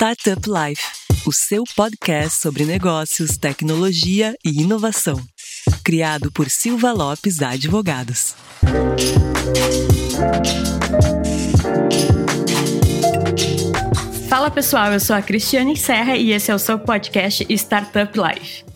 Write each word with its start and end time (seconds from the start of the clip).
Startup 0.00 0.40
Life, 0.48 0.82
o 1.26 1.30
seu 1.30 1.62
podcast 1.76 2.40
sobre 2.40 2.64
negócios, 2.64 3.36
tecnologia 3.36 4.34
e 4.42 4.62
inovação. 4.62 5.20
Criado 5.84 6.32
por 6.32 6.48
Silva 6.48 6.90
Lopes 6.90 7.42
Advogados. 7.42 8.34
Fala 14.26 14.50
pessoal, 14.50 14.90
eu 14.90 15.00
sou 15.00 15.14
a 15.14 15.20
Cristiane 15.20 15.76
Serra 15.76 16.16
e 16.16 16.32
esse 16.32 16.50
é 16.50 16.54
o 16.54 16.58
seu 16.58 16.78
podcast 16.78 17.44
Startup 17.50 18.10
Life 18.18 18.69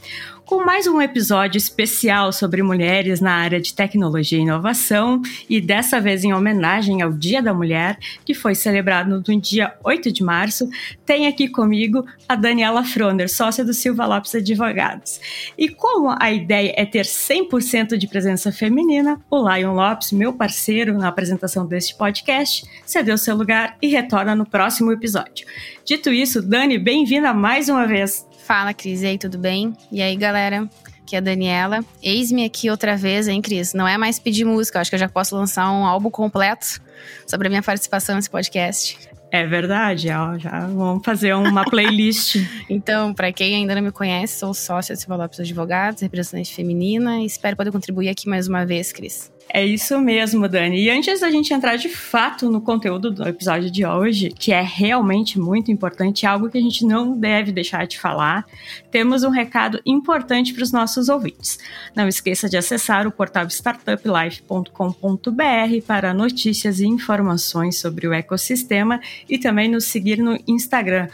com 0.46 0.62
mais 0.62 0.86
um 0.86 1.00
episódio 1.00 1.56
especial 1.56 2.32
sobre 2.32 2.62
mulheres 2.62 3.20
na 3.20 3.32
área 3.32 3.60
de 3.60 3.72
tecnologia 3.72 4.38
e 4.38 4.42
inovação, 4.42 5.22
e 5.48 5.60
dessa 5.60 6.00
vez 6.00 6.22
em 6.22 6.34
homenagem 6.34 7.00
ao 7.00 7.12
Dia 7.12 7.42
da 7.42 7.54
Mulher, 7.54 7.98
que 8.24 8.34
foi 8.34 8.54
celebrado 8.54 9.10
no 9.10 9.40
dia 9.40 9.74
8 9.82 10.12
de 10.12 10.22
março, 10.22 10.68
tem 11.06 11.26
aqui 11.26 11.48
comigo 11.48 12.04
a 12.28 12.36
Daniela 12.36 12.84
Froner, 12.84 13.28
sócia 13.28 13.64
do 13.64 13.72
Silva 13.72 14.04
Lopes 14.06 14.34
Advogados. 14.34 15.18
E 15.56 15.68
como 15.68 16.14
a 16.20 16.30
ideia 16.30 16.74
é 16.76 16.84
ter 16.84 17.06
100% 17.06 17.96
de 17.96 18.06
presença 18.06 18.52
feminina, 18.52 19.20
o 19.30 19.48
Lion 19.48 19.74
Lopes, 19.74 20.12
meu 20.12 20.32
parceiro 20.32 20.98
na 20.98 21.08
apresentação 21.08 21.66
deste 21.66 21.96
podcast, 21.96 22.66
cedeu 22.84 23.16
seu 23.16 23.34
lugar 23.34 23.76
e 23.80 23.88
retorna 23.88 24.34
no 24.34 24.44
próximo 24.44 24.92
episódio. 24.92 25.46
Dito 25.84 26.10
isso, 26.10 26.42
Dani, 26.42 26.78
bem-vinda 26.78 27.32
mais 27.32 27.68
uma 27.68 27.86
vez. 27.86 28.26
Fala, 28.44 28.74
Cris. 28.74 29.00
E 29.02 29.06
aí, 29.06 29.18
tudo 29.18 29.38
bem? 29.38 29.74
E 29.90 30.02
aí, 30.02 30.14
galera? 30.16 30.68
Aqui 31.00 31.16
é 31.16 31.18
a 31.18 31.22
Daniela. 31.22 31.82
Eis-me 32.02 32.44
aqui 32.44 32.68
outra 32.68 32.94
vez, 32.94 33.26
hein, 33.26 33.40
Cris? 33.40 33.72
Não 33.72 33.88
é 33.88 33.96
mais 33.96 34.18
pedir 34.18 34.44
música, 34.44 34.76
eu 34.76 34.80
acho 34.82 34.90
que 34.90 34.96
eu 34.96 35.00
já 35.00 35.08
posso 35.08 35.34
lançar 35.34 35.70
um 35.72 35.86
álbum 35.86 36.10
completo 36.10 36.80
sobre 37.26 37.46
a 37.46 37.50
minha 37.50 37.62
participação 37.62 38.16
nesse 38.16 38.28
podcast. 38.28 38.98
É 39.30 39.46
verdade, 39.46 40.10
ó, 40.10 40.38
já 40.38 40.66
vamos 40.66 41.04
fazer 41.04 41.34
uma 41.34 41.64
playlist. 41.68 42.36
então, 42.68 43.12
para 43.12 43.32
quem 43.32 43.56
ainda 43.56 43.74
não 43.74 43.82
me 43.82 43.90
conhece, 43.90 44.38
sou 44.38 44.54
sócia 44.54 44.94
do 44.94 44.98
Silva 44.98 45.16
Lopes 45.16 45.40
Advogados, 45.40 46.02
representante 46.02 46.54
feminina, 46.54 47.20
e 47.20 47.26
espero 47.26 47.56
poder 47.56 47.72
contribuir 47.72 48.10
aqui 48.10 48.28
mais 48.28 48.46
uma 48.46 48.64
vez, 48.64 48.92
Cris. 48.92 49.32
É 49.48 49.64
isso 49.64 50.00
mesmo, 50.00 50.48
Dani. 50.48 50.80
E 50.80 50.90
antes 50.90 51.20
da 51.20 51.30
gente 51.30 51.54
entrar 51.54 51.76
de 51.76 51.88
fato 51.88 52.50
no 52.50 52.60
conteúdo 52.60 53.12
do 53.12 53.28
episódio 53.28 53.70
de 53.70 53.86
hoje, 53.86 54.30
que 54.30 54.52
é 54.52 54.60
realmente 54.60 55.38
muito 55.38 55.70
importante, 55.70 56.26
algo 56.26 56.48
que 56.48 56.58
a 56.58 56.60
gente 56.60 56.84
não 56.84 57.16
deve 57.16 57.52
deixar 57.52 57.86
de 57.86 57.98
falar, 57.98 58.44
temos 58.90 59.22
um 59.22 59.30
recado 59.30 59.80
importante 59.86 60.52
para 60.52 60.64
os 60.64 60.72
nossos 60.72 61.08
ouvintes. 61.08 61.60
Não 61.94 62.08
esqueça 62.08 62.48
de 62.48 62.56
acessar 62.56 63.06
o 63.06 63.12
portal 63.12 63.46
startuplife.com.br 63.46 65.86
para 65.86 66.12
notícias 66.12 66.80
e 66.80 66.86
informações 66.86 67.78
sobre 67.78 68.08
o 68.08 68.12
ecossistema 68.12 69.00
e 69.28 69.38
também 69.38 69.68
nos 69.68 69.84
seguir 69.84 70.18
no 70.18 70.36
Instagram, 70.48 71.08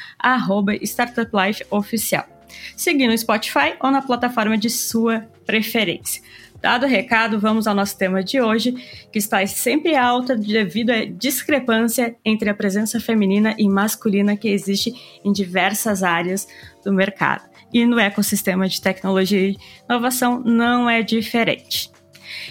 startuplifeoficial. 0.80 2.26
Seguir 2.74 3.06
no 3.06 3.18
Spotify 3.18 3.74
ou 3.80 3.90
na 3.90 4.02
plataforma 4.02 4.56
de 4.56 4.70
sua 4.70 5.26
preferência. 5.44 6.22
Dado 6.60 6.84
o 6.84 6.88
recado, 6.88 7.40
vamos 7.40 7.66
ao 7.66 7.74
nosso 7.74 7.96
tema 7.96 8.22
de 8.22 8.40
hoje, 8.40 8.72
que 9.10 9.18
está 9.18 9.44
sempre 9.46 9.96
alta 9.96 10.36
devido 10.36 10.90
à 10.90 11.06
discrepância 11.06 12.14
entre 12.22 12.50
a 12.50 12.54
presença 12.54 13.00
feminina 13.00 13.54
e 13.58 13.66
masculina 13.66 14.36
que 14.36 14.48
existe 14.48 14.92
em 15.24 15.32
diversas 15.32 16.02
áreas 16.02 16.46
do 16.84 16.92
mercado. 16.92 17.48
E 17.72 17.86
no 17.86 17.98
ecossistema 17.98 18.68
de 18.68 18.80
tecnologia 18.80 19.48
e 19.48 19.56
inovação 19.88 20.40
não 20.40 20.90
é 20.90 21.02
diferente. 21.02 21.90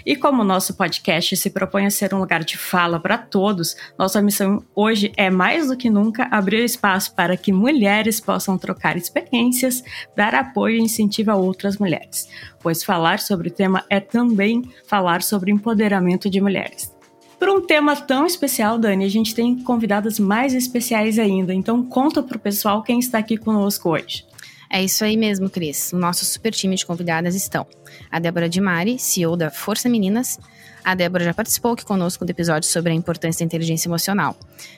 E 0.05 0.16
como 0.16 0.41
o 0.41 0.45
nosso 0.45 0.75
podcast 0.75 1.35
se 1.35 1.49
propõe 1.49 1.85
a 1.85 1.91
ser 1.91 2.13
um 2.13 2.19
lugar 2.19 2.44
de 2.44 2.58
fala 2.58 2.99
para 2.99 3.17
todos, 3.17 3.75
nossa 3.97 4.21
missão 4.21 4.63
hoje 4.75 5.11
é 5.16 5.30
mais 5.30 5.67
do 5.67 5.77
que 5.77 5.89
nunca 5.89 6.27
abrir 6.31 6.63
espaço 6.63 7.13
para 7.16 7.38
que 7.38 7.52
mulheres 7.52 8.19
possam 8.19 8.58
trocar 8.58 8.97
experiências, 8.97 9.83
dar 10.16 10.36
apoio 10.36 10.77
e 10.77 10.81
incentivo 10.81 11.31
a 11.31 11.36
outras 11.36 11.77
mulheres, 11.77 12.27
pois 12.59 12.83
falar 12.83 13.20
sobre 13.20 13.49
o 13.49 13.52
tema 13.52 13.83
é 13.89 13.99
também 13.99 14.64
falar 14.87 15.21
sobre 15.21 15.52
empoderamento 15.52 16.30
de 16.30 16.42
mulheres. 16.42 16.98
Por 17.39 17.49
um 17.49 17.61
tema 17.61 17.95
tão 17.95 18.25
especial, 18.25 18.77
Dani, 18.77 19.05
a 19.05 19.09
gente 19.09 19.33
tem 19.33 19.58
convidadas 19.64 20.20
mais 20.20 20.54
especiais 20.54 21.17
ainda, 21.17 21.54
então 21.54 21.81
conta 21.81 22.21
para 22.21 22.36
o 22.36 22.39
pessoal 22.39 22.83
quem 22.83 22.99
está 22.99 23.17
aqui 23.17 23.37
conosco 23.37 23.89
hoje. 23.89 24.25
É 24.71 24.83
isso 24.83 25.04
aí 25.04 25.17
mesmo, 25.17 25.49
Cris. 25.49 25.92
O 25.93 25.98
nosso 25.98 26.25
super 26.25 26.52
time 26.52 26.75
de 26.75 26.86
convidadas 26.86 27.33
estão 27.33 27.65
a 28.11 28.20
Débora 28.20 28.49
Di 28.49 28.61
Mari, 28.61 28.97
CEO 28.97 29.36
da 29.36 29.49
Força 29.49 29.89
Meninas. 29.89 30.39
A 30.83 30.95
Débora 30.95 31.23
já 31.23 31.33
participou 31.33 31.73
aqui 31.73 31.86
conosco 31.86 32.25
do 32.25 32.30
episódio 32.30 32.67
sobre 32.70 32.92
a 32.92 32.95
importância 32.95 33.39
da 33.39 33.45
inteligência 33.45 33.87
emocional. 33.87 34.36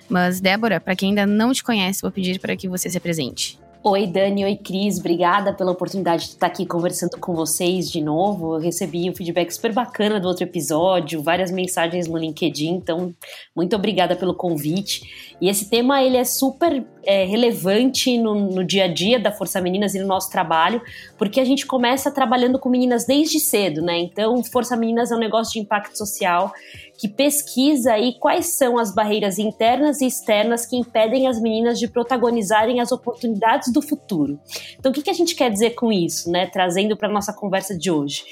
Mas, 0.10 0.42
Débora, 0.42 0.80
para 0.80 0.96
quem 0.96 1.10
ainda 1.10 1.26
não 1.26 1.54
te 1.54 1.64
conhece, 1.64 2.02
vou 2.02 2.12
pedir 2.12 2.40
para 2.40 2.56
que 2.56 2.68
você 2.68 2.90
se 2.90 2.98
apresente. 2.98 3.60
Oi, 3.84 4.06
Dani, 4.06 4.46
oi, 4.46 4.56
Cris. 4.58 5.00
Obrigada 5.00 5.52
pela 5.52 5.72
oportunidade 5.72 6.26
de 6.26 6.30
estar 6.34 6.46
aqui 6.46 6.68
conversando 6.68 7.18
com 7.18 7.34
vocês 7.34 7.90
de 7.90 8.00
novo. 8.00 8.54
Eu 8.54 8.60
recebi 8.60 9.10
um 9.10 9.16
feedback 9.16 9.50
super 9.52 9.74
bacana 9.74 10.20
do 10.20 10.28
outro 10.28 10.44
episódio, 10.44 11.24
várias 11.24 11.50
mensagens 11.50 12.08
no 12.08 12.16
LinkedIn, 12.16 12.76
então 12.76 13.12
muito 13.56 13.76
obrigada 13.76 14.16
pelo 14.16 14.36
convite. 14.36 15.36
E 15.42 15.50
esse 15.50 15.68
tema 15.68 16.04
ele 16.04 16.16
é 16.16 16.24
super 16.24 16.86
é, 17.04 17.26
relevante 17.26 18.18
no, 18.18 18.36
no, 18.36 18.64
dia 18.64 18.86
a 18.86 18.88
dia 18.88 19.20
da 19.20 19.32
Força 19.32 19.60
Meninas 19.60 19.96
e 19.96 20.00
no 20.00 20.08
nosso 20.08 20.30
trabalho, 20.30 20.82
porque 21.18 21.40
a 21.40 21.46
gente 21.46 21.66
começa 21.66 22.12
trabalhando 22.12 22.60
com 22.60 22.70
meninas 22.70 23.06
desde 23.06 23.40
cedo, 23.40 23.82
né? 23.82 23.98
Então, 24.00 24.44
Força 24.44 24.76
Meninas 24.76 25.12
é 25.12 25.16
um 25.16 25.20
negócio 25.20 25.54
de 25.54 25.60
impacto 25.60 25.98
social 25.98 26.54
que 26.98 27.08
pesquisa 27.08 27.94
aí 27.94 28.14
quais 28.20 28.58
são 28.58 28.78
as 28.78 28.94
barreiras 28.94 29.40
internas 29.40 30.02
e 30.02 30.06
externas 30.06 30.68
que 30.68 30.76
impedem 30.76 31.28
as 31.28 31.42
meninas 31.42 31.80
de 31.80 31.88
protagonizarem 31.88 32.80
as 32.80 32.92
oportunidades 32.92 33.74
do 33.74 33.82
futuro. 33.82 34.40
Então, 34.78 34.92
o 34.92 34.94
que, 34.94 35.02
que 35.02 35.10
a 35.10 35.14
gente 35.14 35.34
quer 35.34 35.50
dizer 35.50 35.72
com 35.72 35.92
isso, 35.92 36.30
né? 36.30 36.46
Trazendo 36.46 36.96
para 36.96 37.10
nossa 37.10 37.34
conversa 37.34 37.76
de 37.76 37.90
hoje 37.90 38.24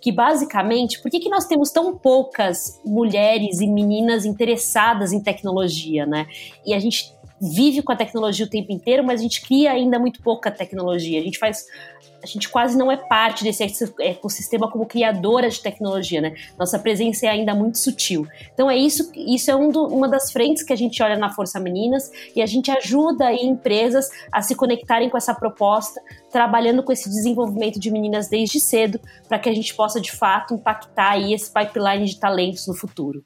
que 0.00 0.12
basicamente, 0.12 1.02
por 1.02 1.10
que, 1.10 1.18
que 1.18 1.28
nós 1.28 1.46
temos 1.46 1.70
tão 1.70 1.96
poucas 1.96 2.80
mulheres 2.84 3.60
e 3.60 3.66
meninas 3.66 4.24
interessadas 4.24 5.12
em 5.12 5.20
tecnologia, 5.20 6.06
né? 6.06 6.26
E 6.64 6.72
a 6.72 6.78
gente 6.78 7.12
vive 7.40 7.82
com 7.82 7.92
a 7.92 7.96
tecnologia 7.96 8.46
o 8.46 8.48
tempo 8.48 8.72
inteiro, 8.72 9.04
mas 9.04 9.20
a 9.20 9.22
gente 9.22 9.42
cria 9.42 9.72
ainda 9.72 9.98
muito 9.98 10.22
pouca 10.22 10.50
tecnologia. 10.50 11.20
A 11.20 11.22
gente 11.22 11.38
faz 11.38 11.66
a 12.22 12.26
gente 12.26 12.48
quase 12.48 12.76
não 12.76 12.90
é 12.90 12.96
parte 12.96 13.44
desse 13.44 13.62
ecossistema 14.00 14.70
como 14.70 14.86
criadora 14.86 15.48
de 15.48 15.60
tecnologia, 15.60 16.20
né? 16.20 16.34
Nossa 16.58 16.78
presença 16.78 17.26
é 17.26 17.28
ainda 17.28 17.54
muito 17.54 17.78
sutil. 17.78 18.26
Então 18.52 18.70
é 18.70 18.76
isso, 18.76 19.10
isso 19.14 19.50
é 19.50 19.56
um 19.56 19.70
do, 19.70 19.86
uma 19.86 20.08
das 20.08 20.32
frentes 20.32 20.62
que 20.62 20.72
a 20.72 20.76
gente 20.76 21.02
olha 21.02 21.16
na 21.16 21.30
Força 21.30 21.60
Meninas 21.60 22.10
e 22.34 22.42
a 22.42 22.46
gente 22.46 22.70
ajuda 22.70 23.32
empresas 23.32 24.08
a 24.32 24.42
se 24.42 24.54
conectarem 24.54 25.08
com 25.08 25.16
essa 25.16 25.34
proposta, 25.34 26.00
trabalhando 26.30 26.82
com 26.82 26.92
esse 26.92 27.08
desenvolvimento 27.08 27.78
de 27.78 27.90
meninas 27.90 28.28
desde 28.28 28.58
cedo, 28.60 29.00
para 29.28 29.38
que 29.38 29.48
a 29.48 29.54
gente 29.54 29.74
possa 29.74 30.00
de 30.00 30.10
fato 30.10 30.54
impactar 30.54 31.18
esse 31.18 31.52
pipeline 31.52 32.04
de 32.04 32.18
talentos 32.18 32.66
no 32.66 32.74
futuro. 32.74 33.24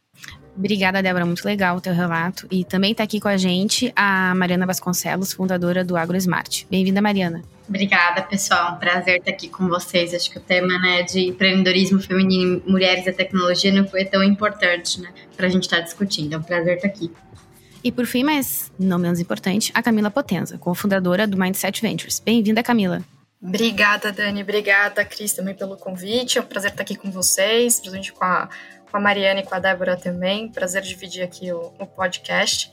Obrigada, 0.57 1.03
Débora. 1.03 1.25
Muito 1.25 1.45
legal 1.45 1.77
o 1.77 1.81
teu 1.81 1.95
relato. 1.95 2.47
E 2.51 2.65
também 2.65 2.93
está 2.93 3.05
aqui 3.05 3.19
com 3.19 3.29
a 3.29 3.37
gente 3.37 3.93
a 3.97 4.35
Mariana 4.35 4.67
Vasconcelos, 4.67 5.33
fundadora 5.33 5.85
do 5.85 5.97
AgroSmart. 5.97 6.65
Bem-vinda, 6.71 7.01
Mariana. 7.01 7.43
Obrigada, 7.69 8.23
pessoal. 8.23 8.75
Um 8.75 8.79
prazer 8.79 9.19
estar 9.19 9.31
aqui 9.31 9.49
com 9.49 9.67
vocês. 9.67 10.13
Acho 10.13 10.31
que 10.31 10.39
o 10.39 10.41
tema 10.41 10.79
né, 10.79 11.03
de 11.05 11.29
empreendedorismo 11.29 12.01
feminino, 12.01 12.63
mulheres 12.67 13.07
e 13.07 13.13
tecnologia 13.13 13.73
não 13.73 13.87
foi 13.87 14.05
tão 14.05 14.23
importante 14.23 15.01
né, 15.01 15.09
para 15.37 15.47
a 15.47 15.51
gente 15.51 15.65
estar 15.65 15.81
discutindo. 15.81 16.35
É 16.35 16.39
um 16.39 16.43
prazer 16.43 16.77
estar 16.77 16.89
aqui. 16.89 17.11
E 17.83 17.91
por 17.91 18.07
fim, 18.07 18.23
mas 18.23 18.71
não 18.79 18.99
menos 18.99 19.19
importante, 19.19 19.73
a 19.75 19.83
Camila 19.83 20.11
Potenza, 20.11 20.57
cofundadora 20.59 21.27
do 21.27 21.37
Mindset 21.37 21.81
Ventures. 21.83 22.21
Bem-vinda, 22.21 22.63
Camila. 22.63 23.03
Obrigada, 23.43 24.13
Dani. 24.13 24.43
Obrigada, 24.43 25.05
Cris, 25.05 25.33
também 25.33 25.55
pelo 25.55 25.77
convite. 25.77 26.39
É 26.39 26.41
um 26.41 26.45
prazer 26.45 26.71
estar 26.71 26.83
aqui 26.83 26.95
com 26.95 27.11
vocês, 27.11 27.81
principalmente 27.81 28.13
com 28.13 28.25
a 28.25 28.49
com 28.93 28.99
a 28.99 29.01
Mariana 29.01 29.41
e 29.41 29.43
com 29.43 29.55
a 29.55 29.59
Débora 29.59 29.97
também. 29.97 30.49
Prazer 30.49 30.83
dividir 30.83 31.23
aqui 31.23 31.51
o, 31.51 31.73
o 31.79 31.87
podcast. 31.87 32.71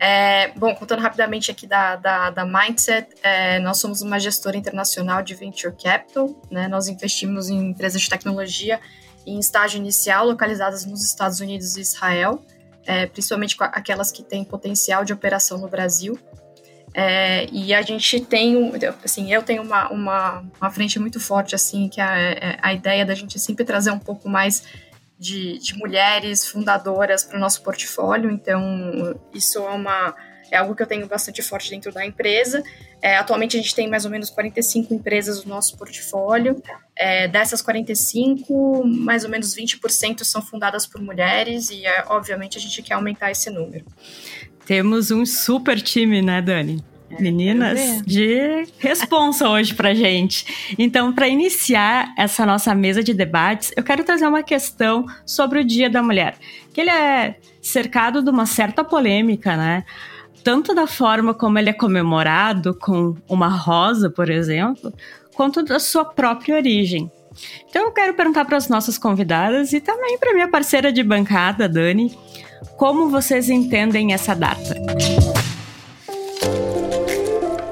É, 0.00 0.48
bom, 0.56 0.74
contando 0.74 1.00
rapidamente 1.00 1.50
aqui 1.50 1.66
da, 1.66 1.96
da, 1.96 2.30
da 2.30 2.44
Mindset, 2.46 3.08
é, 3.22 3.58
nós 3.58 3.78
somos 3.78 4.00
uma 4.00 4.18
gestora 4.18 4.56
internacional 4.56 5.22
de 5.22 5.34
Venture 5.34 5.74
Capital, 5.76 6.40
né? 6.50 6.68
nós 6.68 6.88
investimos 6.88 7.50
em 7.50 7.70
empresas 7.70 8.00
de 8.00 8.08
tecnologia 8.08 8.80
em 9.26 9.38
estágio 9.38 9.78
inicial 9.78 10.24
localizadas 10.24 10.86
nos 10.86 11.04
Estados 11.04 11.40
Unidos 11.40 11.76
e 11.76 11.82
Israel, 11.82 12.42
é, 12.86 13.06
principalmente 13.06 13.56
aquelas 13.58 14.10
que 14.10 14.22
têm 14.22 14.44
potencial 14.44 15.04
de 15.04 15.12
operação 15.12 15.58
no 15.58 15.68
Brasil. 15.68 16.18
É, 16.94 17.46
e 17.52 17.74
a 17.74 17.82
gente 17.82 18.20
tem, 18.20 18.72
assim, 19.04 19.32
eu 19.32 19.42
tenho 19.42 19.62
uma, 19.62 19.90
uma, 19.90 20.44
uma 20.58 20.70
frente 20.70 20.98
muito 20.98 21.20
forte, 21.20 21.54
assim, 21.54 21.88
que 21.88 22.00
é 22.00 22.04
a, 22.04 22.18
é, 22.18 22.58
a 22.62 22.72
ideia 22.72 23.04
da 23.04 23.14
gente 23.14 23.38
sempre 23.38 23.64
trazer 23.64 23.90
um 23.90 23.98
pouco 23.98 24.28
mais 24.28 24.62
de, 25.18 25.58
de 25.58 25.74
mulheres 25.76 26.46
fundadoras 26.46 27.24
para 27.24 27.36
o 27.36 27.40
nosso 27.40 27.62
portfólio, 27.62 28.30
então 28.30 29.18
isso 29.34 29.58
é 29.58 29.70
uma 29.70 30.14
é 30.50 30.56
algo 30.56 30.74
que 30.74 30.82
eu 30.82 30.86
tenho 30.86 31.06
bastante 31.06 31.42
forte 31.42 31.70
dentro 31.70 31.92
da 31.92 32.04
empresa. 32.04 32.62
É, 33.02 33.16
atualmente 33.16 33.56
a 33.56 33.60
gente 33.60 33.74
tem 33.74 33.88
mais 33.88 34.04
ou 34.04 34.10
menos 34.10 34.30
45 34.30 34.94
empresas 34.94 35.44
no 35.44 35.50
nosso 35.50 35.76
portfólio. 35.76 36.62
É, 36.96 37.28
dessas 37.28 37.60
45, 37.62 38.82
mais 38.86 39.24
ou 39.24 39.30
menos 39.30 39.54
20% 39.54 40.24
são 40.24 40.40
fundadas 40.42 40.86
por 40.86 41.00
mulheres 41.00 41.70
e, 41.70 41.84
é, 41.84 42.04
obviamente, 42.08 42.56
a 42.56 42.60
gente 42.60 42.82
quer 42.82 42.94
aumentar 42.94 43.30
esse 43.30 43.50
número. 43.50 43.84
Temos 44.64 45.10
um 45.10 45.24
super 45.24 45.80
time, 45.80 46.22
né, 46.22 46.42
Dani? 46.42 46.82
Meninas, 47.18 48.02
de 48.04 48.66
responsa 48.78 49.48
hoje 49.48 49.74
pra 49.74 49.94
gente. 49.94 50.74
Então, 50.78 51.12
para 51.12 51.28
iniciar 51.28 52.12
essa 52.16 52.44
nossa 52.44 52.74
mesa 52.74 53.02
de 53.02 53.14
debates, 53.14 53.72
eu 53.76 53.82
quero 53.82 54.04
trazer 54.04 54.26
uma 54.26 54.42
questão 54.42 55.06
sobre 55.24 55.60
o 55.60 55.64
Dia 55.64 55.88
da 55.88 56.02
Mulher, 56.02 56.36
que 56.72 56.80
ele 56.80 56.90
é 56.90 57.36
cercado 57.62 58.22
de 58.22 58.30
uma 58.30 58.46
certa 58.46 58.84
polêmica, 58.84 59.56
né? 59.56 59.84
Tanto 60.44 60.74
da 60.74 60.86
forma 60.86 61.34
como 61.34 61.58
ele 61.58 61.70
é 61.70 61.72
comemorado, 61.72 62.74
com 62.74 63.16
uma 63.28 63.48
rosa, 63.48 64.10
por 64.10 64.30
exemplo, 64.30 64.92
quanto 65.34 65.62
da 65.62 65.78
sua 65.78 66.04
própria 66.04 66.56
origem. 66.56 67.10
Então, 67.68 67.84
eu 67.84 67.92
quero 67.92 68.14
perguntar 68.14 68.44
para 68.44 68.56
as 68.56 68.68
nossas 68.68 68.98
convidadas 68.98 69.72
e 69.72 69.80
também 69.80 70.18
para 70.18 70.34
minha 70.34 70.48
parceira 70.48 70.92
de 70.92 71.02
bancada, 71.02 71.68
Dani, 71.68 72.16
como 72.76 73.08
vocês 73.08 73.48
entendem 73.48 74.12
essa 74.12 74.34
data? 74.34 74.74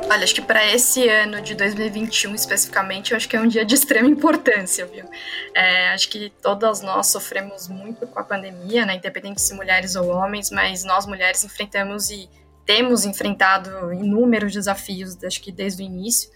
Olha, 0.08 0.23
acho 0.23 0.35
que 0.35 0.43
para 0.43 0.64
esse 0.64 1.08
ano 1.08 1.41
de 1.41 1.55
2021 1.56 2.35
especificamente, 2.35 3.11
eu 3.11 3.17
acho 3.17 3.29
que 3.29 3.37
é 3.37 3.41
um 3.41 3.49
dia 3.49 3.64
de 3.64 3.75
extrema 3.75 4.08
importância, 4.08 4.87
viu? 4.87 5.05
É, 5.53 5.88
acho 5.88 6.08
que 6.08 6.32
todas 6.41 6.81
nós 6.81 7.08
sofremos 7.08 7.69
muito 7.69 8.06
com 8.06 8.20
a 8.20 8.23
pandemia, 8.23 8.87
né? 8.87 8.94
Independente 8.94 9.43
se 9.43 9.53
mulheres 9.53 9.97
ou 9.97 10.08
homens, 10.08 10.50
mas 10.53 10.85
nós 10.85 11.06
mulheres 11.06 11.43
enfrentamos 11.43 12.08
e 12.11 12.31
temos 12.64 13.05
enfrentado 13.05 13.93
inúmeros 13.93 14.53
desafios, 14.53 15.23
acho 15.25 15.41
que 15.43 15.50
desde 15.50 15.82
o 15.82 15.87
início, 15.87 16.31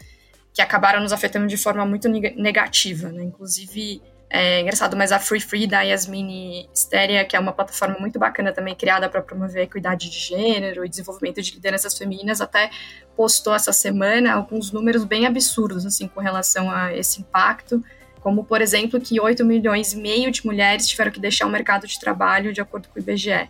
que 0.52 0.60
acabaram 0.60 1.00
nos 1.00 1.12
afetando 1.12 1.46
de 1.46 1.56
forma 1.56 1.86
muito 1.86 2.08
negativa, 2.08 3.10
né? 3.12 3.22
Inclusive, 3.22 4.02
é 4.32 4.60
engraçado, 4.60 4.96
mas 4.96 5.10
a 5.10 5.18
Free 5.18 5.40
Free 5.40 5.66
da 5.66 5.82
Yasmini 5.82 6.70
Steria, 6.72 7.24
que 7.24 7.34
é 7.34 7.40
uma 7.40 7.52
plataforma 7.52 7.98
muito 7.98 8.16
bacana 8.16 8.52
também 8.52 8.76
criada 8.76 9.08
para 9.08 9.20
promover 9.20 9.62
a 9.62 9.64
equidade 9.64 10.08
de 10.08 10.18
gênero 10.20 10.84
e 10.84 10.88
desenvolvimento 10.88 11.42
de 11.42 11.52
lideranças 11.52 11.98
femininas, 11.98 12.40
até 12.40 12.70
postou 13.16 13.52
essa 13.52 13.72
semana 13.72 14.32
alguns 14.32 14.70
números 14.70 15.02
bem 15.02 15.26
absurdos 15.26 15.84
assim 15.84 16.06
com 16.06 16.20
relação 16.20 16.70
a 16.70 16.94
esse 16.94 17.20
impacto, 17.20 17.82
como 18.20 18.44
por 18.44 18.62
exemplo 18.62 19.00
que 19.00 19.20
8 19.20 19.44
milhões 19.44 19.94
e 19.94 19.96
meio 19.96 20.30
de 20.30 20.46
mulheres 20.46 20.86
tiveram 20.86 21.10
que 21.10 21.18
deixar 21.18 21.46
o 21.46 21.50
mercado 21.50 21.88
de 21.88 21.98
trabalho 21.98 22.52
de 22.52 22.60
acordo 22.60 22.88
com 22.88 23.00
o 23.00 23.02
IBGE. 23.02 23.48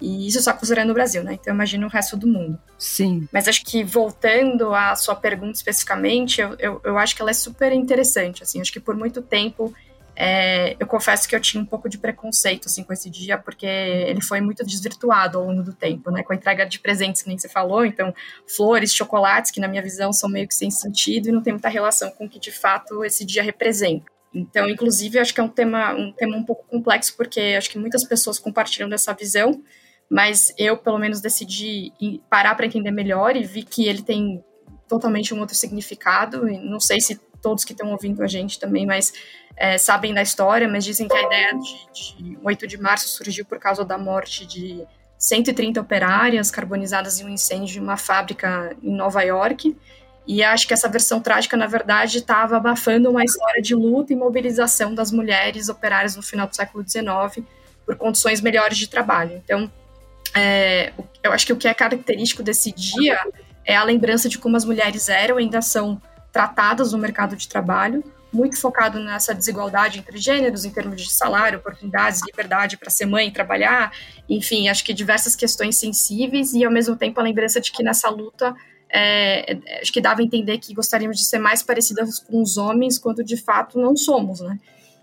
E 0.00 0.28
isso 0.28 0.40
só 0.40 0.52
considerando 0.52 0.90
o 0.90 0.94
Brasil, 0.94 1.22
né? 1.22 1.34
Então 1.34 1.52
imagina 1.52 1.84
o 1.84 1.90
resto 1.90 2.16
do 2.16 2.26
mundo. 2.26 2.58
Sim. 2.78 3.28
Mas 3.32 3.48
acho 3.48 3.62
que 3.64 3.84
voltando 3.84 4.72
à 4.74 4.96
sua 4.96 5.14
pergunta 5.14 5.56
especificamente, 5.56 6.40
eu, 6.40 6.56
eu, 6.58 6.80
eu 6.84 6.98
acho 6.98 7.14
que 7.14 7.20
ela 7.20 7.32
é 7.32 7.34
super 7.34 7.70
interessante. 7.72 8.42
Assim, 8.42 8.60
acho 8.60 8.72
que 8.72 8.80
por 8.80 8.96
muito 8.96 9.20
tempo 9.20 9.74
é, 10.22 10.76
eu 10.78 10.86
confesso 10.86 11.26
que 11.26 11.34
eu 11.34 11.40
tinha 11.40 11.62
um 11.62 11.64
pouco 11.64 11.88
de 11.88 11.96
preconceito 11.96 12.66
assim, 12.66 12.84
com 12.84 12.92
esse 12.92 13.08
dia, 13.08 13.38
porque 13.38 13.64
ele 13.64 14.20
foi 14.20 14.38
muito 14.42 14.62
desvirtuado 14.62 15.38
ao 15.38 15.46
longo 15.46 15.62
do 15.62 15.72
tempo, 15.72 16.10
né? 16.10 16.22
Com 16.22 16.34
a 16.34 16.36
entrega 16.36 16.66
de 16.66 16.78
presentes, 16.78 17.22
que 17.22 17.28
nem 17.28 17.38
você 17.38 17.48
falou, 17.48 17.86
então 17.86 18.14
flores, 18.46 18.92
chocolates, 18.92 19.50
que 19.50 19.58
na 19.58 19.66
minha 19.66 19.80
visão 19.80 20.12
são 20.12 20.28
meio 20.28 20.46
que 20.46 20.54
sem 20.54 20.70
sentido 20.70 21.30
e 21.30 21.32
não 21.32 21.40
tem 21.40 21.54
muita 21.54 21.70
relação 21.70 22.10
com 22.10 22.26
o 22.26 22.28
que 22.28 22.38
de 22.38 22.52
fato 22.52 23.02
esse 23.02 23.24
dia 23.24 23.42
representa. 23.42 24.04
Então, 24.34 24.68
inclusive, 24.68 25.18
acho 25.18 25.32
que 25.32 25.40
é 25.40 25.42
um 25.42 25.48
tema, 25.48 25.94
um 25.94 26.12
tema 26.12 26.36
um 26.36 26.44
pouco 26.44 26.66
complexo, 26.68 27.16
porque 27.16 27.40
acho 27.56 27.70
que 27.70 27.78
muitas 27.78 28.04
pessoas 28.04 28.38
compartilham 28.38 28.90
dessa 28.90 29.14
visão, 29.14 29.62
mas 30.10 30.52
eu, 30.58 30.76
pelo 30.76 30.98
menos, 30.98 31.22
decidi 31.22 31.94
parar 32.28 32.54
para 32.56 32.66
entender 32.66 32.90
melhor 32.90 33.36
e 33.36 33.42
vi 33.42 33.62
que 33.62 33.88
ele 33.88 34.02
tem 34.02 34.44
totalmente 34.86 35.32
um 35.32 35.40
outro 35.40 35.54
significado, 35.54 36.46
e 36.46 36.58
não 36.58 36.78
sei 36.78 37.00
se 37.00 37.18
todos 37.40 37.64
que 37.64 37.72
estão 37.72 37.90
ouvindo 37.90 38.22
a 38.22 38.26
gente 38.26 38.58
também, 38.58 38.86
mas 38.86 39.12
é, 39.56 39.78
sabem 39.78 40.14
da 40.14 40.22
história, 40.22 40.68
mas 40.68 40.84
dizem 40.84 41.08
que 41.08 41.16
a 41.16 41.22
ideia 41.22 41.52
de, 41.54 42.22
de 42.22 42.38
8 42.42 42.66
de 42.66 42.78
março 42.78 43.08
surgiu 43.08 43.44
por 43.44 43.58
causa 43.58 43.84
da 43.84 43.98
morte 43.98 44.46
de 44.46 44.86
130 45.18 45.80
operárias 45.80 46.50
carbonizadas 46.50 47.20
em 47.20 47.26
um 47.26 47.28
incêndio 47.28 47.66
de 47.66 47.78
uma 47.78 47.96
fábrica 47.96 48.74
em 48.82 48.94
Nova 48.94 49.22
York. 49.22 49.76
E 50.26 50.42
acho 50.42 50.66
que 50.66 50.72
essa 50.72 50.88
versão 50.88 51.20
trágica, 51.20 51.56
na 51.56 51.66
verdade, 51.66 52.18
estava 52.18 52.56
abafando 52.56 53.10
uma 53.10 53.24
história 53.24 53.60
de 53.60 53.74
luta 53.74 54.12
e 54.12 54.16
mobilização 54.16 54.94
das 54.94 55.10
mulheres 55.10 55.68
operárias 55.68 56.16
no 56.16 56.22
final 56.22 56.46
do 56.46 56.54
século 56.56 56.84
XIX 56.88 57.44
por 57.84 57.96
condições 57.96 58.40
melhores 58.40 58.78
de 58.78 58.88
trabalho. 58.88 59.42
Então, 59.44 59.70
é, 60.34 60.92
eu 61.22 61.32
acho 61.32 61.44
que 61.44 61.52
o 61.52 61.56
que 61.56 61.68
é 61.68 61.74
característico 61.74 62.42
desse 62.42 62.72
dia 62.72 63.18
é 63.64 63.76
a 63.76 63.84
lembrança 63.84 64.28
de 64.28 64.38
como 64.38 64.56
as 64.56 64.64
mulheres 64.64 65.08
eram 65.08 65.38
e 65.38 65.42
ainda 65.42 65.60
são 65.60 66.00
tratadas 66.32 66.92
no 66.92 66.98
mercado 66.98 67.36
de 67.36 67.48
trabalho, 67.48 68.04
muito 68.32 68.60
focado 68.60 69.00
nessa 69.00 69.34
desigualdade 69.34 69.98
entre 69.98 70.16
gêneros, 70.18 70.64
em 70.64 70.70
termos 70.70 71.02
de 71.02 71.10
salário, 71.10 71.58
oportunidades, 71.58 72.22
liberdade 72.24 72.76
para 72.76 72.90
ser 72.90 73.06
mãe, 73.06 73.30
trabalhar, 73.30 73.92
enfim, 74.28 74.68
acho 74.68 74.84
que 74.84 74.94
diversas 74.94 75.34
questões 75.34 75.76
sensíveis 75.76 76.52
e, 76.52 76.64
ao 76.64 76.70
mesmo 76.70 76.96
tempo, 76.96 77.18
a 77.18 77.22
lembrança 77.22 77.60
de 77.60 77.72
que 77.72 77.82
nessa 77.82 78.08
luta, 78.08 78.54
é, 78.88 79.52
é, 79.52 79.80
acho 79.80 79.92
que 79.92 80.00
dava 80.00 80.20
a 80.20 80.24
entender 80.24 80.58
que 80.58 80.72
gostaríamos 80.72 81.16
de 81.16 81.24
ser 81.24 81.38
mais 81.38 81.62
parecidas 81.62 82.20
com 82.20 82.40
os 82.40 82.56
homens, 82.56 82.98
quando 82.98 83.24
de 83.24 83.36
fato 83.36 83.78
não 83.80 83.96
somos, 83.96 84.40
né? 84.40 84.58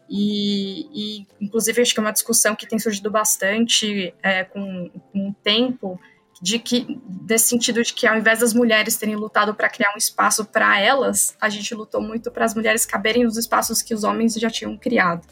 E, 0.09 0.87
e 0.93 1.27
inclusive, 1.41 1.81
acho 1.81 1.93
que 1.93 1.99
é 1.99 2.03
uma 2.03 2.13
discussão 2.13 2.55
que 2.55 2.65
tem 2.65 2.79
surgido 2.79 3.11
bastante 3.11 4.13
é, 4.23 4.45
com, 4.45 4.89
com 5.11 5.29
o 5.29 5.35
tempo, 5.43 5.99
de 6.41 6.59
que 6.59 6.99
desse 7.03 7.47
sentido 7.47 7.81
de 7.81 7.93
que 7.93 8.05
ao 8.05 8.17
invés 8.17 8.39
das 8.39 8.53
mulheres 8.53 8.97
terem 8.97 9.15
lutado 9.15 9.53
para 9.55 9.69
criar 9.69 9.93
um 9.93 9.97
espaço 9.97 10.45
para 10.45 10.79
elas, 10.79 11.35
a 11.41 11.49
gente 11.49 11.73
lutou 11.73 12.01
muito 12.01 12.31
para 12.31 12.45
as 12.45 12.53
mulheres 12.53 12.85
caberem 12.85 13.23
nos 13.23 13.37
espaços 13.37 13.81
que 13.81 13.93
os 13.93 14.03
homens 14.03 14.35
já 14.35 14.49
tinham 14.49 14.77
criado. 14.77 15.25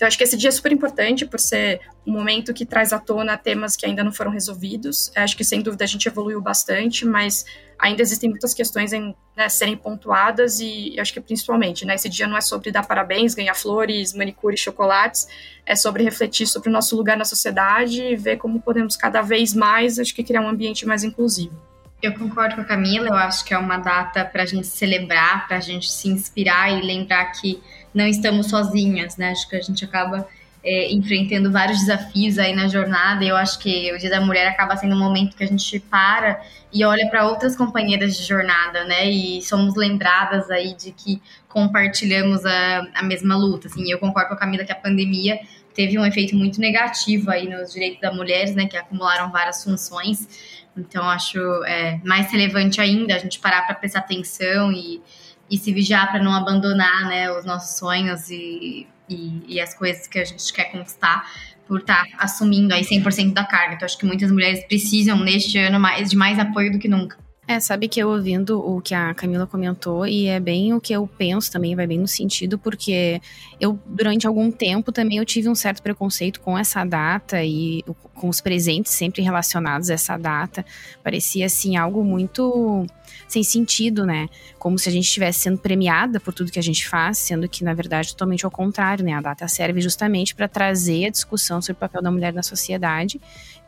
Então, 0.00 0.08
acho 0.08 0.16
que 0.16 0.24
esse 0.24 0.34
dia 0.34 0.48
é 0.48 0.50
super 0.50 0.72
importante 0.72 1.26
por 1.26 1.38
ser 1.38 1.78
um 2.06 2.12
momento 2.12 2.54
que 2.54 2.64
traz 2.64 2.90
à 2.90 2.98
tona 2.98 3.36
temas 3.36 3.76
que 3.76 3.84
ainda 3.84 4.02
não 4.02 4.10
foram 4.10 4.30
resolvidos. 4.30 5.12
Acho 5.14 5.36
que, 5.36 5.44
sem 5.44 5.60
dúvida, 5.60 5.84
a 5.84 5.86
gente 5.86 6.08
evoluiu 6.08 6.40
bastante, 6.40 7.04
mas 7.04 7.44
ainda 7.78 8.00
existem 8.00 8.30
muitas 8.30 8.54
questões 8.54 8.94
em 8.94 9.14
né, 9.36 9.50
serem 9.50 9.76
pontuadas 9.76 10.58
e 10.58 10.98
acho 10.98 11.12
que, 11.12 11.20
principalmente, 11.20 11.84
né, 11.84 11.96
esse 11.96 12.08
dia 12.08 12.26
não 12.26 12.34
é 12.34 12.40
sobre 12.40 12.72
dar 12.72 12.86
parabéns, 12.86 13.34
ganhar 13.34 13.52
flores, 13.52 14.14
manicure, 14.14 14.56
chocolates, 14.56 15.28
é 15.66 15.76
sobre 15.76 16.02
refletir 16.02 16.46
sobre 16.46 16.70
o 16.70 16.72
nosso 16.72 16.96
lugar 16.96 17.18
na 17.18 17.26
sociedade 17.26 18.00
e 18.02 18.16
ver 18.16 18.38
como 18.38 18.58
podemos 18.58 18.96
cada 18.96 19.20
vez 19.20 19.52
mais, 19.52 19.98
acho 19.98 20.14
que, 20.14 20.24
criar 20.24 20.40
um 20.40 20.48
ambiente 20.48 20.86
mais 20.86 21.04
inclusivo. 21.04 21.54
Eu 22.02 22.14
concordo 22.14 22.54
com 22.54 22.62
a 22.62 22.64
Camila, 22.64 23.08
eu 23.08 23.14
acho 23.14 23.44
que 23.44 23.52
é 23.52 23.58
uma 23.58 23.76
data 23.76 24.24
para 24.24 24.44
a 24.44 24.46
gente 24.46 24.66
celebrar, 24.66 25.46
para 25.46 25.58
a 25.58 25.60
gente 25.60 25.92
se 25.92 26.08
inspirar 26.08 26.72
e 26.72 26.80
lembrar 26.80 27.26
que 27.32 27.62
não 27.94 28.06
estamos 28.06 28.48
sozinhas, 28.48 29.16
né? 29.16 29.30
Acho 29.30 29.48
que 29.48 29.56
a 29.56 29.60
gente 29.60 29.84
acaba 29.84 30.26
é, 30.62 30.92
enfrentando 30.92 31.50
vários 31.50 31.80
desafios 31.80 32.38
aí 32.38 32.54
na 32.54 32.68
jornada. 32.68 33.24
Eu 33.24 33.36
acho 33.36 33.58
que 33.58 33.92
o 33.92 33.98
Dia 33.98 34.10
da 34.10 34.20
Mulher 34.20 34.48
acaba 34.48 34.76
sendo 34.76 34.94
um 34.94 34.98
momento 34.98 35.36
que 35.36 35.44
a 35.44 35.46
gente 35.46 35.80
para 35.80 36.40
e 36.72 36.84
olha 36.84 37.08
para 37.08 37.26
outras 37.26 37.56
companheiras 37.56 38.16
de 38.16 38.22
jornada, 38.22 38.84
né? 38.84 39.10
E 39.10 39.42
somos 39.42 39.74
lembradas 39.74 40.50
aí 40.50 40.74
de 40.74 40.92
que 40.92 41.20
compartilhamos 41.48 42.44
a, 42.44 42.86
a 42.94 43.02
mesma 43.02 43.36
luta. 43.36 43.68
Assim, 43.68 43.90
eu 43.90 43.98
concordo 43.98 44.28
com 44.28 44.34
a 44.34 44.38
Camila 44.38 44.64
que 44.64 44.72
a 44.72 44.76
pandemia 44.76 45.40
teve 45.74 45.98
um 45.98 46.04
efeito 46.04 46.36
muito 46.36 46.60
negativo 46.60 47.30
aí 47.30 47.48
nos 47.48 47.72
direitos 47.72 48.00
das 48.00 48.14
mulheres, 48.14 48.54
né? 48.54 48.66
Que 48.66 48.76
acumularam 48.76 49.30
várias 49.30 49.64
funções. 49.64 50.28
Então, 50.76 51.08
acho 51.08 51.38
é, 51.64 52.00
mais 52.04 52.30
relevante 52.30 52.80
ainda 52.80 53.14
a 53.14 53.18
gente 53.18 53.40
parar 53.40 53.62
para 53.62 53.74
prestar 53.74 54.00
atenção 54.00 54.70
e 54.72 55.02
e 55.50 55.58
se 55.58 55.72
vigiar 55.72 56.10
para 56.10 56.22
não 56.22 56.32
abandonar 56.32 57.08
né, 57.08 57.30
os 57.32 57.44
nossos 57.44 57.76
sonhos 57.76 58.30
e, 58.30 58.86
e, 59.08 59.42
e, 59.48 59.60
as 59.60 59.74
coisas 59.74 60.06
que 60.06 60.18
a 60.18 60.24
gente 60.24 60.52
quer 60.52 60.70
conquistar 60.70 61.28
por 61.66 61.80
estar 61.80 62.04
tá 62.04 62.16
assumindo 62.18 62.72
aí 62.72 62.82
100% 62.82 63.32
da 63.32 63.44
carga. 63.44 63.74
Então, 63.74 63.86
acho 63.86 63.98
que 63.98 64.06
muitas 64.06 64.30
mulheres 64.30 64.64
precisam 64.66 65.18
neste 65.18 65.58
ano 65.58 65.80
mais, 65.80 66.10
de 66.10 66.16
mais 66.16 66.38
apoio 66.38 66.70
do 66.72 66.78
que 66.78 66.88
nunca. 66.88 67.18
É, 67.50 67.58
sabe 67.58 67.88
que 67.88 67.98
eu 67.98 68.08
ouvindo 68.10 68.60
o 68.60 68.80
que 68.80 68.94
a 68.94 69.12
Camila 69.12 69.44
comentou, 69.44 70.06
e 70.06 70.28
é 70.28 70.38
bem 70.38 70.72
o 70.72 70.80
que 70.80 70.92
eu 70.92 71.04
penso 71.18 71.50
também, 71.50 71.74
vai 71.74 71.84
bem 71.84 71.98
no 71.98 72.06
sentido, 72.06 72.56
porque 72.56 73.20
eu, 73.58 73.76
durante 73.86 74.24
algum 74.24 74.52
tempo, 74.52 74.92
também 74.92 75.18
eu 75.18 75.24
tive 75.24 75.48
um 75.48 75.54
certo 75.56 75.82
preconceito 75.82 76.40
com 76.40 76.56
essa 76.56 76.84
data 76.84 77.42
e 77.42 77.82
com 78.14 78.28
os 78.28 78.40
presentes 78.40 78.92
sempre 78.92 79.20
relacionados 79.20 79.90
a 79.90 79.94
essa 79.94 80.16
data. 80.16 80.64
Parecia, 81.02 81.46
assim, 81.46 81.76
algo 81.76 82.04
muito 82.04 82.86
sem 83.30 83.44
sentido, 83.44 84.04
né? 84.04 84.28
Como 84.58 84.78
se 84.78 84.88
a 84.88 84.92
gente 84.92 85.04
estivesse 85.04 85.40
sendo 85.40 85.58
premiada 85.58 86.18
por 86.18 86.34
tudo 86.34 86.50
que 86.50 86.58
a 86.58 86.62
gente 86.62 86.88
faz, 86.88 87.18
sendo 87.18 87.48
que, 87.48 87.62
na 87.62 87.72
verdade, 87.72 88.10
totalmente 88.10 88.44
ao 88.44 88.50
contrário, 88.50 89.04
né? 89.04 89.12
A 89.14 89.20
data 89.20 89.46
serve 89.46 89.80
justamente 89.80 90.34
para 90.34 90.48
trazer 90.48 91.06
a 91.06 91.10
discussão 91.10 91.62
sobre 91.62 91.76
o 91.78 91.80
papel 91.80 92.02
da 92.02 92.10
mulher 92.10 92.32
na 92.32 92.42
sociedade, 92.42 93.20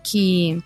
que 0.02 0.62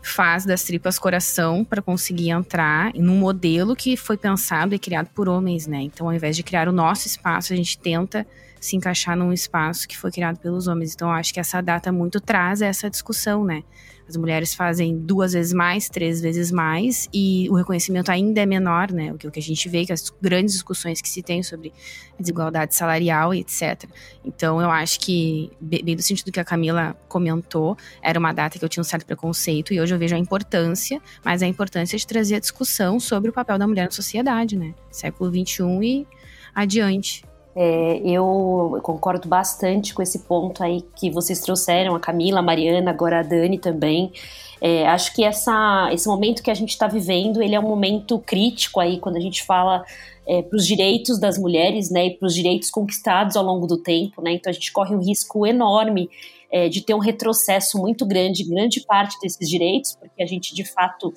faz 0.00 0.44
das 0.44 0.62
tripas 0.62 0.98
coração 0.98 1.64
para 1.64 1.82
conseguir 1.82 2.30
entrar 2.30 2.92
num 2.94 3.18
modelo 3.18 3.74
que 3.74 3.96
foi 3.96 4.16
pensado 4.16 4.74
e 4.74 4.78
criado 4.78 5.08
por 5.08 5.28
homens, 5.28 5.66
né? 5.66 5.82
Então, 5.82 6.06
ao 6.06 6.14
invés 6.14 6.36
de 6.36 6.44
criar 6.44 6.68
o 6.68 6.72
nosso 6.72 7.08
espaço, 7.08 7.52
a 7.52 7.56
gente 7.56 7.76
tenta 7.76 8.24
se 8.60 8.76
encaixar 8.76 9.16
num 9.16 9.32
espaço 9.32 9.86
que 9.86 9.96
foi 9.96 10.10
criado 10.10 10.38
pelos 10.38 10.66
homens. 10.66 10.94
Então, 10.94 11.10
acho 11.10 11.32
que 11.32 11.40
essa 11.40 11.60
data 11.60 11.92
muito 11.92 12.20
traz 12.20 12.62
essa 12.62 12.88
discussão, 12.90 13.44
né? 13.44 13.62
As 14.08 14.16
mulheres 14.16 14.54
fazem 14.54 14.98
duas 14.98 15.34
vezes 15.34 15.52
mais, 15.52 15.90
três 15.90 16.22
vezes 16.22 16.50
mais, 16.50 17.08
e 17.12 17.46
o 17.50 17.54
reconhecimento 17.54 18.10
ainda 18.10 18.40
é 18.40 18.46
menor, 18.46 18.90
né? 18.90 19.12
O 19.12 19.18
que, 19.18 19.28
o 19.28 19.30
que 19.30 19.38
a 19.38 19.42
gente 19.42 19.68
vê, 19.68 19.84
que 19.84 19.92
as 19.92 20.10
grandes 20.20 20.54
discussões 20.54 21.02
que 21.02 21.08
se 21.10 21.22
tem 21.22 21.42
sobre 21.42 21.74
desigualdade 22.18 22.74
salarial 22.74 23.34
e 23.34 23.40
etc. 23.40 23.84
Então, 24.24 24.62
eu 24.62 24.70
acho 24.70 24.98
que, 25.00 25.50
bem 25.60 25.94
do 25.94 26.02
sentido 26.02 26.32
que 26.32 26.40
a 26.40 26.44
Camila 26.44 26.96
comentou, 27.06 27.76
era 28.02 28.18
uma 28.18 28.32
data 28.32 28.58
que 28.58 28.64
eu 28.64 28.68
tinha 28.68 28.80
um 28.80 28.84
certo 28.84 29.04
preconceito, 29.04 29.74
e 29.74 29.80
hoje 29.80 29.94
eu 29.94 29.98
vejo 29.98 30.14
a 30.14 30.18
importância, 30.18 31.02
mas 31.22 31.42
a 31.42 31.46
importância 31.46 31.98
de 31.98 32.06
trazer 32.06 32.36
a 32.36 32.40
discussão 32.40 32.98
sobre 32.98 33.28
o 33.28 33.32
papel 33.32 33.58
da 33.58 33.66
mulher 33.66 33.84
na 33.84 33.90
sociedade, 33.90 34.56
né? 34.56 34.74
Século 34.90 35.30
XXI 35.30 35.64
e 35.82 36.06
adiante. 36.54 37.27
É, 37.60 38.00
eu 38.04 38.78
concordo 38.84 39.28
bastante 39.28 39.92
com 39.92 40.00
esse 40.00 40.20
ponto 40.20 40.62
aí 40.62 40.80
que 40.94 41.10
vocês 41.10 41.40
trouxeram, 41.40 41.96
a 41.96 41.98
Camila, 41.98 42.38
a 42.38 42.42
Mariana, 42.42 42.92
agora 42.92 43.18
a 43.18 43.22
Dani 43.24 43.58
também. 43.58 44.12
É, 44.60 44.86
acho 44.86 45.12
que 45.12 45.24
essa, 45.24 45.88
esse 45.92 46.06
momento 46.06 46.40
que 46.40 46.52
a 46.52 46.54
gente 46.54 46.70
está 46.70 46.86
vivendo, 46.86 47.42
ele 47.42 47.56
é 47.56 47.58
um 47.58 47.66
momento 47.66 48.20
crítico 48.20 48.78
aí 48.78 49.00
quando 49.00 49.16
a 49.16 49.20
gente 49.20 49.42
fala 49.42 49.84
é, 50.24 50.40
para 50.40 50.56
os 50.56 50.64
direitos 50.64 51.18
das 51.18 51.36
mulheres, 51.36 51.90
né, 51.90 52.06
e 52.06 52.10
para 52.16 52.26
os 52.26 52.34
direitos 52.34 52.70
conquistados 52.70 53.34
ao 53.34 53.42
longo 53.42 53.66
do 53.66 53.82
tempo, 53.82 54.22
né. 54.22 54.34
Então 54.34 54.50
a 54.50 54.52
gente 54.52 54.72
corre 54.72 54.94
um 54.94 55.00
risco 55.00 55.44
enorme 55.44 56.08
é, 56.52 56.68
de 56.68 56.80
ter 56.80 56.94
um 56.94 57.00
retrocesso 57.00 57.76
muito 57.76 58.06
grande, 58.06 58.44
grande 58.44 58.84
parte 58.86 59.18
desses 59.20 59.48
direitos, 59.50 59.96
porque 59.96 60.22
a 60.22 60.26
gente 60.26 60.54
de 60.54 60.64
fato 60.64 61.12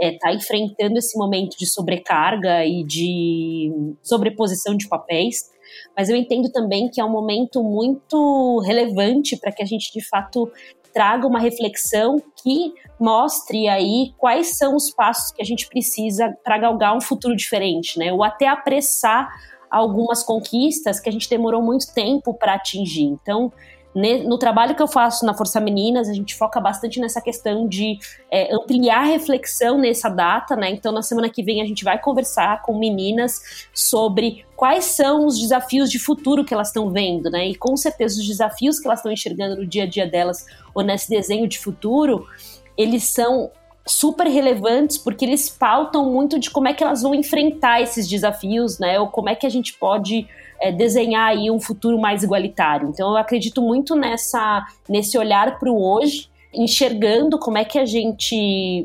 está 0.00 0.32
é, 0.32 0.34
enfrentando 0.34 0.98
esse 0.98 1.16
momento 1.16 1.56
de 1.56 1.64
sobrecarga 1.64 2.66
e 2.66 2.82
de 2.82 3.72
sobreposição 4.02 4.76
de 4.76 4.88
papéis 4.88 5.54
mas 5.96 6.08
eu 6.08 6.16
entendo 6.16 6.50
também 6.50 6.88
que 6.88 7.00
é 7.00 7.04
um 7.04 7.10
momento 7.10 7.62
muito 7.62 8.60
relevante 8.60 9.36
para 9.36 9.52
que 9.52 9.62
a 9.62 9.66
gente 9.66 9.92
de 9.92 10.06
fato 10.06 10.50
traga 10.92 11.26
uma 11.26 11.38
reflexão 11.38 12.22
que 12.42 12.72
mostre 12.98 13.68
aí 13.68 14.14
quais 14.16 14.56
são 14.56 14.74
os 14.74 14.90
passos 14.90 15.30
que 15.30 15.42
a 15.42 15.44
gente 15.44 15.68
precisa 15.68 16.34
para 16.42 16.56
galgar 16.56 16.96
um 16.96 17.00
futuro 17.02 17.36
diferente, 17.36 17.98
né? 17.98 18.10
Ou 18.12 18.24
até 18.24 18.48
apressar 18.48 19.28
algumas 19.70 20.22
conquistas 20.22 20.98
que 20.98 21.08
a 21.08 21.12
gente 21.12 21.28
demorou 21.28 21.60
muito 21.60 21.92
tempo 21.92 22.32
para 22.32 22.54
atingir. 22.54 23.04
Então, 23.04 23.52
no 23.96 24.36
trabalho 24.36 24.74
que 24.74 24.82
eu 24.82 24.86
faço 24.86 25.24
na 25.24 25.32
Força 25.32 25.58
Meninas, 25.58 26.06
a 26.06 26.12
gente 26.12 26.34
foca 26.34 26.60
bastante 26.60 27.00
nessa 27.00 27.18
questão 27.18 27.66
de 27.66 27.98
é, 28.30 28.54
ampliar 28.54 28.98
a 28.98 29.06
reflexão 29.06 29.78
nessa 29.78 30.10
data, 30.10 30.54
né? 30.54 30.68
Então, 30.68 30.92
na 30.92 31.00
semana 31.00 31.30
que 31.30 31.42
vem, 31.42 31.62
a 31.62 31.64
gente 31.64 31.82
vai 31.82 31.98
conversar 31.98 32.60
com 32.60 32.78
meninas 32.78 33.66
sobre 33.72 34.44
quais 34.54 34.84
são 34.84 35.24
os 35.24 35.38
desafios 35.38 35.90
de 35.90 35.98
futuro 35.98 36.44
que 36.44 36.52
elas 36.52 36.68
estão 36.68 36.90
vendo, 36.90 37.30
né? 37.30 37.48
E 37.48 37.54
com 37.54 37.74
certeza 37.74 38.20
os 38.20 38.26
desafios 38.26 38.78
que 38.78 38.86
elas 38.86 38.98
estão 38.98 39.10
enxergando 39.10 39.56
no 39.56 39.66
dia 39.66 39.84
a 39.84 39.86
dia 39.86 40.06
delas 40.06 40.44
ou 40.74 40.82
nesse 40.82 41.08
desenho 41.08 41.48
de 41.48 41.58
futuro, 41.58 42.26
eles 42.76 43.04
são 43.04 43.50
super 43.86 44.26
relevantes 44.26 44.98
porque 44.98 45.24
eles 45.24 45.48
pautam 45.48 46.10
muito 46.10 46.38
de 46.38 46.50
como 46.50 46.68
é 46.68 46.74
que 46.74 46.82
elas 46.82 47.02
vão 47.02 47.14
enfrentar 47.14 47.80
esses 47.80 48.08
desafios, 48.08 48.78
né? 48.78 48.98
Ou 48.98 49.08
como 49.08 49.28
é 49.28 49.34
que 49.34 49.46
a 49.46 49.50
gente 49.50 49.74
pode 49.74 50.26
é, 50.60 50.72
desenhar 50.72 51.28
aí 51.28 51.50
um 51.50 51.60
futuro 51.60 51.98
mais 51.98 52.22
igualitário. 52.22 52.88
Então 52.88 53.10
eu 53.10 53.16
acredito 53.16 53.62
muito 53.62 53.94
nessa 53.94 54.66
nesse 54.88 55.16
olhar 55.16 55.58
para 55.58 55.70
o 55.70 55.80
hoje, 55.80 56.28
enxergando 56.52 57.38
como 57.38 57.58
é 57.58 57.64
que 57.64 57.78
a 57.78 57.84
gente 57.84 58.84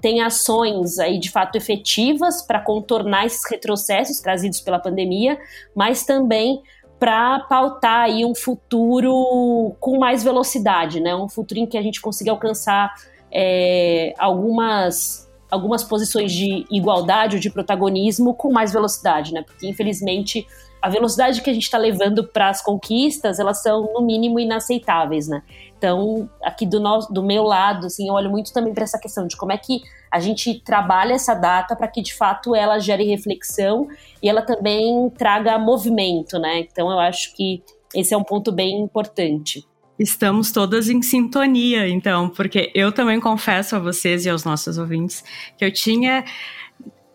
tem 0.00 0.22
ações 0.22 0.98
aí 0.98 1.18
de 1.18 1.30
fato 1.30 1.56
efetivas 1.56 2.42
para 2.42 2.58
contornar 2.58 3.26
esses 3.26 3.42
retrocessos 3.48 4.18
trazidos 4.18 4.60
pela 4.60 4.78
pandemia, 4.78 5.38
mas 5.74 6.04
também 6.04 6.62
para 6.98 7.40
pautar 7.40 8.04
aí 8.04 8.24
um 8.26 8.34
futuro 8.34 9.74
com 9.80 9.98
mais 9.98 10.22
velocidade, 10.22 11.00
né? 11.00 11.14
Um 11.14 11.28
futuro 11.28 11.60
em 11.60 11.66
que 11.66 11.78
a 11.78 11.82
gente 11.82 12.00
consiga 12.00 12.30
alcançar 12.30 12.92
é, 13.32 14.14
algumas 14.18 15.28
algumas 15.50 15.82
posições 15.82 16.30
de 16.32 16.64
igualdade 16.70 17.34
ou 17.34 17.40
de 17.40 17.50
protagonismo 17.50 18.34
com 18.34 18.52
mais 18.52 18.72
velocidade, 18.72 19.34
né? 19.34 19.42
Porque 19.42 19.66
infelizmente 19.66 20.46
a 20.80 20.88
velocidade 20.88 21.42
que 21.42 21.50
a 21.50 21.52
gente 21.52 21.64
está 21.64 21.76
levando 21.76 22.26
para 22.26 22.48
as 22.48 22.62
conquistas, 22.62 23.38
elas 23.38 23.62
são 23.62 23.92
no 23.92 24.00
mínimo 24.00 24.40
inaceitáveis, 24.40 25.28
né? 25.28 25.42
Então, 25.76 26.28
aqui 26.42 26.64
do, 26.64 26.80
nosso, 26.80 27.12
do 27.12 27.22
meu 27.22 27.42
lado, 27.42 27.86
assim, 27.86 28.08
eu 28.08 28.14
olho 28.14 28.30
muito 28.30 28.52
também 28.52 28.72
para 28.72 28.84
essa 28.84 28.98
questão 28.98 29.26
de 29.26 29.36
como 29.36 29.52
é 29.52 29.58
que 29.58 29.82
a 30.10 30.18
gente 30.20 30.60
trabalha 30.60 31.14
essa 31.14 31.34
data 31.34 31.76
para 31.76 31.86
que 31.86 32.00
de 32.02 32.14
fato 32.14 32.54
ela 32.54 32.78
gere 32.78 33.04
reflexão 33.04 33.88
e 34.22 34.28
ela 34.28 34.42
também 34.42 35.10
traga 35.10 35.58
movimento, 35.58 36.38
né? 36.38 36.60
Então, 36.60 36.90
eu 36.90 36.98
acho 36.98 37.34
que 37.34 37.62
esse 37.94 38.14
é 38.14 38.16
um 38.16 38.24
ponto 38.24 38.50
bem 38.50 38.80
importante. 38.80 39.66
Estamos 40.00 40.50
todas 40.50 40.88
em 40.88 41.02
sintonia, 41.02 41.86
então, 41.86 42.30
porque 42.30 42.72
eu 42.74 42.90
também 42.90 43.20
confesso 43.20 43.76
a 43.76 43.78
vocês 43.78 44.24
e 44.24 44.30
aos 44.30 44.44
nossos 44.44 44.78
ouvintes 44.78 45.22
que 45.58 45.64
eu 45.64 45.70
tinha 45.70 46.24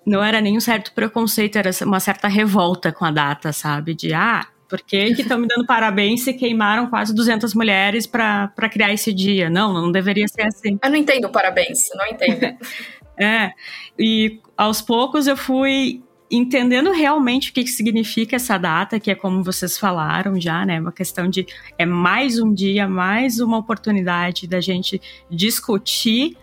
não 0.05 0.23
era 0.23 0.39
nenhum 0.39 0.59
certo 0.59 0.93
preconceito, 0.93 1.57
era 1.57 1.71
uma 1.81 1.99
certa 1.99 2.27
revolta 2.27 2.91
com 2.91 3.03
a 3.03 3.09
data, 3.09 3.51
sabe? 3.51 3.95
De, 3.95 4.13
ah, 4.13 4.45
por 4.69 4.79
que 4.81 4.97
estão 4.97 5.39
me 5.39 5.47
dando 5.47 5.65
parabéns 5.65 6.23
se 6.23 6.33
queimaram 6.33 6.87
quase 6.87 7.13
200 7.15 7.55
mulheres 7.55 8.05
para 8.05 8.69
criar 8.71 8.93
esse 8.93 9.11
dia? 9.11 9.49
Não, 9.49 9.73
não 9.73 9.91
deveria 9.91 10.27
ser 10.27 10.43
assim. 10.43 10.77
Eu 10.83 10.89
não 10.91 10.97
entendo 10.97 11.27
parabéns, 11.29 11.89
não 11.95 12.05
entendo. 12.05 12.55
é, 13.17 13.51
e 13.97 14.39
aos 14.55 14.79
poucos 14.79 15.25
eu 15.25 15.35
fui 15.35 16.03
entendendo 16.35 16.91
realmente 16.91 17.49
o 17.49 17.53
que, 17.53 17.63
que 17.63 17.69
significa 17.69 18.35
essa 18.35 18.57
data, 18.57 18.99
que 18.99 19.11
é 19.11 19.15
como 19.15 19.43
vocês 19.43 19.77
falaram 19.77 20.39
já, 20.39 20.65
né? 20.65 20.79
Uma 20.79 20.91
questão 20.91 21.29
de 21.29 21.45
é 21.77 21.85
mais 21.85 22.39
um 22.39 22.53
dia, 22.53 22.87
mais 22.87 23.39
uma 23.39 23.57
oportunidade 23.57 24.47
da 24.47 24.61
gente 24.61 25.01
discutir 25.29 26.37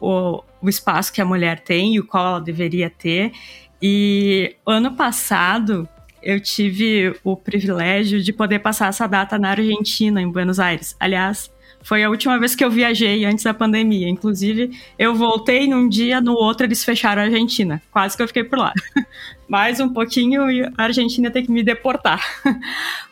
o, 0.00 0.42
o 0.60 0.68
espaço 0.68 1.12
que 1.12 1.20
a 1.20 1.24
mulher 1.24 1.60
tem 1.60 1.94
e 1.94 2.00
o 2.00 2.06
qual 2.06 2.26
ela 2.26 2.40
deveria 2.40 2.90
ter. 2.90 3.32
E 3.80 4.56
ano 4.66 4.94
passado 4.94 5.88
eu 6.22 6.40
tive 6.40 7.14
o 7.22 7.36
privilégio 7.36 8.20
de 8.20 8.32
poder 8.32 8.58
passar 8.58 8.88
essa 8.88 9.06
data 9.06 9.38
na 9.38 9.50
Argentina, 9.50 10.20
em 10.20 10.30
Buenos 10.30 10.58
Aires. 10.58 10.96
Aliás, 10.98 11.50
foi 11.82 12.02
a 12.02 12.10
última 12.10 12.38
vez 12.38 12.54
que 12.54 12.64
eu 12.64 12.70
viajei 12.70 13.24
antes 13.24 13.44
da 13.44 13.54
pandemia. 13.54 14.08
Inclusive, 14.08 14.78
eu 14.98 15.14
voltei 15.14 15.66
num 15.66 15.88
dia, 15.88 16.20
no 16.20 16.32
outro 16.32 16.66
eles 16.66 16.84
fecharam 16.84 17.22
a 17.22 17.24
Argentina. 17.24 17.80
Quase 17.90 18.16
que 18.16 18.22
eu 18.22 18.26
fiquei 18.26 18.44
por 18.44 18.58
lá. 18.58 18.72
Mais 19.48 19.80
um 19.80 19.88
pouquinho 19.88 20.50
e 20.50 20.62
a 20.62 20.72
Argentina 20.76 21.30
tem 21.30 21.44
que 21.44 21.50
me 21.50 21.62
deportar. 21.62 22.22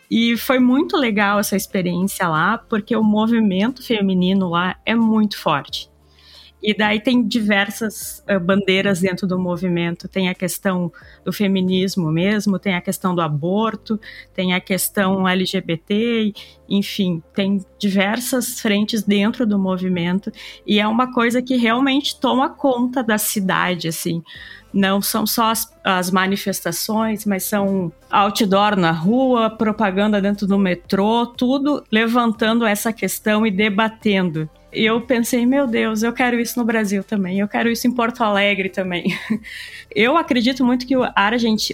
E 0.09 0.37
foi 0.37 0.61
muito 0.61 0.97
legal 0.97 1.41
essa 1.41 1.57
experiência 1.57 2.29
lá, 2.29 2.59
porque 2.59 2.95
o 2.95 3.03
movimento 3.03 3.83
feminino 3.83 4.49
lá 4.49 4.77
é 4.87 4.95
muito 4.95 5.37
forte. 5.37 5.91
E 6.63 6.75
daí 6.75 6.99
tem 6.99 7.23
diversas 7.23 8.25
uh, 8.29 8.41
bandeiras 8.41 9.01
dentro 9.01 9.27
do 9.27 9.39
movimento. 9.39 10.09
Tem 10.09 10.29
a 10.29 10.35
questão 10.35 10.91
do 11.25 11.33
feminismo 11.33 12.11
mesmo, 12.11 12.59
tem 12.59 12.75
a 12.75 12.81
questão 12.81 13.15
do 13.15 13.21
aborto, 13.21 14.01
tem 14.35 14.55
a 14.55 14.61
questão 14.61 15.29
LGBT, 15.29 16.33
enfim, 16.69 17.23
tem 17.35 17.65
diversas 17.79 18.59
frentes 18.59 19.03
dentro 19.03 19.47
do 19.47 19.59
movimento. 19.59 20.33
E 20.67 20.81
é 20.81 20.87
uma 20.89 21.13
coisa 21.13 21.43
que 21.43 21.57
realmente 21.57 22.19
toma 22.19 22.49
conta 22.49 23.03
da 23.03 23.19
cidade, 23.19 23.89
assim. 23.89 24.23
Não 24.73 25.01
são 25.01 25.27
só 25.27 25.51
as, 25.51 25.73
as 25.85 26.11
manifestações, 26.11 27.25
mas 27.25 27.45
são 27.45 27.93
outdoor 28.11 28.77
na 28.77 28.93
rua, 28.93 29.51
propaganda 29.51 30.21
dentro 30.21 30.47
do 30.47 30.59
metrô, 30.59 31.27
tudo 31.27 31.85
levantando 31.93 32.67
essa 32.67 32.93
questão 32.93 33.47
e 33.47 33.51
debatendo 33.51 34.51
eu 34.77 35.01
pensei, 35.01 35.47
meu 35.47 35.67
Deus, 35.67 36.03
eu 36.03 36.13
quero 36.13 36.39
isso 36.39 36.59
no 36.59 36.65
Brasil 36.65 37.03
também, 37.03 37.39
eu 37.41 37.49
quero 37.49 37.71
isso 37.71 37.87
em 37.87 37.91
Porto 37.93 38.23
Alegre 38.23 38.69
também. 38.69 39.17
Eu 39.99 40.19
acredito 40.19 40.63
muito 40.63 40.87
que 40.87 40.95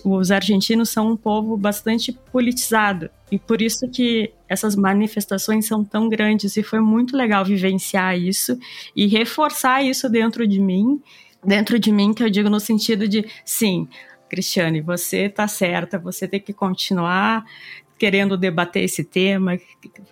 os 0.04 0.30
argentinos 0.30 0.90
são 0.90 1.10
um 1.10 1.16
povo 1.16 1.56
bastante 1.56 2.12
politizado 2.30 3.10
e 3.32 3.38
por 3.38 3.60
isso 3.60 3.88
que 3.88 4.32
essas 4.48 4.76
manifestações 4.76 5.66
são 5.66 5.82
tão 5.82 6.08
grandes 6.08 6.56
e 6.56 6.62
foi 6.62 6.78
muito 6.78 7.16
legal 7.16 7.44
vivenciar 7.44 8.16
isso 8.16 8.56
e 8.94 9.08
reforçar 9.08 9.82
isso 9.82 10.08
dentro 10.08 10.46
de 10.46 10.60
mim, 10.60 11.02
dentro 11.44 11.80
de 11.80 11.90
mim 11.90 12.14
que 12.14 12.22
eu 12.22 12.30
digo 12.30 12.48
no 12.48 12.60
sentido 12.60 13.08
de, 13.08 13.26
sim, 13.44 13.88
Cristiane, 14.28 14.80
você 14.80 15.24
está 15.24 15.48
certa, 15.48 15.98
você 15.98 16.28
tem 16.28 16.38
que 16.38 16.52
continuar 16.52 17.44
querendo 17.98 18.36
debater 18.36 18.84
esse 18.84 19.04
tema, 19.04 19.58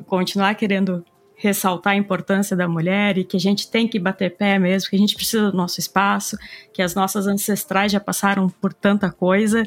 continuar 0.07 0.55
querendo 0.55 1.05
ressaltar 1.41 1.95
a 1.95 1.97
importância 1.97 2.55
da 2.55 2.69
mulher 2.69 3.17
e 3.17 3.25
que 3.25 3.37
a 3.37 3.41
gente 3.41 3.71
tem 3.71 3.89
que 3.89 3.99
bater 3.99 4.37
pé 4.37 4.59
mesmo, 4.59 4.91
que 4.91 4.97
a 4.97 4.99
gente 4.99 5.17
precisa 5.17 5.51
do 5.51 5.57
nosso 5.57 5.81
espaço, 5.81 6.37
que 6.73 6.83
as 6.83 6.95
nossas 6.95 7.27
ancestrais 7.27 7.91
já 7.91 7.99
passaram 7.99 8.49
por 8.49 8.75
tanta 8.75 9.11
coisa. 9.11 9.65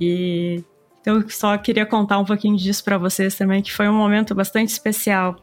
E 0.00 0.64
então 1.00 1.20
eu 1.20 1.30
só 1.30 1.56
queria 1.56 1.86
contar 1.86 2.18
um 2.18 2.24
pouquinho 2.24 2.56
disso 2.56 2.82
para 2.82 2.98
vocês 2.98 3.34
também, 3.34 3.62
que 3.62 3.72
foi 3.72 3.88
um 3.88 3.94
momento 3.94 4.34
bastante 4.34 4.68
especial. 4.68 5.36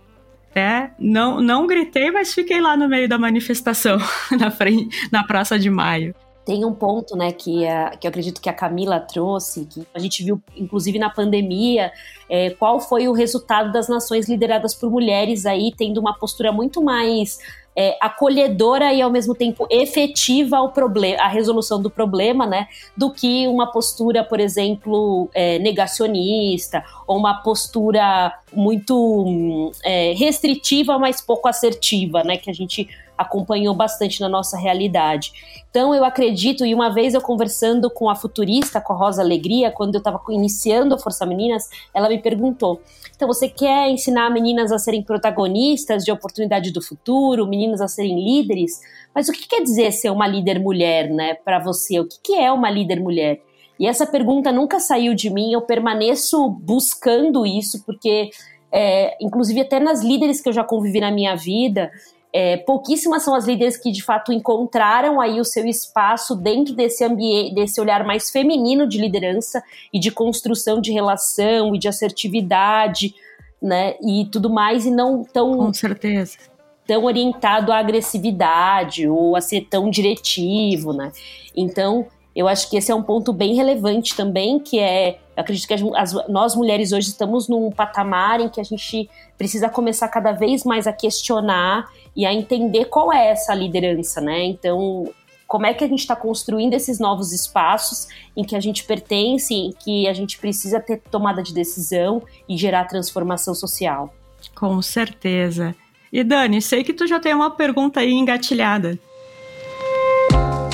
É, 0.53 0.89
não, 0.99 1.41
não 1.41 1.67
gritei, 1.67 2.11
mas 2.11 2.33
fiquei 2.33 2.59
lá 2.59 2.75
no 2.75 2.89
meio 2.89 3.07
da 3.07 3.17
manifestação, 3.17 3.97
na 4.37 4.51
frente, 4.51 5.09
na 5.11 5.23
Praça 5.23 5.57
de 5.57 5.69
Maio. 5.69 6.13
Tem 6.49 6.65
um 6.65 6.73
ponto, 6.73 7.15
né, 7.15 7.31
que, 7.31 7.67
a, 7.67 7.91
que 7.91 8.07
eu 8.07 8.09
acredito 8.09 8.41
que 8.41 8.49
a 8.49 8.53
Camila 8.53 8.99
trouxe, 8.99 9.67
que 9.67 9.85
a 9.93 9.99
gente 9.99 10.23
viu, 10.23 10.41
inclusive 10.57 10.97
na 10.97 11.07
pandemia, 11.07 11.91
é, 12.27 12.49
qual 12.49 12.79
foi 12.79 13.07
o 13.07 13.13
resultado 13.13 13.71
das 13.71 13.87
nações 13.87 14.27
lideradas 14.27 14.73
por 14.73 14.89
mulheres 14.89 15.45
aí 15.45 15.71
tendo 15.77 15.99
uma 15.99 16.17
postura 16.17 16.51
muito 16.51 16.81
mais 16.81 17.37
é, 17.75 17.95
acolhedora 18.01 18.91
e 18.91 18.99
ao 18.99 19.11
mesmo 19.11 19.35
tempo 19.35 19.67
efetiva 19.69 20.57
ao 20.57 20.71
problema, 20.71 21.21
a 21.21 21.27
resolução 21.27 21.79
do 21.79 21.87
problema, 21.87 22.47
né, 22.47 22.67
do 22.97 23.11
que 23.13 23.47
uma 23.47 23.71
postura, 23.71 24.23
por 24.23 24.39
exemplo, 24.39 25.29
é, 25.35 25.59
negacionista 25.59 26.83
ou 27.05 27.15
uma 27.15 27.43
postura 27.43 28.33
muito 28.51 29.71
é, 29.83 30.13
restritiva, 30.13 30.97
mas 30.97 31.21
pouco 31.21 31.47
assertiva, 31.47 32.23
né, 32.23 32.37
que 32.37 32.49
a 32.49 32.53
gente 32.53 32.89
acompanhou 33.19 33.75
bastante 33.75 34.21
na 34.21 34.29
nossa 34.29 34.57
realidade. 34.57 35.33
Então, 35.69 35.93
eu 35.93 36.05
acredito, 36.05 36.65
e 36.65 36.73
uma 36.73 36.89
vez 36.89 37.13
eu 37.13 37.21
conversando 37.21 37.89
com 37.89 38.09
a 38.09 38.15
futurista, 38.15 38.79
com 38.79 38.93
a 38.93 38.95
Rosa 38.95 39.21
Alegria, 39.21 39.69
quando 39.69 39.95
eu 39.95 39.99
estava 39.99 40.21
iniciando 40.29 40.95
a 40.95 40.97
Força 40.97 41.25
Meninas, 41.25 41.67
ela 41.93 42.07
me 42.07 42.17
perguntou: 42.19 42.81
então, 43.13 43.27
você 43.27 43.49
quer 43.49 43.89
ensinar 43.89 44.29
meninas 44.29 44.71
a 44.71 44.79
serem 44.79 45.03
protagonistas 45.03 46.05
de 46.05 46.11
oportunidade 46.11 46.71
do 46.71 46.81
futuro, 46.81 47.45
meninas 47.45 47.81
a 47.81 47.87
serem 47.89 48.23
líderes? 48.23 48.79
Mas 49.13 49.27
o 49.27 49.33
que 49.33 49.45
quer 49.45 49.61
dizer 49.61 49.91
ser 49.91 50.09
uma 50.09 50.25
líder 50.25 50.57
mulher, 50.57 51.09
né, 51.09 51.33
para 51.33 51.59
você? 51.59 51.99
O 51.99 52.07
que 52.07 52.35
é 52.35 52.49
uma 52.49 52.71
líder 52.71 53.01
mulher? 53.01 53.41
E 53.77 53.85
essa 53.85 54.07
pergunta 54.07 54.53
nunca 54.53 54.79
saiu 54.79 55.13
de 55.13 55.29
mim, 55.29 55.51
eu 55.51 55.61
permaneço 55.61 56.49
buscando 56.49 57.45
isso, 57.45 57.83
porque, 57.85 58.29
é, 58.71 59.17
inclusive, 59.21 59.59
até 59.59 59.81
nas 59.81 60.01
líderes 60.01 60.39
que 60.39 60.47
eu 60.47 60.53
já 60.53 60.63
convivi 60.63 61.01
na 61.01 61.11
minha 61.11 61.35
vida, 61.35 61.91
é, 62.31 62.57
pouquíssimas 62.57 63.23
são 63.23 63.33
as 63.33 63.45
líderes 63.45 63.75
que 63.75 63.91
de 63.91 64.03
fato 64.03 64.31
encontraram 64.31 65.19
aí 65.19 65.39
o 65.39 65.45
seu 65.45 65.65
espaço 65.65 66.35
dentro 66.35 66.75
desse 66.75 67.03
ambiente, 67.03 67.55
desse 67.55 67.81
olhar 67.81 68.05
mais 68.05 68.29
feminino 68.29 68.87
de 68.87 68.99
liderança 68.99 69.63
e 69.91 69.99
de 69.99 70.11
construção 70.11 70.79
de 70.79 70.91
relação 70.91 71.75
e 71.75 71.79
de 71.79 71.87
assertividade, 71.87 73.15
né? 73.61 73.95
E 74.01 74.25
tudo 74.31 74.49
mais, 74.49 74.85
e 74.85 74.91
não 74.91 75.23
tão. 75.23 75.57
Com 75.57 75.73
certeza. 75.73 76.37
Tão 76.85 77.03
orientado 77.03 77.71
à 77.71 77.77
agressividade 77.77 79.07
ou 79.07 79.35
a 79.35 79.41
ser 79.41 79.61
tão 79.69 79.89
diretivo, 79.89 80.93
né? 80.93 81.11
Então, 81.55 82.07
eu 82.35 82.47
acho 82.47 82.69
que 82.69 82.77
esse 82.77 82.91
é 82.91 82.95
um 82.95 83.03
ponto 83.03 83.33
bem 83.33 83.55
relevante 83.55 84.15
também, 84.15 84.59
que 84.59 84.79
é, 84.79 85.19
eu 85.39 85.41
acredito 85.41 85.67
que 85.67 85.73
as, 85.73 86.27
nós 86.27 86.53
mulheres 86.53 86.91
hoje 86.91 87.07
estamos 87.07 87.47
num 87.47 87.71
patamar 87.71 88.41
em 88.41 88.49
que 88.49 88.59
a 88.59 88.63
gente 88.63 89.09
precisa 89.37 89.69
começar 89.69 90.09
cada 90.09 90.33
vez 90.33 90.65
mais 90.65 90.85
a 90.85 90.91
questionar 90.91 91.89
e 92.13 92.25
a 92.25 92.33
entender 92.33 92.85
qual 92.85 93.13
é 93.13 93.29
essa 93.29 93.55
liderança, 93.55 94.19
né? 94.19 94.43
Então, 94.43 95.09
como 95.47 95.65
é 95.65 95.73
que 95.73 95.81
a 95.81 95.87
gente 95.87 95.99
está 95.99 96.13
construindo 96.13 96.73
esses 96.73 96.99
novos 96.99 97.31
espaços 97.31 98.09
em 98.35 98.43
que 98.43 98.53
a 98.53 98.59
gente 98.59 98.83
pertence, 98.83 99.53
em 99.53 99.71
que 99.71 100.09
a 100.09 100.13
gente 100.13 100.37
precisa 100.37 100.77
ter 100.77 100.99
tomada 101.09 101.41
de 101.41 101.53
decisão 101.53 102.21
e 102.47 102.57
gerar 102.57 102.83
transformação 102.83 103.55
social. 103.55 104.13
Com 104.53 104.81
certeza. 104.81 105.73
E 106.11 106.21
Dani, 106.21 106.61
sei 106.61 106.83
que 106.83 106.91
tu 106.91 107.07
já 107.07 107.17
tem 107.17 107.33
uma 107.33 107.51
pergunta 107.51 108.01
aí 108.01 108.11
engatilhada. 108.11 108.99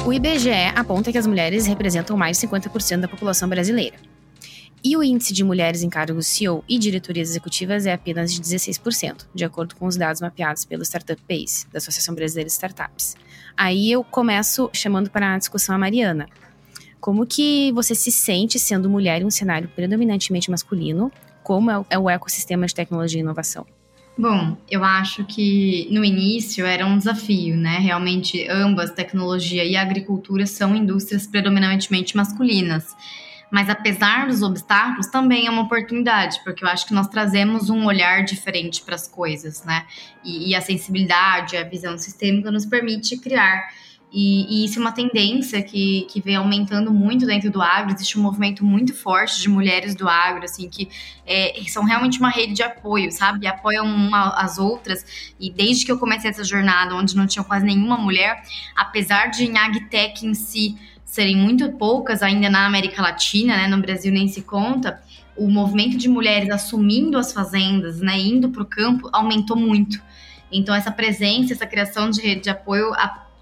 O 0.08 0.12
IBGE 0.12 0.72
aponta 0.76 1.12
que 1.12 1.20
as 1.20 1.28
mulheres 1.28 1.68
representam 1.68 2.18
mais 2.18 2.40
de 2.40 2.48
50% 2.48 3.02
da 3.02 3.08
população 3.08 3.48
brasileira. 3.48 3.96
E 4.86 4.96
o 4.96 5.02
índice 5.02 5.34
de 5.34 5.44
mulheres 5.44 5.82
em 5.82 5.90
cargos 5.90 6.28
CEO 6.28 6.64
e 6.70 6.78
diretorias 6.78 7.32
executivas 7.32 7.88
é 7.88 7.94
apenas 7.94 8.32
de 8.32 8.40
16%, 8.40 9.26
de 9.34 9.44
acordo 9.44 9.76
com 9.76 9.88
os 9.88 9.98
dados 9.98 10.22
mapeados 10.22 10.64
pelo 10.64 10.84
Startup 10.84 11.20
Base, 11.28 11.66
da 11.74 11.80
Associação 11.80 12.14
Brasileira 12.14 12.46
de 12.46 12.54
Startups. 12.54 13.16
Aí 13.58 13.92
eu 13.92 14.04
começo 14.04 14.70
chamando 14.72 15.10
para 15.10 15.34
a 15.34 15.38
discussão 15.40 15.74
a 15.74 15.78
Mariana. 15.80 16.28
Como 17.02 17.26
que 17.26 17.72
você 17.72 17.96
se 17.96 18.12
sente 18.12 18.60
sendo 18.60 18.88
mulher 18.88 19.24
em 19.24 19.26
um 19.26 19.32
cenário 19.32 19.68
predominantemente 19.76 20.52
masculino? 20.52 21.12
Como 21.42 21.72
é, 21.72 21.84
é 21.90 21.98
o 21.98 22.08
ecossistema 22.08 22.68
de 22.68 22.76
tecnologia 22.76 23.20
e 23.20 23.24
inovação? 23.24 23.66
Bom, 24.16 24.56
eu 24.70 24.84
acho 24.84 25.26
que 25.26 25.88
no 25.90 26.06
início 26.06 26.64
era 26.64 26.86
um 26.86 26.96
desafio, 26.96 27.58
né? 27.58 27.80
Realmente, 27.80 28.48
ambas, 28.48 28.92
tecnologia 28.92 29.66
e 29.66 29.76
agricultura, 29.76 30.46
são 30.46 30.76
indústrias 30.76 31.26
predominantemente 31.26 32.16
masculinas. 32.16 32.96
Mas 33.56 33.70
apesar 33.70 34.28
dos 34.28 34.42
obstáculos, 34.42 35.08
também 35.08 35.48
é 35.48 35.50
uma 35.50 35.62
oportunidade, 35.62 36.42
porque 36.44 36.62
eu 36.62 36.68
acho 36.68 36.86
que 36.86 36.94
nós 36.94 37.08
trazemos 37.08 37.70
um 37.70 37.86
olhar 37.86 38.26
diferente 38.26 38.82
para 38.82 38.96
as 38.96 39.08
coisas, 39.08 39.64
né? 39.64 39.86
E, 40.26 40.50
e, 40.50 40.56
a 40.56 40.60
sensibilidade, 40.60 41.56
a 41.56 41.64
visão 41.64 41.98
sistêmica 41.98 42.52
nos 42.52 42.66
permite 42.66 43.16
criar. 43.16 43.66
E, 44.12 44.46
e, 44.50 44.66
isso 44.66 44.78
é 44.78 44.82
uma 44.82 44.92
tendência 44.92 45.64
que, 45.64 46.06
que 46.10 46.20
vem 46.20 46.36
aumentando 46.36 46.92
muito 46.92 47.26
dentro 47.26 47.50
do 47.50 47.62
agro. 47.62 47.94
Existe 47.94 48.20
um 48.20 48.24
movimento 48.24 48.66
muito 48.66 48.94
forte 48.94 49.42
de 49.42 49.48
mulheres 49.48 49.96
do 49.96 50.10
agro, 50.10 50.44
assim, 50.44 50.68
que 50.70 50.90
é, 51.26 51.54
são 51.70 51.86
realmente 51.86 52.20
uma 52.20 52.30
rede 52.30 52.56
de 52.56 52.62
apoio, 52.62 53.10
sabe? 53.10 53.48
Apoiam 53.48 53.86
uma 53.86 54.32
as 54.32 54.58
outras. 54.58 55.34
E 55.40 55.50
desde 55.50 55.86
que 55.86 55.92
eu 55.94 55.98
comecei 55.98 56.30
essa 56.30 56.44
jornada, 56.44 56.94
onde 56.94 57.16
não 57.16 57.26
tinha 57.26 57.44
quase 57.46 57.66
nenhuma 57.66 57.98
mulher, 57.98 58.44
apesar 58.76 59.28
de 59.28 59.46
em 59.46 59.58
agtech 59.58 60.26
em 60.26 60.34
si 60.34 60.78
serem 61.16 61.38
muito 61.38 61.72
poucas 61.72 62.22
ainda 62.22 62.50
na 62.50 62.66
América 62.66 63.02
Latina, 63.02 63.56
né? 63.56 63.68
No 63.70 63.82
Brasil 63.82 64.12
nem 64.12 64.28
se 64.28 64.42
conta. 64.42 65.02
O 65.34 65.50
movimento 65.50 65.96
de 65.96 66.10
mulheres 66.10 66.50
assumindo 66.50 67.18
as 67.18 67.32
fazendas, 67.32 68.02
né, 68.02 68.20
indo 68.20 68.50
para 68.50 68.62
o 68.62 68.66
campo, 68.66 69.10
aumentou 69.14 69.56
muito. 69.56 70.02
Então, 70.52 70.76
essa 70.76 70.92
presença, 70.92 71.54
essa 71.54 71.66
criação 71.66 72.10
de 72.10 72.22
rede 72.22 72.42
de 72.42 72.50
apoio 72.50 72.94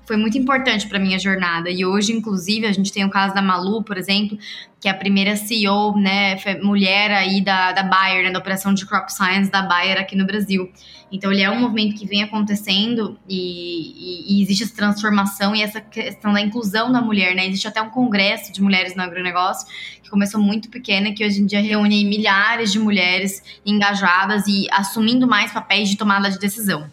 foi 0.05 0.17
muito 0.17 0.37
importante 0.37 0.87
para 0.87 0.99
minha 0.99 1.17
jornada. 1.17 1.69
E 1.69 1.85
hoje, 1.85 2.11
inclusive, 2.11 2.65
a 2.65 2.71
gente 2.71 2.91
tem 2.91 3.05
o 3.05 3.09
caso 3.09 3.33
da 3.33 3.41
Malu, 3.41 3.83
por 3.83 3.97
exemplo, 3.97 4.37
que 4.79 4.87
é 4.87 4.91
a 4.91 4.93
primeira 4.93 5.35
CEO, 5.35 5.97
né, 5.97 6.35
mulher 6.61 7.11
aí 7.11 7.41
da, 7.41 7.71
da 7.71 7.83
Bayer, 7.83 8.25
né, 8.25 8.31
da 8.31 8.39
operação 8.39 8.73
de 8.73 8.85
Crop 8.85 9.09
Science 9.09 9.49
da 9.49 9.61
Bayer 9.61 9.97
aqui 9.97 10.15
no 10.15 10.25
Brasil. 10.25 10.69
Então, 11.09 11.31
ele 11.31 11.41
é 11.41 11.49
um 11.49 11.59
movimento 11.59 11.95
que 11.95 12.05
vem 12.05 12.23
acontecendo 12.23 13.17
e, 13.29 13.37
e, 13.37 14.39
e, 14.39 14.43
existe 14.43 14.63
essa 14.63 14.75
transformação 14.75 15.55
e 15.55 15.61
essa 15.61 15.79
questão 15.79 16.33
da 16.33 16.41
inclusão 16.41 16.91
da 16.91 17.01
mulher, 17.01 17.35
né? 17.35 17.47
Existe 17.47 17.67
até 17.67 17.81
um 17.81 17.89
congresso 17.89 18.51
de 18.51 18.61
mulheres 18.61 18.95
no 18.95 19.03
agronegócio 19.03 19.67
que 20.01 20.09
começou 20.09 20.41
muito 20.41 20.69
pequena, 20.69 21.13
que 21.13 21.23
hoje 21.23 21.41
em 21.41 21.45
dia 21.45 21.61
reúne 21.61 22.03
milhares 22.03 22.71
de 22.71 22.79
mulheres 22.79 23.43
engajadas 23.65 24.47
e 24.47 24.67
assumindo 24.71 25.27
mais 25.27 25.51
papéis 25.51 25.87
de 25.87 25.95
tomada 25.95 26.29
de 26.29 26.39
decisão. 26.39 26.89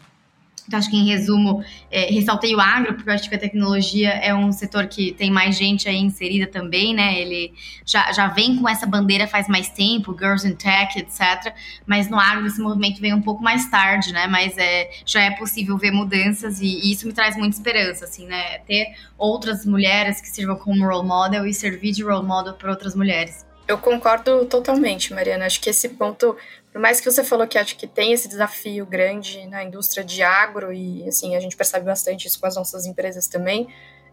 Então, 0.71 0.79
acho 0.79 0.89
que 0.89 0.97
em 0.97 1.09
resumo, 1.09 1.65
é, 1.91 2.13
ressaltei 2.13 2.55
o 2.55 2.61
agro, 2.61 2.95
porque 2.95 3.11
eu 3.11 3.15
acho 3.15 3.29
que 3.29 3.35
a 3.35 3.39
tecnologia 3.39 4.11
é 4.11 4.33
um 4.33 4.53
setor 4.53 4.87
que 4.87 5.11
tem 5.11 5.29
mais 5.29 5.59
gente 5.59 5.89
aí 5.89 5.97
inserida 5.97 6.47
também, 6.47 6.95
né? 6.95 7.21
Ele 7.21 7.53
já, 7.85 8.13
já 8.13 8.29
vem 8.29 8.55
com 8.55 8.69
essa 8.69 8.87
bandeira 8.87 9.27
faz 9.27 9.49
mais 9.49 9.69
tempo, 9.69 10.17
Girls 10.17 10.47
in 10.47 10.55
Tech, 10.55 10.97
etc. 10.97 11.53
Mas 11.85 12.09
no 12.09 12.21
agro 12.21 12.47
esse 12.47 12.61
movimento 12.61 13.01
vem 13.01 13.13
um 13.13 13.21
pouco 13.21 13.43
mais 13.43 13.69
tarde, 13.69 14.13
né? 14.13 14.29
Mas 14.29 14.57
é, 14.57 14.89
já 15.05 15.23
é 15.23 15.33
possível 15.33 15.77
ver 15.77 15.91
mudanças 15.91 16.61
e, 16.61 16.67
e 16.67 16.93
isso 16.93 17.05
me 17.05 17.13
traz 17.13 17.37
muita 17.37 17.57
esperança, 17.57 18.05
assim, 18.05 18.27
né? 18.27 18.59
Ter 18.61 18.95
outras 19.19 19.67
mulheres 19.67 20.21
que 20.21 20.29
sirvam 20.29 20.55
como 20.55 20.87
role 20.87 21.05
model 21.05 21.49
e 21.49 21.53
servir 21.53 21.91
de 21.91 22.05
role 22.05 22.25
model 22.25 22.55
para 22.55 22.71
outras 22.71 22.95
mulheres. 22.95 23.45
Eu 23.71 23.79
concordo 23.79 24.47
totalmente, 24.47 25.15
Mariana. 25.15 25.47
Acho 25.47 25.61
que 25.61 25.71
esse 25.71 25.91
ponto 25.91 26.37
por 26.73 26.81
mais 26.81 27.01
que 27.01 27.11
você 27.11 27.25
falou 27.25 27.47
que 27.47 27.59
acho 27.59 27.77
que 27.77 27.87
tem 27.87 28.13
esse 28.13 28.29
desafio 28.29 28.87
grande 28.87 29.47
na 29.47 29.65
indústria 29.65 30.05
de 30.05 30.23
agro, 30.23 30.73
e 30.73 31.07
assim, 31.09 31.35
a 31.35 31.41
gente 31.41 31.57
percebe 31.57 31.85
bastante 31.85 32.29
isso 32.29 32.39
com 32.39 32.47
as 32.47 32.55
nossas 32.55 32.87
empresas 32.87 33.27
também, 33.27 33.69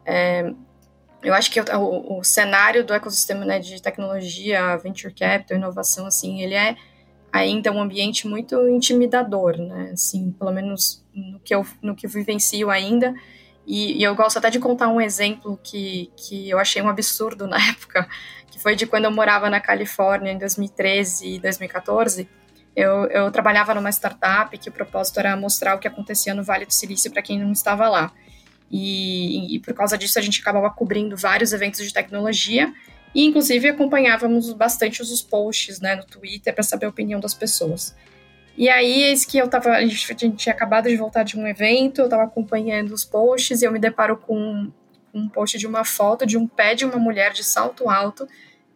é, 0.06 0.52
eu 1.22 1.34
acho 1.34 1.52
que 1.52 1.60
o, 1.60 2.20
o, 2.20 2.24
cenário 2.24 2.84
do 2.84 2.94
ecossistema 2.94 3.44
né, 3.44 3.60
de 3.60 3.82
tecnologia, 3.82 4.78
venture 4.78 5.14
capital, 5.14 5.58
inovação, 5.58 6.06
assim, 6.06 6.42
ele 6.42 6.54
é 6.54 6.76
ainda 7.32 7.72
um 7.72 7.82
ambiente 7.82 8.28
muito 8.28 8.68
intimidador, 8.70 9.58
né? 9.58 9.92
Assim, 9.94 10.32
pelo 10.32 10.52
menos 10.52 11.04
no 11.14 11.40
que 11.40 11.54
eu, 11.54 11.66
no 11.82 11.96
que 11.96 12.06
eu 12.06 12.10
vivencio 12.10 12.70
ainda. 12.70 13.14
E, 13.66 14.00
e, 14.00 14.04
eu 14.04 14.16
gosto 14.16 14.38
até 14.38 14.50
de 14.50 14.60
contar 14.60 14.88
um 14.88 15.02
exemplo 15.02 15.60
que, 15.62 16.12
que 16.16 16.50
eu 16.50 16.58
achei 16.58 16.82
um 16.82 16.88
absurdo 16.88 17.46
na 17.48 17.58
época, 17.58 18.08
que 18.50 18.60
foi 18.60 18.76
de 18.76 18.88
quando 18.88 19.06
eu 19.06 19.12
morava 19.12 19.50
na 19.50 19.60
Califórnia 19.60 20.32
em 20.32 20.38
2013 20.38 21.36
e 21.36 21.40
2014 21.40 22.30
eu, 22.78 23.08
eu 23.08 23.32
trabalhava 23.32 23.74
numa 23.74 23.90
startup 23.90 24.56
que 24.56 24.70
o 24.70 24.72
propósito 24.72 25.20
era 25.20 25.36
mostrar 25.36 25.74
o 25.74 25.80
que 25.80 25.88
acontecia 25.88 26.36
no 26.36 26.44
Vale 26.44 26.64
do 26.64 26.72
Silício 26.72 27.10
para 27.10 27.24
quem 27.24 27.40
não 27.40 27.52
estava 27.52 27.90
lá. 27.90 28.14
E, 28.70 29.56
e, 29.56 29.60
por 29.60 29.74
causa 29.74 29.98
disso 29.98 30.20
a 30.20 30.22
gente 30.22 30.40
acabava 30.40 30.70
cobrindo 30.70 31.18
vários 31.18 31.54
eventos 31.54 31.84
de 31.84 31.92
tecnologia 31.92 32.72
e 33.16 33.26
inclusive 33.26 33.70
acompanhávamos 33.70 34.54
bastante 34.54 35.02
os 35.02 35.24
posts 35.24 35.80
né, 35.80 35.96
no 35.96 36.06
Twitter 36.06 36.54
para 36.54 36.62
saber 36.62 36.86
a 36.86 36.90
opinião 36.90 37.20
das 37.20 37.34
pessoas. 37.34 37.96
E 38.56 38.70
aí, 38.70 39.04
eis 39.04 39.26
que 39.26 39.40
eu 39.40 39.48
tava. 39.48 39.72
A 39.72 39.86
gente, 39.86 40.32
tinha 40.32 40.54
acabado 40.54 40.88
de 40.88 40.98
voltar 40.98 41.24
de 41.24 41.38
um 41.38 41.48
evento, 41.48 42.02
eu 42.02 42.06
estava 42.06 42.24
acompanhando 42.24 42.92
os 42.92 43.04
posts 43.06 43.62
e 43.62 43.66
eu 43.66 43.72
me 43.72 43.80
deparo 43.80 44.18
com 44.18 44.72
um 45.14 45.30
post 45.30 45.58
de 45.58 45.66
uma 45.66 45.84
foto 45.84 46.28
de 46.28 46.38
um 46.38 46.48
pé 46.48 46.76
de 46.76 46.86
uma 46.86 46.98
mulher 46.98 47.34
de 47.34 47.44
salto 47.44 47.90
alto, 47.90 48.28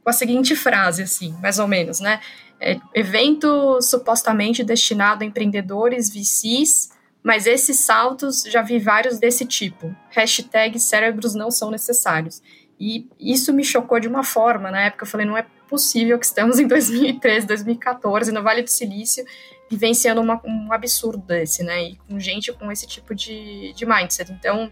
com 0.04 0.10
a 0.10 0.14
seguinte 0.14 0.56
frase, 0.56 1.04
assim, 1.04 1.36
mais 1.42 1.60
ou 1.60 1.68
menos, 1.68 2.00
né? 2.00 2.20
É, 2.63 2.78
evento 2.93 3.82
supostamente 3.82 4.63
destinado 4.63 5.24
a 5.24 5.26
empreendedores 5.26 6.12
VCs 6.12 6.91
Mas 7.24 7.47
esses 7.47 7.80
saltos, 7.80 8.43
já 8.43 8.62
vi 8.62 8.78
vários 8.78 9.17
desse 9.17 9.45
tipo. 9.45 9.95
Hashtag 10.12 10.80
cérebros 10.80 11.34
não 11.34 11.50
são 11.50 11.71
necessários. 11.71 12.41
E 12.80 13.08
isso 13.19 13.54
me 13.54 13.63
chocou 13.63 14.00
de 14.00 14.08
uma 14.08 14.24
forma. 14.24 14.71
Na 14.71 14.82
época 14.82 15.04
eu 15.04 15.08
falei, 15.08 15.26
não 15.26 15.38
é 15.38 15.45
possível 15.69 16.17
que 16.17 16.26
estamos 16.26 16.60
em 16.60 16.67
2013, 16.67 17.45
2014, 17.45 18.32
no 18.32 18.41
Vale 18.41 18.63
do 18.63 18.69
Silício, 18.69 19.24
vivenciando 19.69 20.19
uma, 20.19 20.41
um 20.43 20.74
absurdo 20.74 21.19
desse, 21.19 21.63
né? 21.63 21.84
E 21.84 21.95
com 22.08 22.19
gente 22.19 22.52
com 22.52 22.71
esse 22.71 22.88
tipo 22.88 23.13
de, 23.13 23.71
de 23.74 23.86
mindset. 23.86 24.32
Então, 24.32 24.71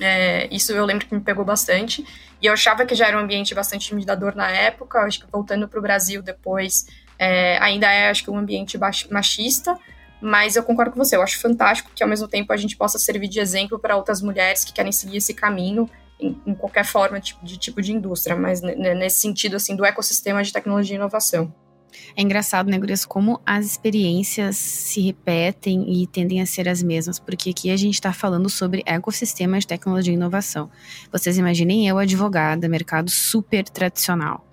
é, 0.00 0.48
isso 0.54 0.72
eu 0.72 0.84
lembro 0.84 1.06
que 1.06 1.14
me 1.14 1.20
pegou 1.20 1.44
bastante. 1.44 2.04
E 2.42 2.46
eu 2.46 2.52
achava 2.52 2.84
que 2.84 2.94
já 2.94 3.06
era 3.06 3.16
um 3.16 3.20
ambiente 3.20 3.54
bastante 3.54 3.86
intimidador 3.86 4.34
na 4.34 4.50
época. 4.50 5.00
Acho 5.00 5.20
que 5.20 5.30
voltando 5.30 5.68
para 5.68 5.78
o 5.78 5.82
Brasil 5.82 6.20
depois, 6.20 6.86
é, 7.18 7.58
ainda 7.58 7.90
é, 7.90 8.10
acho 8.10 8.22
que, 8.24 8.30
um 8.30 8.38
ambiente 8.38 8.78
machista. 9.10 9.78
Mas 10.20 10.56
eu 10.56 10.62
concordo 10.62 10.92
com 10.92 10.98
você. 10.98 11.16
Eu 11.16 11.22
acho 11.22 11.40
fantástico 11.40 11.90
que, 11.94 12.02
ao 12.02 12.08
mesmo 12.08 12.26
tempo, 12.26 12.52
a 12.52 12.56
gente 12.56 12.76
possa 12.76 12.98
servir 12.98 13.28
de 13.28 13.38
exemplo 13.38 13.78
para 13.78 13.96
outras 13.96 14.20
mulheres 14.20 14.64
que 14.64 14.72
querem 14.72 14.90
seguir 14.90 15.18
esse 15.18 15.32
caminho 15.32 15.88
em, 16.20 16.40
em 16.46 16.54
qualquer 16.54 16.84
forma 16.84 17.20
de, 17.20 17.36
de, 17.42 17.56
tipo 17.56 17.80
de 17.80 17.92
indústria, 17.92 18.34
mas 18.34 18.60
nesse 18.60 19.20
sentido 19.20 19.56
assim 19.56 19.76
do 19.76 19.84
ecossistema 19.84 20.42
de 20.42 20.52
tecnologia 20.52 20.96
e 20.96 20.98
inovação. 20.98 21.52
É 22.16 22.22
engraçado, 22.22 22.70
né, 22.70 22.78
Gurias, 22.78 23.04
como 23.06 23.40
as 23.46 23.64
experiências 23.64 24.56
se 24.56 25.00
repetem 25.00 26.02
e 26.02 26.06
tendem 26.06 26.40
a 26.40 26.46
ser 26.46 26.68
as 26.68 26.82
mesmas, 26.82 27.18
porque 27.18 27.50
aqui 27.50 27.70
a 27.70 27.76
gente 27.76 27.94
está 27.94 28.12
falando 28.12 28.48
sobre 28.50 28.82
ecossistema 28.84 29.58
de 29.58 29.66
tecnologia 29.66 30.12
e 30.12 30.16
inovação. 30.16 30.70
Vocês 31.10 31.38
imaginem 31.38 31.88
eu, 31.88 31.98
advogada, 31.98 32.68
mercado 32.68 33.10
super 33.10 33.64
tradicional. 33.68 34.47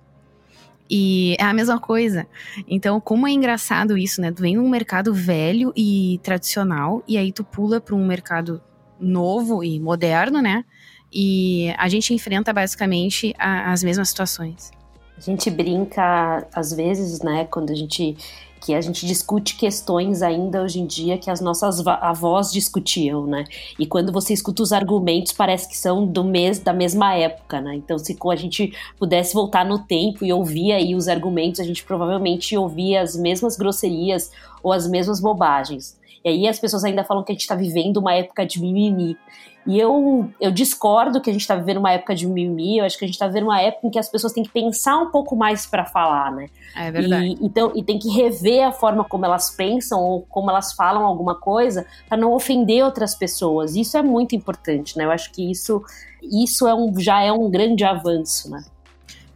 E 0.88 1.36
é 1.38 1.44
a 1.44 1.52
mesma 1.52 1.80
coisa. 1.80 2.26
Então, 2.68 3.00
como 3.00 3.26
é 3.26 3.30
engraçado 3.30 3.98
isso, 3.98 4.20
né? 4.20 4.30
Tu 4.30 4.42
vem 4.42 4.56
num 4.56 4.68
mercado 4.68 5.12
velho 5.12 5.72
e 5.76 6.20
tradicional, 6.22 7.02
e 7.06 7.18
aí 7.18 7.32
tu 7.32 7.42
pula 7.42 7.80
para 7.80 7.94
um 7.94 8.06
mercado 8.06 8.60
novo 9.00 9.62
e 9.64 9.80
moderno, 9.80 10.40
né? 10.40 10.64
E 11.12 11.72
a 11.78 11.88
gente 11.88 12.12
enfrenta 12.14 12.52
basicamente 12.52 13.34
a, 13.38 13.72
as 13.72 13.82
mesmas 13.82 14.08
situações. 14.08 14.70
A 15.16 15.20
gente 15.20 15.50
brinca 15.50 16.46
às 16.54 16.72
vezes, 16.72 17.20
né, 17.20 17.46
quando 17.46 17.70
a 17.70 17.74
gente 17.74 18.16
que 18.60 18.74
a 18.74 18.80
gente 18.80 19.06
discute 19.06 19.56
questões 19.56 20.22
ainda 20.22 20.62
hoje 20.62 20.80
em 20.80 20.86
dia 20.86 21.18
que 21.18 21.30
as 21.30 21.40
nossas 21.40 21.86
avós 21.86 22.52
discutiam, 22.52 23.26
né? 23.26 23.44
E 23.78 23.86
quando 23.86 24.12
você 24.12 24.32
escuta 24.32 24.62
os 24.62 24.72
argumentos, 24.72 25.32
parece 25.32 25.68
que 25.68 25.76
são 25.76 26.06
do 26.06 26.24
mês 26.24 26.58
da 26.58 26.72
mesma 26.72 27.14
época, 27.14 27.60
né? 27.60 27.74
Então, 27.74 27.98
se 27.98 28.16
a 28.30 28.36
gente 28.36 28.72
pudesse 28.98 29.34
voltar 29.34 29.64
no 29.64 29.78
tempo 29.78 30.24
e 30.24 30.32
ouvir 30.32 30.72
aí 30.72 30.94
os 30.94 31.08
argumentos, 31.08 31.60
a 31.60 31.64
gente 31.64 31.84
provavelmente 31.84 32.56
ouvia 32.56 33.02
as 33.02 33.16
mesmas 33.16 33.56
grosserias 33.56 34.30
ou 34.62 34.72
as 34.72 34.88
mesmas 34.88 35.20
bobagens. 35.20 35.95
E 36.26 36.28
aí 36.28 36.48
as 36.48 36.58
pessoas 36.58 36.82
ainda 36.82 37.04
falam 37.04 37.22
que 37.22 37.30
a 37.30 37.34
gente 37.34 37.42
está 37.42 37.54
vivendo 37.54 37.98
uma 37.98 38.12
época 38.12 38.44
de 38.44 38.60
mimimi. 38.60 39.16
E 39.64 39.78
eu, 39.78 40.28
eu 40.40 40.50
discordo 40.50 41.20
que 41.20 41.30
a 41.30 41.32
gente 41.32 41.42
está 41.42 41.54
vivendo 41.54 41.76
uma 41.76 41.92
época 41.92 42.16
de 42.16 42.26
mimimi, 42.26 42.78
eu 42.78 42.84
acho 42.84 42.98
que 42.98 43.04
a 43.04 43.06
gente 43.06 43.14
está 43.14 43.28
vivendo 43.28 43.44
uma 43.44 43.60
época 43.60 43.86
em 43.86 43.90
que 43.90 43.98
as 43.98 44.08
pessoas 44.08 44.32
têm 44.32 44.42
que 44.42 44.50
pensar 44.50 44.96
um 44.98 45.12
pouco 45.12 45.36
mais 45.36 45.66
para 45.66 45.84
falar, 45.84 46.32
né? 46.32 46.48
É 46.76 46.90
verdade. 46.90 47.26
E, 47.26 47.46
então, 47.46 47.70
e 47.76 47.82
tem 47.82 47.96
que 47.96 48.08
rever 48.08 48.66
a 48.66 48.72
forma 48.72 49.04
como 49.04 49.24
elas 49.24 49.50
pensam 49.54 50.00
ou 50.02 50.22
como 50.22 50.50
elas 50.50 50.72
falam 50.72 51.04
alguma 51.06 51.36
coisa 51.36 51.86
para 52.08 52.18
não 52.18 52.32
ofender 52.32 52.84
outras 52.84 53.14
pessoas. 53.14 53.76
Isso 53.76 53.96
é 53.96 54.02
muito 54.02 54.34
importante, 54.34 54.98
né? 54.98 55.04
Eu 55.04 55.12
acho 55.12 55.30
que 55.30 55.48
isso, 55.48 55.80
isso 56.20 56.66
é 56.66 56.74
um, 56.74 56.92
já 56.98 57.22
é 57.22 57.30
um 57.30 57.48
grande 57.48 57.84
avanço, 57.84 58.50
né? 58.50 58.64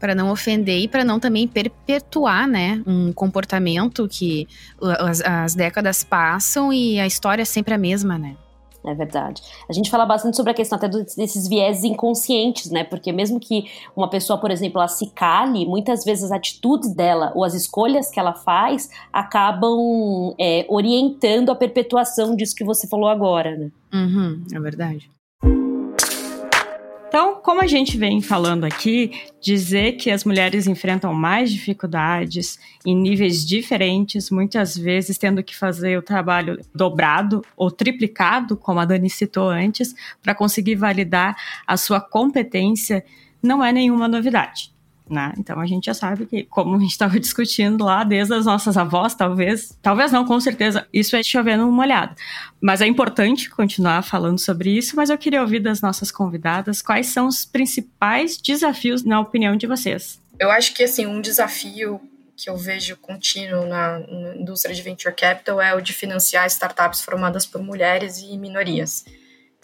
Para 0.01 0.15
não 0.15 0.31
ofender 0.31 0.81
e 0.81 0.89
para 0.89 1.05
não 1.05 1.21
também 1.21 1.47
perpetuar, 1.47 2.49
né, 2.49 2.83
um 2.87 3.13
comportamento 3.13 4.09
que 4.09 4.49
as, 4.99 5.21
as, 5.21 5.55
décadas 5.55 6.03
passam 6.03 6.73
e 6.73 6.99
a 6.99 7.07
história 7.07 7.43
é 7.43 7.45
sempre 7.45 7.75
a 7.75 7.79
mesma, 7.79 8.19
né? 8.19 8.35
É 8.83 8.95
verdade. 8.95 9.43
A 9.69 9.75
gente 9.75 9.91
fala 9.91 10.07
bastante 10.07 10.39
sobre 10.39 10.53
a 10.53 10.55
questão 10.55 10.79
até 10.79 10.89
desses 10.89 11.47
viéses 11.47 11.85
inconscientes, 11.85 12.71
né? 12.71 12.83
Porque 12.83 13.13
mesmo 13.13 13.39
que 13.39 13.67
uma 13.95 14.09
pessoa, 14.09 14.39
por 14.39 14.51
exemplo, 14.51 14.79
ela 14.79 14.89
se 14.89 15.11
cale, 15.11 15.67
muitas 15.67 16.03
vezes 16.03 16.25
as 16.25 16.33
atitudes 16.33 16.95
dela 16.95 17.31
ou 17.35 17.45
as 17.45 17.53
escolhas 17.53 18.11
que 18.11 18.19
ela 18.19 18.33
faz 18.33 18.89
acabam 19.13 20.35
é, 20.41 20.65
orientando 20.67 21.51
a 21.51 21.55
perpetuação 21.55 22.35
disso 22.35 22.55
que 22.55 22.65
você 22.65 22.89
falou 22.89 23.11
agora, 23.11 23.55
né? 23.55 23.71
Uhum, 23.93 24.45
é 24.51 24.59
verdade. 24.59 25.11
Então, 27.11 27.40
como 27.42 27.61
a 27.61 27.66
gente 27.66 27.99
vem 27.99 28.23
falando 28.23 28.62
aqui, 28.62 29.11
dizer 29.40 29.96
que 29.96 30.12
as 30.12 30.23
mulheres 30.23 30.68
enfrentam 30.68 31.12
mais 31.12 31.51
dificuldades 31.51 32.57
em 32.87 32.94
níveis 32.94 33.44
diferentes, 33.44 34.31
muitas 34.31 34.79
vezes 34.79 35.18
tendo 35.18 35.42
que 35.42 35.57
fazer 35.57 35.99
o 35.99 36.03
trabalho 36.03 36.61
dobrado 36.73 37.44
ou 37.57 37.68
triplicado, 37.68 38.57
como 38.57 38.79
a 38.79 38.85
Dani 38.85 39.11
citou 39.11 39.49
antes, 39.49 39.92
para 40.23 40.37
conseguir 40.37 40.77
validar 40.77 41.37
a 41.66 41.77
sua 41.77 42.01
competência, 42.01 43.05
não 43.42 43.64
é 43.64 43.73
nenhuma 43.73 44.07
novidade. 44.07 44.70
Né? 45.11 45.35
Então 45.37 45.59
a 45.59 45.66
gente 45.66 45.87
já 45.87 45.94
sabe 45.94 46.25
que, 46.25 46.44
como 46.44 46.77
a 46.77 46.79
gente 46.79 46.92
estava 46.92 47.18
discutindo 47.20 47.85
lá, 47.85 48.05
desde 48.05 48.33
as 48.33 48.46
nossas 48.46 48.77
avós, 48.77 49.12
talvez, 49.12 49.77
talvez 49.83 50.12
não, 50.12 50.25
com 50.25 50.38
certeza, 50.38 50.87
isso 50.92 51.16
é 51.16 51.23
chovendo 51.23 51.68
uma 51.68 51.83
olhada. 51.83 52.14
Mas 52.61 52.81
é 52.81 52.87
importante 52.87 53.51
continuar 53.51 54.03
falando 54.03 54.38
sobre 54.38 54.70
isso, 54.70 54.94
mas 54.94 55.11
eu 55.11 55.18
queria 55.18 55.42
ouvir 55.42 55.59
das 55.59 55.81
nossas 55.81 56.12
convidadas 56.12 56.81
quais 56.81 57.09
são 57.09 57.27
os 57.27 57.44
principais 57.44 58.37
desafios, 58.37 59.03
na 59.03 59.18
opinião 59.18 59.57
de 59.57 59.66
vocês. 59.66 60.20
Eu 60.38 60.49
acho 60.49 60.73
que, 60.75 60.85
assim, 60.85 61.07
um 61.07 61.20
desafio 61.20 62.01
que 62.37 62.49
eu 62.49 62.57
vejo 62.57 62.96
contínuo 62.96 63.66
na, 63.66 63.99
na 63.99 64.37
indústria 64.37 64.75
de 64.75 64.81
venture 64.81 65.14
capital 65.14 65.61
é 65.61 65.75
o 65.75 65.81
de 65.81 65.92
financiar 65.92 66.46
startups 66.46 67.03
formadas 67.03 67.44
por 67.44 67.61
mulheres 67.61 68.18
e 68.18 68.38
minorias. 68.38 69.05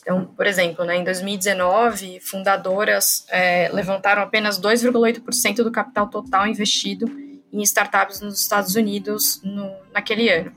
Então, 0.06 0.24
por 0.24 0.46
exemplo, 0.46 0.84
né, 0.84 0.98
em 0.98 1.02
2019, 1.02 2.20
fundadoras 2.20 3.26
é, 3.28 3.68
levantaram 3.72 4.22
apenas 4.22 4.56
2,8% 4.56 5.64
do 5.64 5.72
capital 5.72 6.08
total 6.08 6.46
investido 6.46 7.10
em 7.52 7.60
startups 7.62 8.20
nos 8.20 8.40
Estados 8.40 8.76
Unidos 8.76 9.40
no, 9.42 9.68
naquele 9.92 10.28
ano. 10.28 10.52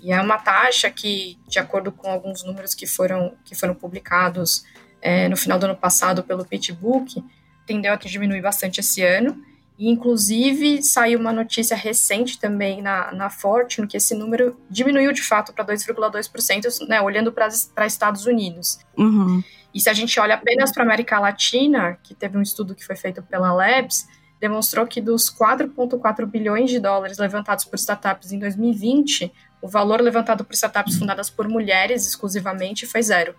E 0.00 0.12
é 0.12 0.20
uma 0.20 0.38
taxa 0.38 0.88
que, 0.88 1.36
de 1.48 1.58
acordo 1.58 1.90
com 1.90 2.08
alguns 2.08 2.44
números 2.44 2.76
que 2.76 2.86
foram, 2.86 3.34
que 3.44 3.56
foram 3.56 3.74
publicados 3.74 4.64
é, 5.00 5.28
no 5.28 5.36
final 5.36 5.58
do 5.58 5.64
ano 5.64 5.76
passado 5.76 6.22
pelo 6.22 6.44
PitchBook, 6.44 7.24
tendeu 7.66 7.92
a 7.92 7.96
diminuir 7.96 8.40
bastante 8.40 8.78
esse 8.78 9.02
ano. 9.02 9.44
E, 9.78 9.88
inclusive, 9.88 10.82
saiu 10.82 11.18
uma 11.18 11.32
notícia 11.32 11.76
recente 11.76 12.38
também 12.38 12.82
na, 12.82 13.12
na 13.12 13.30
Fortune 13.30 13.88
que 13.88 13.96
esse 13.96 14.14
número 14.14 14.56
diminuiu 14.68 15.12
de 15.12 15.22
fato 15.22 15.52
para 15.52 15.64
2,2%, 15.64 16.86
né, 16.86 17.00
olhando 17.00 17.32
para 17.32 17.86
Estados 17.86 18.26
Unidos. 18.26 18.78
Uhum. 18.96 19.42
E 19.74 19.80
se 19.80 19.88
a 19.88 19.94
gente 19.94 20.18
olha 20.20 20.34
apenas 20.34 20.70
para 20.70 20.82
a 20.82 20.86
América 20.86 21.18
Latina, 21.18 21.98
que 22.02 22.14
teve 22.14 22.36
um 22.36 22.42
estudo 22.42 22.74
que 22.74 22.84
foi 22.84 22.96
feito 22.96 23.22
pela 23.22 23.52
Labs, 23.52 24.06
demonstrou 24.38 24.86
que 24.86 25.00
dos 25.00 25.30
4,4 25.30 26.26
bilhões 26.26 26.68
de 26.68 26.78
dólares 26.78 27.16
levantados 27.16 27.64
por 27.64 27.76
startups 27.76 28.32
em 28.32 28.38
2020, 28.38 29.32
o 29.62 29.68
valor 29.68 30.00
levantado 30.00 30.44
por 30.44 30.52
startups 30.52 30.98
fundadas 30.98 31.30
por 31.30 31.48
mulheres 31.48 32.06
exclusivamente 32.06 32.84
foi 32.84 33.02
zero. 33.02 33.34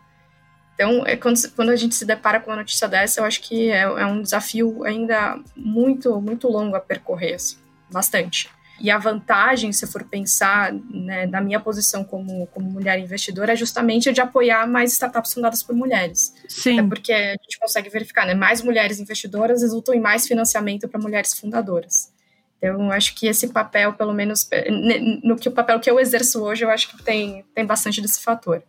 Então, 0.74 1.06
é 1.06 1.16
quando, 1.16 1.38
quando 1.56 1.70
a 1.70 1.76
gente 1.76 1.94
se 1.96 2.06
depara 2.06 2.40
com 2.40 2.50
uma 2.50 2.58
notícia 2.58 2.88
dessa, 2.88 3.22
eu 3.22 3.26
acho 3.26 3.42
que 3.42 3.70
é, 3.70 3.82
é 3.82 4.06
um 4.06 4.22
desafio 4.22 4.84
ainda 4.84 5.40
muito, 5.56 6.20
muito 6.20 6.48
longo 6.48 6.76
a 6.76 6.80
percorrer, 6.80 7.36
assim, 7.36 7.58
bastante. 7.92 8.50
E 8.80 8.90
a 8.90 8.98
vantagem, 8.98 9.72
se 9.72 9.86
for 9.86 10.04
pensar 10.04 10.74
né, 10.74 11.28
na 11.28 11.40
minha 11.40 11.60
posição 11.60 12.04
como, 12.04 12.48
como 12.48 12.70
mulher 12.70 13.00
investidora, 13.00 13.54
é 13.54 13.56
justamente 13.56 14.10
a 14.10 14.12
de 14.12 14.20
apoiar 14.20 14.68
mais 14.68 14.92
startups 14.94 15.34
fundadas 15.34 15.62
por 15.62 15.76
mulheres. 15.76 16.34
Sim. 16.50 16.80
Até 16.80 16.88
porque 16.88 17.14
a 17.14 17.38
gente 17.42 17.60
consegue 17.60 17.90
verificar, 17.90 18.26
né? 18.26 18.34
Mais 18.34 18.62
mulheres 18.62 19.00
investidoras 19.00 19.62
resultam 19.62 19.94
em 19.94 20.00
mais 20.00 20.28
financiamento 20.28 20.88
para 20.88 21.00
mulheres 21.00 21.38
fundadoras. 21.40 22.12
Então, 22.58 22.92
acho 22.92 23.14
que 23.16 23.28
esse 23.28 23.50
papel, 23.50 23.94
pelo 23.94 24.14
menos 24.14 24.50
no 25.24 25.36
que 25.36 25.50
o 25.50 25.52
papel 25.52 25.80
que 25.80 25.90
eu 25.90 26.00
exerço 26.00 26.42
hoje, 26.42 26.66
eu 26.66 26.70
acho 26.70 26.90
que 26.90 27.04
tem, 27.04 27.46
tem 27.54 27.66
bastante 27.66 28.02
desse 28.02 28.22
fator. 28.22 28.64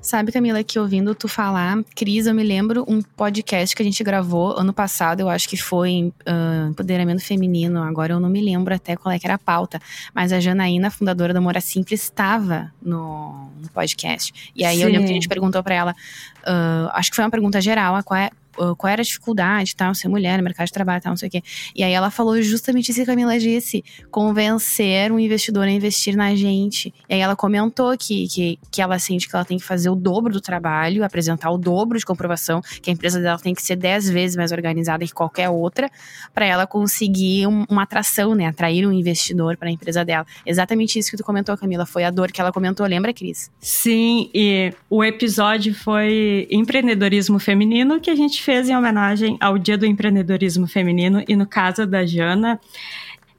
Sabe, 0.00 0.32
Camila, 0.32 0.62
que 0.62 0.78
ouvindo 0.78 1.14
tu 1.14 1.28
falar, 1.28 1.82
Cris, 1.94 2.26
eu 2.26 2.34
me 2.34 2.42
lembro 2.42 2.84
um 2.88 3.00
podcast 3.00 3.74
que 3.74 3.82
a 3.82 3.84
gente 3.84 4.02
gravou 4.04 4.58
ano 4.58 4.72
passado, 4.72 5.20
eu 5.20 5.28
acho 5.28 5.48
que 5.48 5.56
foi 5.56 6.12
uh, 6.26 6.70
Empoderamento 6.70 7.22
Feminino, 7.22 7.82
agora 7.82 8.12
eu 8.12 8.20
não 8.20 8.28
me 8.28 8.40
lembro 8.40 8.74
até 8.74 8.96
qual 8.96 9.12
é 9.12 9.18
que 9.18 9.26
era 9.26 9.34
a 9.34 9.38
pauta, 9.38 9.80
mas 10.14 10.32
a 10.32 10.40
Janaína, 10.40 10.90
fundadora 10.90 11.32
da 11.32 11.40
Mora 11.40 11.60
Simples, 11.60 12.02
estava 12.02 12.72
no, 12.82 13.50
no 13.60 13.68
podcast. 13.70 14.52
E 14.54 14.64
aí 14.64 14.76
Sim. 14.76 14.82
eu 14.82 14.88
lembro 14.88 15.06
que 15.06 15.12
a 15.12 15.14
gente 15.14 15.28
perguntou 15.28 15.62
para 15.62 15.74
ela, 15.74 15.92
uh, 15.92 16.90
acho 16.92 17.10
que 17.10 17.16
foi 17.16 17.24
uma 17.24 17.30
pergunta 17.30 17.60
geral, 17.60 18.02
qual 18.04 18.18
é 18.18 18.30
qual 18.76 18.92
era 18.92 19.02
a 19.02 19.04
dificuldade, 19.04 19.74
tal, 19.74 19.94
ser 19.94 20.08
mulher 20.08 20.38
no 20.38 20.44
mercado 20.44 20.66
de 20.66 20.72
trabalho, 20.72 21.02
tal, 21.02 21.10
não 21.10 21.16
sei 21.16 21.28
o 21.28 21.30
quê. 21.30 21.42
E 21.74 21.82
aí 21.82 21.92
ela 21.92 22.10
falou 22.10 22.40
justamente 22.42 22.90
isso 22.90 22.98
que 22.98 23.02
a 23.02 23.06
Camila 23.06 23.38
disse: 23.38 23.84
convencer 24.10 25.12
um 25.12 25.18
investidor 25.18 25.64
a 25.64 25.70
investir 25.70 26.16
na 26.16 26.34
gente. 26.34 26.92
E 27.08 27.14
aí 27.14 27.20
ela 27.20 27.36
comentou 27.36 27.96
que, 27.96 28.28
que, 28.28 28.58
que 28.70 28.82
ela 28.82 28.98
sente 28.98 29.28
que 29.28 29.34
ela 29.34 29.44
tem 29.44 29.58
que 29.58 29.64
fazer 29.64 29.90
o 29.90 29.94
dobro 29.94 30.32
do 30.32 30.40
trabalho, 30.40 31.04
apresentar 31.04 31.50
o 31.50 31.58
dobro 31.58 31.98
de 31.98 32.04
comprovação, 32.04 32.60
que 32.82 32.90
a 32.90 32.92
empresa 32.92 33.20
dela 33.20 33.38
tem 33.38 33.54
que 33.54 33.62
ser 33.62 33.76
dez 33.76 34.08
vezes 34.08 34.36
mais 34.36 34.52
organizada 34.52 35.04
que 35.04 35.12
qualquer 35.12 35.48
outra, 35.48 35.90
para 36.32 36.46
ela 36.46 36.66
conseguir 36.66 37.46
um, 37.46 37.64
uma 37.68 37.82
atração, 37.82 38.34
né? 38.34 38.46
Atrair 38.46 38.86
um 38.86 38.92
investidor 38.92 39.56
para 39.56 39.68
a 39.68 39.72
empresa 39.72 40.04
dela. 40.04 40.26
Exatamente 40.44 40.98
isso 40.98 41.10
que 41.10 41.16
tu 41.16 41.24
comentou, 41.24 41.56
Camila. 41.56 41.86
Foi 41.86 42.04
a 42.04 42.10
dor 42.10 42.30
que 42.30 42.40
ela 42.40 42.52
comentou, 42.52 42.86
lembra, 42.86 43.12
Cris? 43.12 43.50
Sim, 43.60 44.30
e 44.34 44.72
o 44.88 45.02
episódio 45.02 45.74
foi 45.74 46.46
empreendedorismo 46.50 47.38
feminino 47.38 48.00
que 48.00 48.10
a 48.10 48.14
gente 48.14 48.42
fez 48.44 48.68
em 48.68 48.76
homenagem 48.76 49.38
ao 49.40 49.56
Dia 49.56 49.78
do 49.78 49.86
Empreendedorismo 49.86 50.66
Feminino 50.66 51.24
e 51.26 51.34
no 51.34 51.46
caso 51.46 51.86
da 51.86 52.04
Jana, 52.04 52.60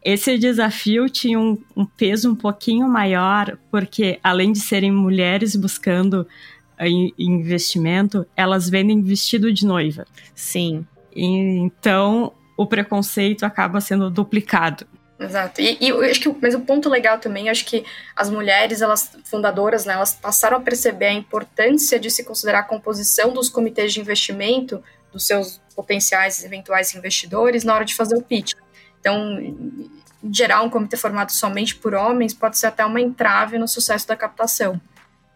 esse 0.03 0.37
desafio 0.37 1.07
tinha 1.07 1.39
um, 1.39 1.57
um 1.75 1.85
peso 1.85 2.31
um 2.31 2.35
pouquinho 2.35 2.87
maior, 2.87 3.57
porque 3.69 4.19
além 4.23 4.51
de 4.51 4.59
serem 4.59 4.91
mulheres 4.91 5.55
buscando 5.55 6.21
uh, 6.79 7.13
investimento, 7.19 8.25
elas 8.35 8.67
vendem 8.67 9.01
vestido 9.01 9.53
de 9.53 9.65
noiva. 9.65 10.05
Sim. 10.33 10.85
E, 11.15 11.25
então, 11.25 12.33
o 12.57 12.65
preconceito 12.65 13.45
acaba 13.45 13.79
sendo 13.79 14.09
duplicado. 14.09 14.87
Exato. 15.19 15.61
E, 15.61 15.77
e, 15.79 15.89
eu 15.89 16.01
acho 16.01 16.19
que, 16.19 16.35
mas 16.41 16.53
o 16.53 16.59
ponto 16.59 16.89
legal 16.89 17.17
também, 17.17 17.49
acho 17.49 17.65
que 17.65 17.85
as 18.15 18.29
mulheres, 18.29 18.81
elas 18.81 19.15
fundadoras, 19.23 19.85
né, 19.85 19.93
elas 19.93 20.13
passaram 20.13 20.57
a 20.57 20.59
perceber 20.59 21.05
a 21.05 21.13
importância 21.13 21.97
de 21.97 22.09
se 22.11 22.23
considerar 22.23 22.59
a 22.59 22.63
composição 22.63 23.33
dos 23.33 23.49
comitês 23.49 23.93
de 23.93 24.01
investimento 24.01 24.83
dos 25.11 25.25
seus 25.25 25.61
potenciais 25.73 26.43
eventuais 26.43 26.93
investidores 26.93 27.63
na 27.63 27.73
hora 27.73 27.85
de 27.85 27.95
fazer 27.95 28.15
o 28.15 28.21
pitch. 28.21 28.53
Então, 28.99 29.39
em 29.39 30.33
geral, 30.33 30.65
um 30.65 30.69
comitê 30.69 30.97
formado 30.97 31.31
somente 31.31 31.75
por 31.75 31.93
homens 31.93 32.33
pode 32.33 32.57
ser 32.57 32.67
até 32.67 32.83
uma 32.85 32.99
entrave 32.99 33.57
no 33.57 33.67
sucesso 33.67 34.07
da 34.07 34.15
captação. 34.15 34.79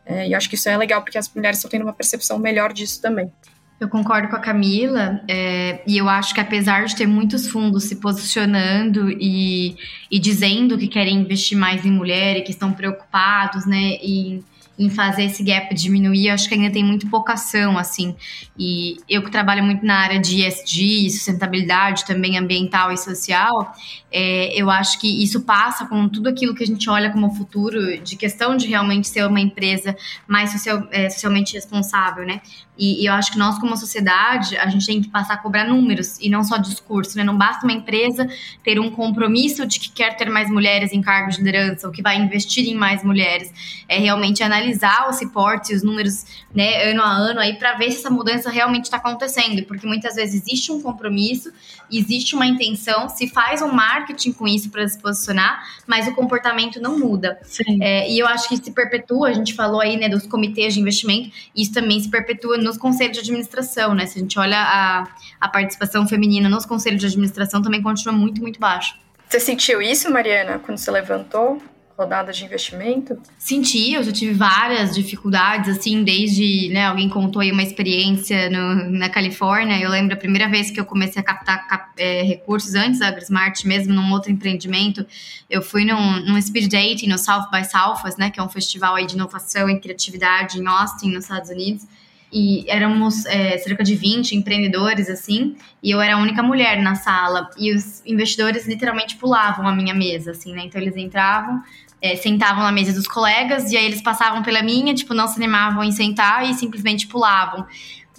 É, 0.06 0.28
e 0.28 0.32
eu 0.34 0.38
acho 0.38 0.50
que 0.50 0.56
isso 0.56 0.68
é 0.68 0.76
legal 0.76 1.02
porque 1.02 1.18
as 1.18 1.32
mulheres 1.34 1.60
estão 1.60 1.70
tendo 1.70 1.84
uma 1.84 1.94
percepção 1.94 2.38
melhor 2.38 2.74
disso 2.74 3.02
também. 3.02 3.32
Eu 3.80 3.88
concordo 3.88 4.28
com 4.28 4.36
a 4.36 4.40
Camila, 4.40 5.22
é, 5.26 5.82
e 5.88 5.98
eu 5.98 6.10
acho 6.10 6.34
que 6.34 6.42
apesar 6.42 6.84
de 6.84 6.96
ter 6.98 7.08
muitos 7.08 7.48
fundos 7.48 7.86
se 7.86 7.96
posicionando 7.96 9.10
e, 9.10 9.78
e 10.12 10.20
dizendo 10.20 10.78
que 10.78 10.88
querem 10.88 11.16
investir 11.16 11.58
mais 11.58 11.86
em 11.86 11.92
mulher 11.92 12.36
e 12.36 12.42
que 12.42 12.52
estão 12.52 12.74
preocupados, 12.74 13.66
né, 13.66 13.98
em 14.02 14.44
em 14.80 14.90
fazer 14.90 15.26
esse 15.26 15.44
gap 15.44 15.76
diminuir, 15.76 16.30
acho 16.30 16.48
que 16.48 16.56
ainda 16.56 16.72
tem 16.72 16.86
muito 16.86 17.10
pouca 17.10 17.34
ação, 17.34 17.78
assim. 17.78 18.16
E 18.58 18.96
eu 19.10 19.22
que 19.22 19.30
trabalho 19.30 19.62
muito 19.62 19.86
na 19.86 19.96
área 19.96 20.18
de 20.18 20.42
ESG, 20.42 21.10
sustentabilidade 21.10 22.06
também 22.06 22.38
ambiental 22.38 22.90
e 22.90 22.98
social, 22.98 23.76
é, 24.10 24.58
eu 24.60 24.70
acho 24.70 24.98
que 25.02 25.22
isso 25.22 25.42
passa 25.42 25.86
com 25.86 26.08
tudo 26.08 26.30
aquilo 26.30 26.56
que 26.56 26.64
a 26.64 26.66
gente 26.66 26.90
olha 26.90 27.12
como 27.12 27.36
futuro, 27.36 28.00
de 28.02 28.16
questão 28.16 28.56
de 28.56 28.68
realmente 28.68 29.10
ser 29.10 29.28
uma 29.28 29.42
empresa 29.42 29.98
mais 30.26 30.54
social, 30.54 30.88
é, 30.92 31.10
socialmente 31.10 31.56
responsável, 31.56 32.26
né? 32.26 32.42
E, 32.80 33.04
e, 33.04 33.06
eu 33.08 33.14
acho 33.14 33.34
que 33.34 33.38
nós, 33.38 33.60
como 33.60 33.76
sociedade, 33.76 34.58
a 34.58 34.70
gente 34.70 34.86
tem 34.86 35.02
que 35.02 35.10
passar 35.10 35.34
a 35.34 35.38
cobrar 35.38 35.66
números 35.66 36.18
e 36.22 36.30
não 36.30 36.46
só 36.46 36.56
discurso, 36.56 37.18
né? 37.18 37.26
Não 37.26 37.38
basta 37.38 37.66
uma 37.66 37.74
empresa 37.74 38.26
ter 38.64 38.80
um 38.80 38.90
compromisso 38.90 39.68
de 39.68 39.80
que 39.82 39.92
quer 39.92 40.16
ter 40.16 40.30
mais 40.30 40.50
mulheres 40.50 40.94
em 40.94 41.02
cargos 41.02 41.36
de 41.36 41.44
liderança 41.44 41.86
ou 41.86 41.92
que 41.94 42.02
vai 42.02 42.18
investir 42.18 42.66
em 42.70 42.76
mais 42.76 43.04
mulheres. 43.04 43.52
É 43.88 44.00
realmente 44.00 44.42
analisar 44.42 45.10
os 45.10 45.20
reportes, 45.20 45.78
os 45.78 45.84
números, 45.84 46.26
né, 46.56 46.90
ano 46.90 47.02
a 47.02 47.12
ano 47.12 47.42
aí 47.42 47.58
para 47.58 47.74
ver 47.74 47.92
se 47.92 48.00
essa 48.00 48.10
mudança 48.10 48.50
realmente 48.50 48.86
está 48.86 48.96
acontecendo, 48.96 49.62
porque 49.66 49.86
muitas 49.86 50.16
vezes 50.16 50.42
existe 50.42 50.72
um 50.72 50.82
compromisso, 50.82 51.52
existe 51.92 52.34
uma 52.34 52.46
intenção, 52.46 53.10
se 53.10 53.28
faz 53.28 53.62
um 53.62 53.74
marketing 53.74 54.32
com 54.32 54.48
isso 54.48 54.70
para 54.70 54.88
se 54.88 54.98
posicionar, 55.00 55.62
mas 55.86 56.08
o 56.08 56.16
comportamento 56.16 56.80
não 56.80 56.98
muda. 56.98 57.40
É, 57.82 58.10
e 58.10 58.18
eu 58.18 58.28
acho 58.28 58.48
que 58.48 58.56
se 58.56 58.72
perpetua, 58.72 59.30
a 59.30 59.34
gente 59.34 59.54
falou 59.54 59.82
aí, 59.82 59.98
né, 59.98 60.08
dos 60.08 60.26
comitês 60.26 60.74
de 60.74 60.80
investimento, 60.80 61.32
isso 61.54 61.74
também 61.74 62.00
se 62.00 62.10
perpetua 62.10 62.58
no 62.58 62.69
nos 62.70 62.78
conselhos 62.78 63.14
de 63.14 63.20
administração, 63.20 63.94
né? 63.94 64.06
Se 64.06 64.18
a 64.18 64.22
gente 64.22 64.40
olha 64.40 64.58
a, 64.58 65.08
a 65.42 65.48
participação 65.50 66.08
feminina 66.08 66.48
nos 66.48 66.66
conselhos 66.66 67.02
de 67.02 67.08
administração, 67.08 67.62
também 67.62 67.82
continua 67.82 68.16
muito, 68.16 68.42
muito 68.42 68.60
baixo. 68.60 68.96
Você 69.28 69.40
sentiu 69.40 69.82
isso, 69.82 70.10
Mariana, 70.12 70.60
quando 70.60 70.78
você 70.78 70.90
levantou? 70.90 71.62
rodada 72.00 72.32
de 72.32 72.46
investimento? 72.46 73.22
Senti, 73.38 73.94
eu 73.94 74.02
já 74.02 74.12
tive 74.14 74.34
várias 74.34 74.96
dificuldades, 74.96 75.78
assim, 75.78 76.02
desde, 76.02 76.70
né, 76.70 76.86
alguém 76.86 77.10
contou 77.10 77.42
aí 77.42 77.52
uma 77.52 77.62
experiência 77.62 78.50
no, 78.50 78.90
na 78.90 79.10
Califórnia, 79.10 79.78
eu 79.78 79.90
lembro 79.90 80.14
a 80.14 80.18
primeira 80.18 80.48
vez 80.48 80.72
que 80.72 80.80
eu 80.80 80.86
comecei 80.86 81.22
a 81.22 81.26
captar 81.26 81.68
cap, 81.68 81.92
é, 81.98 82.22
recursos 82.22 82.74
antes 82.74 83.02
da 83.02 83.10
AgriSmart, 83.10 83.66
mesmo 83.66 83.94
num 83.94 84.14
outro 84.14 84.32
empreendimento, 84.32 85.06
eu 85.50 85.62
fui 85.62 85.84
num, 85.84 86.22
num 86.22 86.42
speed 86.42 86.72
dating 86.72 87.08
no 87.08 87.18
South 87.18 87.50
by 87.52 87.66
Southwest, 87.66 88.18
né, 88.18 88.30
que 88.30 88.40
é 88.40 88.44
um 88.44 88.50
festival 88.50 88.96
aí 88.96 89.06
de 89.06 89.16
inovação 89.16 89.70
e 89.70 89.78
criatividade 89.78 90.58
em 90.58 90.66
Austin, 90.66 91.12
nos 91.12 91.26
Estados 91.26 91.50
Unidos, 91.50 91.86
e 92.32 92.66
éramos 92.70 93.26
é, 93.26 93.58
cerca 93.58 93.84
de 93.84 93.96
20 93.96 94.36
empreendedores, 94.36 95.10
assim, 95.10 95.56
e 95.82 95.92
eu 95.92 96.00
era 96.00 96.16
a 96.16 96.18
única 96.18 96.44
mulher 96.44 96.82
na 96.82 96.96
sala, 96.96 97.50
e 97.58 97.74
os 97.74 98.06
investidores 98.06 98.68
literalmente 98.68 99.16
pulavam 99.16 99.68
a 99.68 99.76
minha 99.76 99.94
mesa, 99.94 100.32
assim, 100.32 100.54
né, 100.54 100.64
então 100.66 100.80
eles 100.80 100.96
entravam, 100.96 101.62
é, 102.02 102.16
sentavam 102.16 102.64
na 102.64 102.72
mesa 102.72 102.94
dos 102.94 103.08
colegas, 103.08 103.72
e 103.72 103.78
aí 103.78 103.86
eles 103.86 104.02
passavam 104.02 104.44
pela 104.44 104.62
minha, 104.62 104.94
tipo, 104.94 105.14
não 105.14 105.28
se 105.28 105.38
animavam 105.38 105.84
em 105.84 105.92
sentar 105.92 106.50
e 106.50 106.54
simplesmente 106.54 107.08
pulavam. 107.08 107.66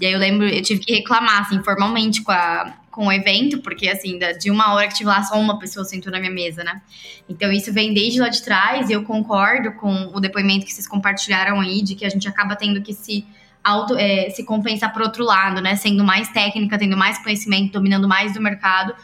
E 0.01 0.07
aí 0.07 0.13
eu 0.13 0.19
lembro, 0.19 0.47
eu 0.47 0.63
tive 0.63 0.81
que 0.81 0.93
reclamar, 0.95 1.43
assim, 1.43 1.63
formalmente 1.63 2.23
com, 2.23 2.33
a, 2.33 2.75
com 2.91 3.07
o 3.07 3.13
evento, 3.13 3.61
porque, 3.61 3.89
assim, 3.89 4.19
de 4.39 4.51
uma 4.51 4.73
hora 4.75 4.89
que 4.89 4.95
tive 4.95 5.09
lá, 5.09 5.23
só 5.23 5.39
uma 5.39 5.59
pessoa 5.59 5.85
sentou 5.85 6.11
na 6.11 6.19
minha 6.19 6.33
mesa, 6.33 6.65
né? 6.65 6.81
Então 7.29 7.53
isso 7.53 7.73
vem 7.73 7.93
desde 7.93 8.19
lá 8.19 8.29
de 8.29 8.43
trás, 8.43 8.89
e 8.89 8.93
eu 8.93 9.03
concordo 9.03 9.73
com 9.73 10.11
o 10.15 10.21
depoimento 10.21 10.67
que 10.67 10.73
vocês 10.73 10.89
compartilharam 10.89 11.61
aí, 11.61 11.83
de 11.83 11.95
que 11.95 12.05
a 12.05 12.09
gente 12.09 12.27
acaba 12.27 12.57
tendo 12.57 12.81
que 12.83 12.93
se 12.93 13.27
auto, 13.63 13.97
é, 13.97 14.31
se 14.31 14.45
compensar 14.45 14.93
por 14.93 15.03
outro 15.03 15.25
lado, 15.25 15.61
né? 15.61 15.77
Sendo 15.77 16.05
mais 16.05 16.29
técnica, 16.29 16.79
tendo 16.79 16.97
mais 16.97 17.23
conhecimento, 17.23 17.73
dominando 17.73 18.09
mais 18.09 18.35
do 18.35 18.41
mercado 18.41 18.95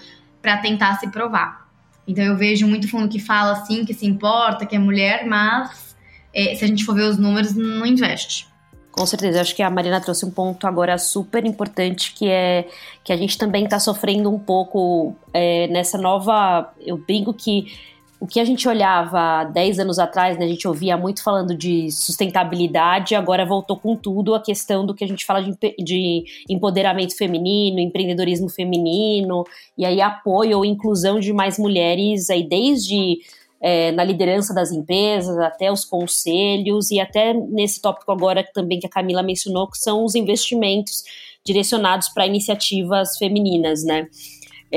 para 0.40 0.56
tentar 0.58 0.98
se 0.98 1.08
provar. 1.08 1.66
Então 2.06 2.24
eu 2.24 2.36
vejo 2.36 2.66
muito 2.66 2.88
fundo 2.88 3.08
que 3.08 3.18
fala 3.18 3.52
assim, 3.52 3.84
que 3.84 3.92
se 3.92 4.06
importa, 4.06 4.64
que 4.64 4.76
é 4.76 4.78
mulher, 4.78 5.26
mas 5.26 5.96
é, 6.32 6.54
se 6.54 6.64
a 6.64 6.68
gente 6.68 6.84
for 6.84 6.94
ver 6.94 7.02
os 7.02 7.18
números, 7.18 7.54
não 7.54 7.84
investe. 7.84 8.46
Com 8.92 9.04
certeza, 9.04 9.42
acho 9.42 9.54
que 9.54 9.62
a 9.62 9.68
Marina 9.68 10.00
trouxe 10.00 10.24
um 10.24 10.30
ponto 10.30 10.66
agora 10.66 10.96
super 10.96 11.44
importante 11.44 12.14
que 12.14 12.28
é 12.30 12.66
que 13.04 13.12
a 13.12 13.16
gente 13.16 13.36
também 13.36 13.64
está 13.64 13.78
sofrendo 13.78 14.32
um 14.32 14.38
pouco 14.38 15.14
é, 15.34 15.66
nessa 15.68 15.98
nova. 15.98 16.72
Eu 16.80 16.96
brinco 16.96 17.34
que 17.34 17.66
o 18.18 18.26
que 18.26 18.40
a 18.40 18.44
gente 18.44 18.66
olhava 18.66 19.44
10 19.44 19.78
anos 19.78 19.98
atrás, 19.98 20.38
né, 20.38 20.46
a 20.46 20.48
gente 20.48 20.66
ouvia 20.66 20.96
muito 20.96 21.22
falando 21.22 21.54
de 21.54 21.90
sustentabilidade, 21.90 23.14
agora 23.14 23.44
voltou 23.44 23.76
com 23.76 23.94
tudo 23.94 24.34
a 24.34 24.40
questão 24.40 24.86
do 24.86 24.94
que 24.94 25.04
a 25.04 25.08
gente 25.08 25.24
fala 25.24 25.42
de, 25.42 25.54
de 25.78 26.24
empoderamento 26.48 27.16
feminino, 27.16 27.78
empreendedorismo 27.78 28.48
feminino, 28.48 29.44
e 29.76 29.84
aí 29.84 30.00
apoio 30.00 30.58
ou 30.58 30.64
inclusão 30.64 31.20
de 31.20 31.32
mais 31.32 31.58
mulheres 31.58 32.30
aí 32.30 32.42
desde 32.42 33.18
é, 33.60 33.92
na 33.92 34.04
liderança 34.04 34.54
das 34.54 34.70
empresas, 34.70 35.36
até 35.38 35.70
os 35.70 35.84
conselhos, 35.84 36.90
e 36.90 37.00
até 37.00 37.34
nesse 37.34 37.80
tópico 37.80 38.12
agora 38.12 38.44
também 38.54 38.78
que 38.78 38.86
a 38.86 38.90
Camila 38.90 39.22
mencionou, 39.22 39.68
que 39.68 39.78
são 39.78 40.04
os 40.04 40.14
investimentos 40.14 41.02
direcionados 41.44 42.08
para 42.08 42.26
iniciativas 42.26 43.16
femininas, 43.18 43.84
né? 43.84 44.08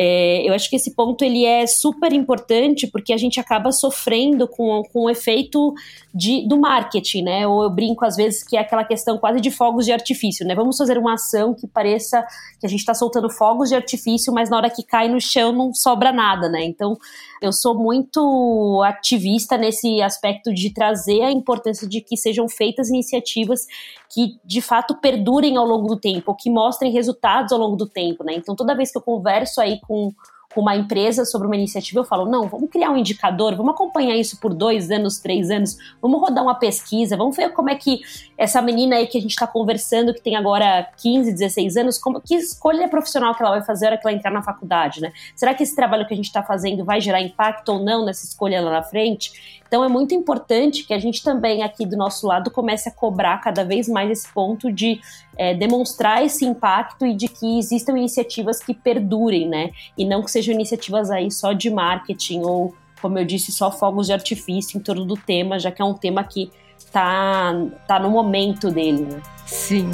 É, 0.02 0.48
eu 0.48 0.54
acho 0.54 0.70
que 0.70 0.78
esse 0.78 0.96
ponto 0.96 1.26
ele 1.26 1.44
é 1.44 1.68
super 1.68 2.14
importante 2.14 2.88
porque 2.88 3.12
a 3.12 3.18
gente 3.18 3.38
acaba 3.38 3.70
sofrendo 3.70 4.48
com, 4.48 4.82
com 4.94 5.02
o 5.02 5.10
efeito 5.10 5.74
de, 6.16 6.48
do 6.48 6.58
marketing, 6.58 7.24
né? 7.24 7.46
Ou 7.46 7.64
eu 7.64 7.70
brinco 7.70 8.06
às 8.06 8.16
vezes 8.16 8.42
que 8.42 8.56
é 8.56 8.62
aquela 8.62 8.86
questão 8.86 9.18
quase 9.18 9.42
de 9.42 9.52
fogos 9.52 9.84
de 9.84 9.92
artifício, 9.92 10.48
né? 10.48 10.56
Vamos 10.56 10.78
fazer 10.78 10.98
uma 10.98 11.16
ação 11.16 11.54
que 11.54 11.68
pareça 11.68 12.26
que 12.62 12.66
a 12.66 12.70
gente 12.70 12.80
está 12.80 12.94
soltando 12.94 13.30
fogos 13.30 13.68
de 13.68 13.76
artifício, 13.76 14.32
mas 14.32 14.50
na 14.50 14.56
hora 14.56 14.70
que 14.70 14.84
cai 14.84 15.10
no 15.10 15.20
chão 15.20 15.52
não 15.52 15.74
sobra 15.74 16.14
nada, 16.14 16.48
né? 16.48 16.64
Então 16.64 16.98
eu 17.42 17.52
sou 17.52 17.78
muito 17.78 18.82
ativista 18.86 19.58
nesse 19.58 20.02
aspecto 20.02 20.54
de 20.54 20.74
trazer 20.74 21.24
a 21.24 21.32
importância 21.32 21.86
de 21.86 22.00
que 22.00 22.16
sejam 22.16 22.48
feitas 22.48 22.88
iniciativas 22.88 23.66
que 24.10 24.40
de 24.44 24.62
fato 24.62 24.96
perdurem 24.96 25.56
ao 25.56 25.66
longo 25.66 25.88
do 25.88 25.96
tempo, 25.96 26.36
que 26.36 26.50
mostrem 26.50 26.92
resultados 26.92 27.52
ao 27.52 27.60
longo 27.60 27.76
do 27.76 27.86
tempo, 27.86 28.24
né? 28.24 28.34
Então 28.34 28.56
toda 28.56 28.76
vez 28.76 28.92
que 28.92 28.98
eu 28.98 29.02
converso 29.02 29.62
aí 29.62 29.80
com 29.82 30.12
com 30.54 30.62
uma 30.62 30.76
empresa 30.76 31.26
sobre 31.26 31.48
uma 31.48 31.56
iniciativa, 31.56 32.00
eu 32.00 32.04
falo, 32.04 32.26
não, 32.26 32.48
vamos 32.48 32.70
criar 32.70 32.90
um 32.90 32.98
indicador, 32.98 33.56
vamos 33.56 33.74
acompanhar 33.74 34.16
isso 34.16 34.40
por 34.40 34.54
dois 34.54 34.90
anos, 34.90 35.20
três 35.20 35.52
anos, 35.52 35.78
vamos 36.02 36.20
rodar 36.20 36.44
uma 36.44 36.56
pesquisa, 36.56 37.16
vamos 37.16 37.36
ver 37.36 37.54
como 37.54 37.70
é 37.70 37.76
que 37.76 38.02
essa 38.38 38.62
menina 38.62 38.96
aí 38.96 39.06
que 39.06 39.18
a 39.18 39.22
gente 39.22 39.32
está 39.32 39.46
conversando, 39.46 40.14
que 40.14 40.22
tem 40.22 40.36
agora 40.36 40.90
15, 40.98 41.32
16 41.34 41.78
anos, 41.78 41.98
como, 42.00 42.20
que 42.20 42.36
escolha 42.36 42.90
profissional 42.90 43.36
que 43.36 43.44
ela 43.44 43.52
vai 43.52 43.62
fazer 43.62 43.86
na 43.86 43.92
hora 43.92 44.02
que 44.02 44.08
ela 44.08 44.18
entrar 44.18 44.32
na 44.32 44.42
faculdade, 44.42 45.02
né? 45.02 45.14
Será 45.36 45.54
que 45.54 45.62
esse 45.62 45.76
trabalho 45.76 46.08
que 46.08 46.14
a 46.14 46.18
gente 46.18 46.26
está 46.26 46.42
fazendo 46.42 46.84
vai 46.84 47.00
gerar 47.00 47.22
impacto 47.22 47.70
ou 47.70 47.80
não 47.80 48.04
nessa 48.04 48.26
escolha 48.26 48.60
lá 48.60 48.72
na 48.72 48.84
frente? 48.84 49.59
Então 49.70 49.84
é 49.84 49.88
muito 49.88 50.16
importante 50.16 50.84
que 50.84 50.96
a 50.96 50.98
gente 50.98 51.24
também 51.24 51.62
aqui 51.62 51.86
do 51.86 51.96
nosso 51.96 52.26
lado 52.26 52.50
comece 52.50 52.90
a 52.90 52.92
cobrar 52.92 53.38
cada 53.38 53.64
vez 53.64 53.88
mais 53.88 54.10
esse 54.10 54.28
ponto 54.34 54.74
de 54.74 55.00
é, 55.38 55.54
demonstrar 55.54 56.26
esse 56.26 56.44
impacto 56.44 57.06
e 57.06 57.14
de 57.14 57.28
que 57.28 57.60
existam 57.60 57.96
iniciativas 57.96 58.64
que 58.64 58.74
perdurem, 58.74 59.48
né? 59.48 59.70
E 59.96 60.06
não 60.06 60.24
que 60.24 60.32
sejam 60.32 60.56
iniciativas 60.56 61.12
aí 61.12 61.30
só 61.30 61.54
de 61.54 61.70
marketing 61.70 62.42
ou, 62.42 62.74
como 63.00 63.20
eu 63.20 63.26
disse, 63.26 63.52
só 63.52 63.72
fogos 63.72 64.08
de 64.08 64.14
artifício 64.14 64.76
em 64.76 64.82
torno 64.82 65.06
do 65.06 65.16
tema, 65.16 65.60
já 65.60 65.72
que 65.72 65.84
é 65.84 65.86
um 65.86 65.94
tema 65.94 66.24
que 66.24 66.52
tá, 66.92 67.54
tá 67.88 68.00
no 68.00 68.10
momento 68.10 68.72
dele, 68.72 69.04
né? 69.04 69.22
Sim. 69.46 69.92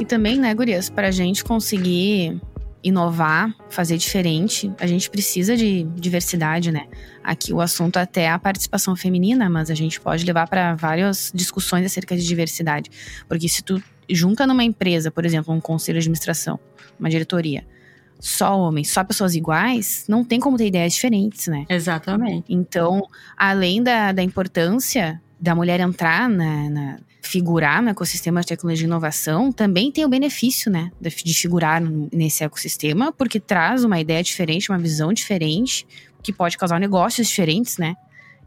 E 0.00 0.04
também, 0.04 0.38
né, 0.38 0.54
Gurias, 0.54 0.88
pra 0.88 1.10
gente 1.10 1.42
conseguir 1.42 2.40
inovar, 2.82 3.54
fazer 3.68 3.96
diferente, 3.96 4.72
a 4.78 4.86
gente 4.86 5.10
precisa 5.10 5.56
de 5.56 5.82
diversidade, 5.94 6.72
né? 6.72 6.86
Aqui 7.22 7.52
o 7.52 7.60
assunto 7.60 7.98
até 7.98 8.22
é 8.22 8.30
a 8.30 8.38
participação 8.38 8.96
feminina, 8.96 9.50
mas 9.50 9.70
a 9.70 9.74
gente 9.74 10.00
pode 10.00 10.24
levar 10.24 10.48
para 10.48 10.74
várias 10.74 11.30
discussões 11.34 11.84
acerca 11.84 12.16
de 12.16 12.26
diversidade. 12.26 12.90
Porque 13.28 13.48
se 13.48 13.62
tu 13.62 13.82
junta 14.08 14.46
numa 14.46 14.64
empresa, 14.64 15.10
por 15.10 15.24
exemplo, 15.24 15.54
um 15.54 15.60
conselho 15.60 15.96
de 15.96 16.04
administração, 16.04 16.58
uma 16.98 17.10
diretoria, 17.10 17.66
só 18.18 18.58
homens, 18.58 18.90
só 18.90 19.02
pessoas 19.04 19.34
iguais, 19.34 20.04
não 20.08 20.24
tem 20.24 20.38
como 20.40 20.56
ter 20.56 20.66
ideias 20.66 20.94
diferentes, 20.94 21.46
né? 21.46 21.64
Exatamente. 21.68 22.44
Então, 22.48 23.02
além 23.36 23.82
da, 23.82 24.12
da 24.12 24.22
importância 24.22 25.20
da 25.40 25.54
mulher 25.54 25.80
entrar 25.80 26.28
na, 26.28 26.70
na, 26.70 26.98
figurar 27.22 27.82
no 27.82 27.90
ecossistema 27.90 28.40
de 28.40 28.48
tecnologia 28.48 28.84
e 28.84 28.88
inovação, 28.88 29.52
também 29.52 29.92
tem 29.92 30.04
o 30.04 30.08
benefício, 30.08 30.70
né, 30.70 30.90
de, 31.00 31.34
figurar 31.34 31.82
nesse 32.12 32.42
ecossistema, 32.42 33.12
porque 33.12 33.38
traz 33.38 33.84
uma 33.84 34.00
ideia 34.00 34.22
diferente, 34.22 34.70
uma 34.70 34.78
visão 34.78 35.12
diferente, 35.12 35.86
que 36.22 36.32
pode 36.32 36.56
causar 36.56 36.78
negócios 36.78 37.28
diferentes, 37.28 37.78
né? 37.78 37.96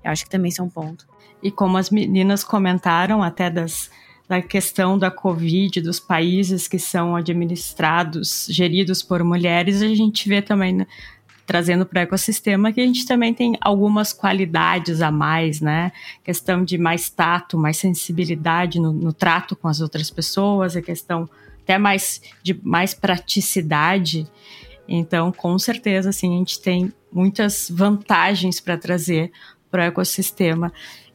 Eu 0.03 0.11
acho 0.11 0.25
que 0.25 0.29
também 0.29 0.49
isso 0.49 0.61
é 0.61 0.65
um 0.65 0.69
ponto. 0.69 1.07
E 1.41 1.49
como 1.49 1.77
as 1.77 1.89
meninas 1.89 2.43
comentaram 2.43 3.23
até 3.23 3.49
das 3.49 3.89
da 4.27 4.41
questão 4.41 4.97
da 4.97 5.11
Covid, 5.11 5.81
dos 5.81 5.99
países 5.99 6.67
que 6.67 6.79
são 6.79 7.15
administrados, 7.15 8.47
geridos 8.49 9.03
por 9.03 9.23
mulheres, 9.23 9.81
a 9.81 9.87
gente 9.93 10.27
vê 10.29 10.41
também 10.41 10.73
né, 10.73 10.87
trazendo 11.45 11.85
para 11.85 11.99
o 11.99 12.03
ecossistema 12.03 12.71
que 12.71 12.81
a 12.81 12.85
gente 12.85 13.05
também 13.05 13.33
tem 13.33 13.57
algumas 13.61 14.13
qualidades 14.13 15.01
a 15.01 15.11
mais, 15.11 15.59
né? 15.59 15.91
Questão 16.23 16.63
de 16.63 16.77
mais 16.77 17.09
tato, 17.09 17.57
mais 17.57 17.77
sensibilidade 17.77 18.79
no, 18.79 18.93
no 18.93 19.13
trato 19.13 19.55
com 19.55 19.67
as 19.67 19.81
outras 19.81 20.09
pessoas, 20.09 20.75
a 20.75 20.81
questão 20.81 21.29
até 21.63 21.77
mais 21.77 22.21
de 22.41 22.59
mais 22.63 22.93
praticidade. 22.93 24.27
Então, 24.87 25.31
com 25.31 25.57
certeza, 25.57 26.09
assim, 26.09 26.35
a 26.35 26.37
gente 26.37 26.61
tem 26.61 26.93
muitas 27.11 27.69
vantagens 27.69 28.59
para 28.59 28.77
trazer 28.77 29.31
para 29.71 29.83
o 29.83 29.85
ecossistema 29.85 30.71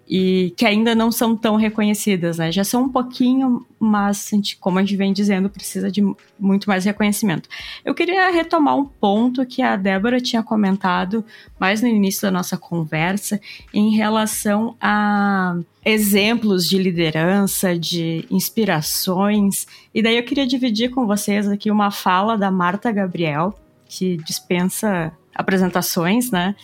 e 0.08 0.54
que 0.56 0.64
ainda 0.64 0.94
não 0.94 1.12
são 1.12 1.36
tão 1.36 1.56
reconhecidas, 1.56 2.38
né? 2.38 2.50
Já 2.50 2.64
são 2.64 2.84
um 2.84 2.88
pouquinho, 2.88 3.66
mas 3.78 4.30
como 4.58 4.78
a 4.78 4.80
gente 4.80 4.96
vem 4.96 5.12
dizendo, 5.12 5.50
precisa 5.50 5.90
de 5.90 6.02
muito 6.38 6.66
mais 6.66 6.86
reconhecimento. 6.86 7.46
Eu 7.84 7.94
queria 7.94 8.30
retomar 8.30 8.74
um 8.74 8.86
ponto 8.86 9.44
que 9.44 9.60
a 9.60 9.76
Débora 9.76 10.18
tinha 10.18 10.42
comentado 10.42 11.22
mais 11.60 11.82
no 11.82 11.88
início 11.88 12.22
da 12.22 12.30
nossa 12.30 12.56
conversa 12.56 13.38
em 13.74 13.94
relação 13.96 14.74
a 14.80 15.58
exemplos 15.84 16.66
de 16.66 16.78
liderança, 16.78 17.78
de 17.78 18.24
inspirações. 18.30 19.66
E 19.94 20.02
daí 20.02 20.16
eu 20.16 20.24
queria 20.24 20.46
dividir 20.46 20.90
com 20.90 21.06
vocês 21.06 21.46
aqui 21.46 21.70
uma 21.70 21.90
fala 21.90 22.38
da 22.38 22.50
Marta 22.50 22.90
Gabriel, 22.90 23.54
que 23.86 24.16
dispensa 24.16 25.12
apresentações, 25.34 26.30
né? 26.30 26.54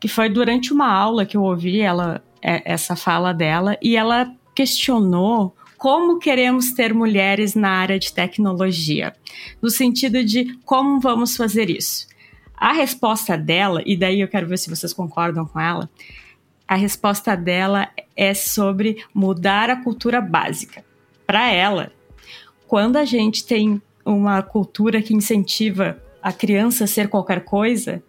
Que 0.00 0.08
foi 0.08 0.28
durante 0.28 0.72
uma 0.72 0.92
aula 0.92 1.24
que 1.24 1.36
eu 1.36 1.42
ouvi 1.42 1.80
ela 1.80 2.22
essa 2.42 2.96
fala 2.96 3.32
dela 3.32 3.76
e 3.82 3.96
ela 3.96 4.32
questionou 4.54 5.54
como 5.76 6.18
queremos 6.18 6.72
ter 6.72 6.92
mulheres 6.92 7.54
na 7.54 7.70
área 7.70 7.98
de 7.98 8.12
tecnologia, 8.12 9.14
no 9.62 9.70
sentido 9.70 10.24
de 10.24 10.58
como 10.64 10.98
vamos 10.98 11.36
fazer 11.36 11.70
isso. 11.70 12.08
A 12.56 12.72
resposta 12.72 13.38
dela, 13.38 13.80
e 13.86 13.96
daí 13.96 14.20
eu 14.20 14.26
quero 14.26 14.48
ver 14.48 14.58
se 14.58 14.68
vocês 14.68 14.92
concordam 14.92 15.46
com 15.46 15.60
ela, 15.60 15.88
a 16.66 16.74
resposta 16.74 17.36
dela 17.36 17.88
é 18.16 18.34
sobre 18.34 19.04
mudar 19.14 19.70
a 19.70 19.76
cultura 19.76 20.20
básica. 20.20 20.84
Para 21.24 21.50
ela, 21.50 21.92
quando 22.66 22.96
a 22.96 23.04
gente 23.04 23.46
tem 23.46 23.80
uma 24.04 24.42
cultura 24.42 25.00
que 25.00 25.14
incentiva 25.14 26.02
a 26.20 26.32
criança 26.32 26.84
a 26.84 26.88
ser 26.88 27.08
qualquer 27.08 27.44
coisa, 27.44 28.02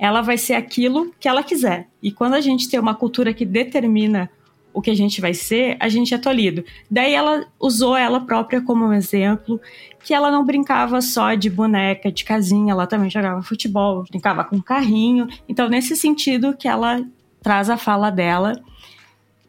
ela 0.00 0.22
vai 0.22 0.38
ser 0.38 0.54
aquilo 0.54 1.12
que 1.20 1.28
ela 1.28 1.42
quiser. 1.42 1.86
E 2.02 2.10
quando 2.10 2.32
a 2.32 2.40
gente 2.40 2.70
tem 2.70 2.80
uma 2.80 2.94
cultura 2.94 3.34
que 3.34 3.44
determina 3.44 4.30
o 4.72 4.80
que 4.80 4.90
a 4.90 4.94
gente 4.94 5.20
vai 5.20 5.34
ser, 5.34 5.76
a 5.78 5.90
gente 5.90 6.14
é 6.14 6.18
tolhido. 6.18 6.64
Daí 6.90 7.12
ela 7.12 7.46
usou 7.60 7.94
ela 7.94 8.20
própria 8.20 8.62
como 8.62 8.86
um 8.86 8.94
exemplo, 8.94 9.60
que 10.02 10.14
ela 10.14 10.30
não 10.30 10.42
brincava 10.42 11.02
só 11.02 11.34
de 11.34 11.50
boneca, 11.50 12.10
de 12.10 12.24
casinha, 12.24 12.72
ela 12.72 12.86
também 12.86 13.10
jogava 13.10 13.42
futebol, 13.42 14.04
brincava 14.08 14.42
com 14.42 14.62
carrinho. 14.62 15.28
Então, 15.46 15.68
nesse 15.68 15.94
sentido 15.94 16.56
que 16.56 16.66
ela 16.66 17.04
traz 17.42 17.68
a 17.68 17.76
fala 17.76 18.08
dela. 18.10 18.58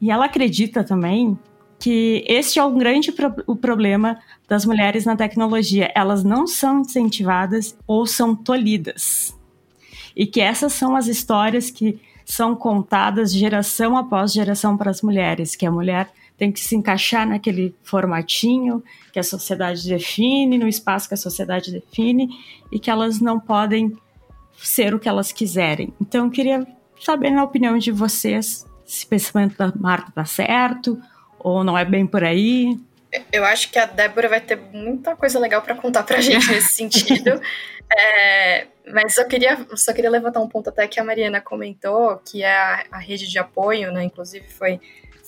E 0.01 0.11
ela 0.11 0.25
acredita 0.25 0.83
também 0.83 1.37
que 1.79 2.25
este 2.27 2.59
é 2.59 2.63
um 2.63 2.77
grande 2.77 3.11
pro 3.11 3.33
o 3.47 3.55
problema 3.55 4.19
das 4.49 4.65
mulheres 4.65 5.05
na 5.05 5.15
tecnologia. 5.15 5.91
Elas 5.95 6.23
não 6.23 6.45
são 6.45 6.81
incentivadas 6.81 7.77
ou 7.87 8.05
são 8.05 8.35
tolhidas 8.35 9.39
e 10.15 10.26
que 10.26 10.41
essas 10.41 10.74
são 10.74 10.95
as 10.95 11.08
histórias 11.08 11.69
que 11.69 12.00
são 12.26 12.56
contadas 12.56 13.34
geração 13.34 13.97
após 13.97 14.32
geração 14.32 14.78
para 14.78 14.91
as 14.91 15.02
mulheres, 15.02 15.56
que 15.56 15.65
a 15.65 15.71
mulher 15.71 16.10
tem 16.38 16.52
que 16.52 16.60
se 16.60 16.76
encaixar 16.76 17.28
naquele 17.28 17.76
formatinho 17.84 18.84
que 19.13 19.19
a 19.19 19.24
sociedade 19.24 19.88
define, 19.88 20.58
no 20.58 20.67
espaço 20.67 21.08
que 21.08 21.13
a 21.13 21.17
sociedade 21.17 21.71
define, 21.71 22.30
e 22.71 22.80
que 22.80 22.89
elas 22.89 23.19
não 23.19 23.39
podem 23.39 23.95
ser 24.58 24.93
o 24.93 25.00
que 25.00 25.10
elas 25.10 25.32
quiserem. 25.32 25.93
Então, 26.02 26.26
eu 26.26 26.32
queria 26.32 26.65
saber, 27.00 27.30
na 27.32 27.43
opinião 27.43 27.78
de 27.78 27.91
vocês, 27.91 28.65
se 28.86 29.06
o 29.06 29.08
pensamento 29.08 29.58
da 29.58 29.71
Marta 29.76 30.10
está 30.10 30.26
certo 30.26 31.02
ou 31.39 31.63
não 31.63 31.78
é 31.78 31.86
bem 31.86 32.06
por 32.06 32.24
aí. 32.24 32.78
Eu 33.32 33.43
acho 33.43 33.69
que 33.71 33.78
a 33.78 33.86
Débora 33.86 34.30
vai 34.30 34.41
ter 34.41 34.58
muita 34.74 35.15
coisa 35.15 35.38
legal 35.39 35.62
para 35.62 35.76
contar 35.76 36.04
para 36.04 36.17
a 36.17 36.21
gente 36.21 36.50
nesse 36.50 36.74
sentido. 36.74 37.41
É, 37.97 38.67
mas 38.91 39.17
eu 39.17 39.27
queria, 39.27 39.65
só 39.75 39.93
queria 39.93 40.10
levantar 40.10 40.39
um 40.39 40.47
ponto 40.47 40.69
até 40.69 40.88
que 40.88 40.99
a 40.99 41.04
Mariana 41.04 41.41
comentou, 41.41 42.17
que 42.17 42.43
é 42.43 42.56
a, 42.56 42.86
a 42.91 42.97
rede 42.97 43.30
de 43.30 43.38
apoio, 43.38 43.91
né? 43.91 44.04
Inclusive 44.04 44.47
foi 44.47 44.80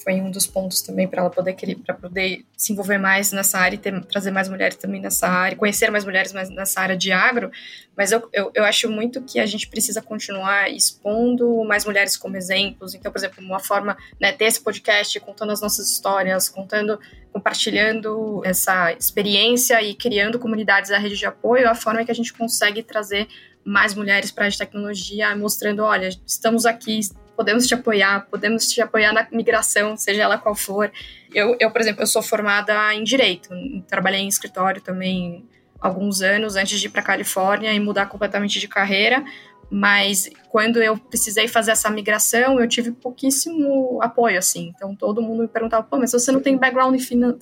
foi 0.03 0.19
um 0.19 0.29
dos 0.29 0.45
pontos 0.45 0.81
também 0.81 1.07
para 1.07 1.21
ela 1.21 1.29
poder 1.29 1.55
para 1.85 1.95
poder 1.95 2.45
se 2.57 2.73
envolver 2.73 2.97
mais 2.97 3.31
nessa 3.31 3.57
área 3.57 3.75
e 3.75 3.79
ter, 3.79 4.03
trazer 4.05 4.31
mais 4.31 4.49
mulheres 4.49 4.75
também 4.75 5.01
nessa 5.01 5.27
área, 5.27 5.55
conhecer 5.55 5.89
mais 5.89 6.03
mulheres 6.03 6.33
mais 6.33 6.49
nessa 6.49 6.81
área 6.81 6.97
de 6.97 7.11
agro. 7.11 7.49
Mas 7.95 8.11
eu, 8.11 8.27
eu, 8.33 8.51
eu, 8.53 8.65
acho 8.65 8.89
muito 8.89 9.21
que 9.21 9.39
a 9.39 9.45
gente 9.45 9.67
precisa 9.67 10.01
continuar 10.01 10.69
expondo 10.69 11.63
mais 11.63 11.85
mulheres 11.85 12.17
como 12.17 12.35
exemplos. 12.35 12.93
Então, 12.93 13.11
por 13.11 13.17
exemplo, 13.17 13.43
uma 13.43 13.59
forma, 13.59 13.95
né, 14.19 14.31
ter 14.31 14.45
esse 14.45 14.59
podcast 14.59 15.17
contando 15.21 15.51
as 15.51 15.61
nossas 15.61 15.89
histórias, 15.89 16.49
contando, 16.49 16.99
compartilhando 17.31 18.41
essa 18.43 18.91
experiência 18.93 19.81
e 19.81 19.93
criando 19.93 20.37
comunidades 20.37 20.89
da 20.89 20.97
rede 20.97 21.15
de 21.15 21.25
apoio, 21.25 21.65
é 21.65 21.69
a 21.69 21.75
forma 21.75 22.03
que 22.03 22.11
a 22.11 22.15
gente 22.15 22.33
consegue 22.33 22.83
trazer 22.83 23.27
mais 23.63 23.93
mulheres 23.93 24.31
para 24.31 24.47
a 24.47 24.51
tecnologia, 24.51 25.33
mostrando, 25.35 25.83
olha, 25.83 26.09
estamos 26.25 26.65
aqui, 26.65 26.99
podemos 27.35 27.67
te 27.67 27.73
apoiar, 27.73 28.27
podemos 28.29 28.67
te 28.67 28.81
apoiar 28.81 29.13
na 29.13 29.27
migração, 29.31 29.97
seja 29.97 30.23
ela 30.23 30.37
qual 30.37 30.55
for. 30.55 30.91
Eu, 31.33 31.55
eu 31.59 31.71
por 31.71 31.81
exemplo, 31.81 32.03
eu 32.03 32.07
sou 32.07 32.21
formada 32.21 32.93
em 32.93 33.03
direito, 33.03 33.49
trabalhei 33.87 34.21
em 34.21 34.27
escritório 34.27 34.81
também 34.81 35.45
alguns 35.79 36.21
anos 36.21 36.55
antes 36.55 36.79
de 36.79 36.87
ir 36.87 36.89
para 36.89 37.01
Califórnia 37.01 37.73
e 37.73 37.79
mudar 37.79 38.05
completamente 38.05 38.57
de 38.59 38.67
carreira, 38.69 39.23
mas 39.69 40.29
quando 40.49 40.81
eu 40.81 40.95
precisei 40.95 41.47
fazer 41.47 41.71
essa 41.71 41.89
migração, 41.89 42.59
eu 42.59 42.67
tive 42.67 42.91
pouquíssimo 42.91 43.99
apoio, 44.01 44.37
assim. 44.37 44.71
Então 44.75 44.95
todo 44.95 45.21
mundo 45.21 45.41
me 45.41 45.47
perguntava, 45.47 45.83
pô, 45.83 45.97
mas 45.97 46.11
você 46.11 46.31
não 46.31 46.39
tem 46.39 46.55
background 46.57 46.95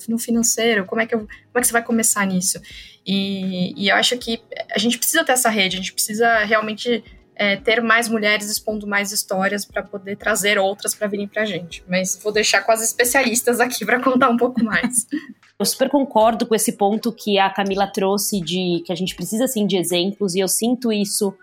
no 0.08 0.18
financeiro, 0.18 0.86
como 0.86 1.02
é 1.02 1.06
que, 1.06 1.14
eu, 1.14 1.20
como 1.20 1.30
é 1.56 1.60
que 1.60 1.68
você 1.68 1.74
vai 1.74 1.84
começar 1.84 2.26
nisso? 2.26 2.60
E, 3.06 3.74
e 3.76 3.90
eu 3.90 3.96
acho 3.96 4.18
que 4.18 4.42
a 4.74 4.80
gente 4.80 4.98
precisa 4.98 5.24
ter 5.24 5.34
essa 5.34 5.50
rede, 5.50 5.76
a 5.76 5.80
gente 5.80 5.94
precisa 5.94 6.40
realmente 6.46 7.04
é, 7.36 7.56
ter 7.56 7.82
mais 7.82 8.08
mulheres 8.08 8.50
expondo 8.50 8.86
mais 8.86 9.12
histórias 9.12 9.66
para 9.66 9.82
poder 9.82 10.16
trazer 10.16 10.58
outras 10.58 10.94
para 10.94 11.08
virem 11.08 11.28
para 11.28 11.44
a 11.44 11.46
gente. 11.46 11.84
Mas 11.88 12.20
vou 12.22 12.32
deixar 12.32 12.62
com 12.62 12.72
as 12.72 12.84
especialistas 12.84 13.60
aqui 13.60 13.86
para 13.86 14.02
contar 14.02 14.30
um 14.30 14.38
pouco 14.38 14.64
mais. 14.64 15.08
Eu 15.58 15.66
super 15.66 15.90
concordo 15.90 16.48
com 16.48 16.56
esse 16.56 16.72
ponto 16.72 17.12
que 17.12 17.38
a 17.38 17.48
Camila 17.48 17.86
trouxe 17.86 18.42
de 18.42 18.82
que 18.84 18.92
a 18.92 18.96
gente 18.96 19.14
precisa 19.14 19.46
sim 19.48 19.68
de 19.68 19.78
exemplos 19.78 20.34
e 20.34 20.40
eu 20.40 20.48
sinto 20.48 20.92
isso 20.92 21.36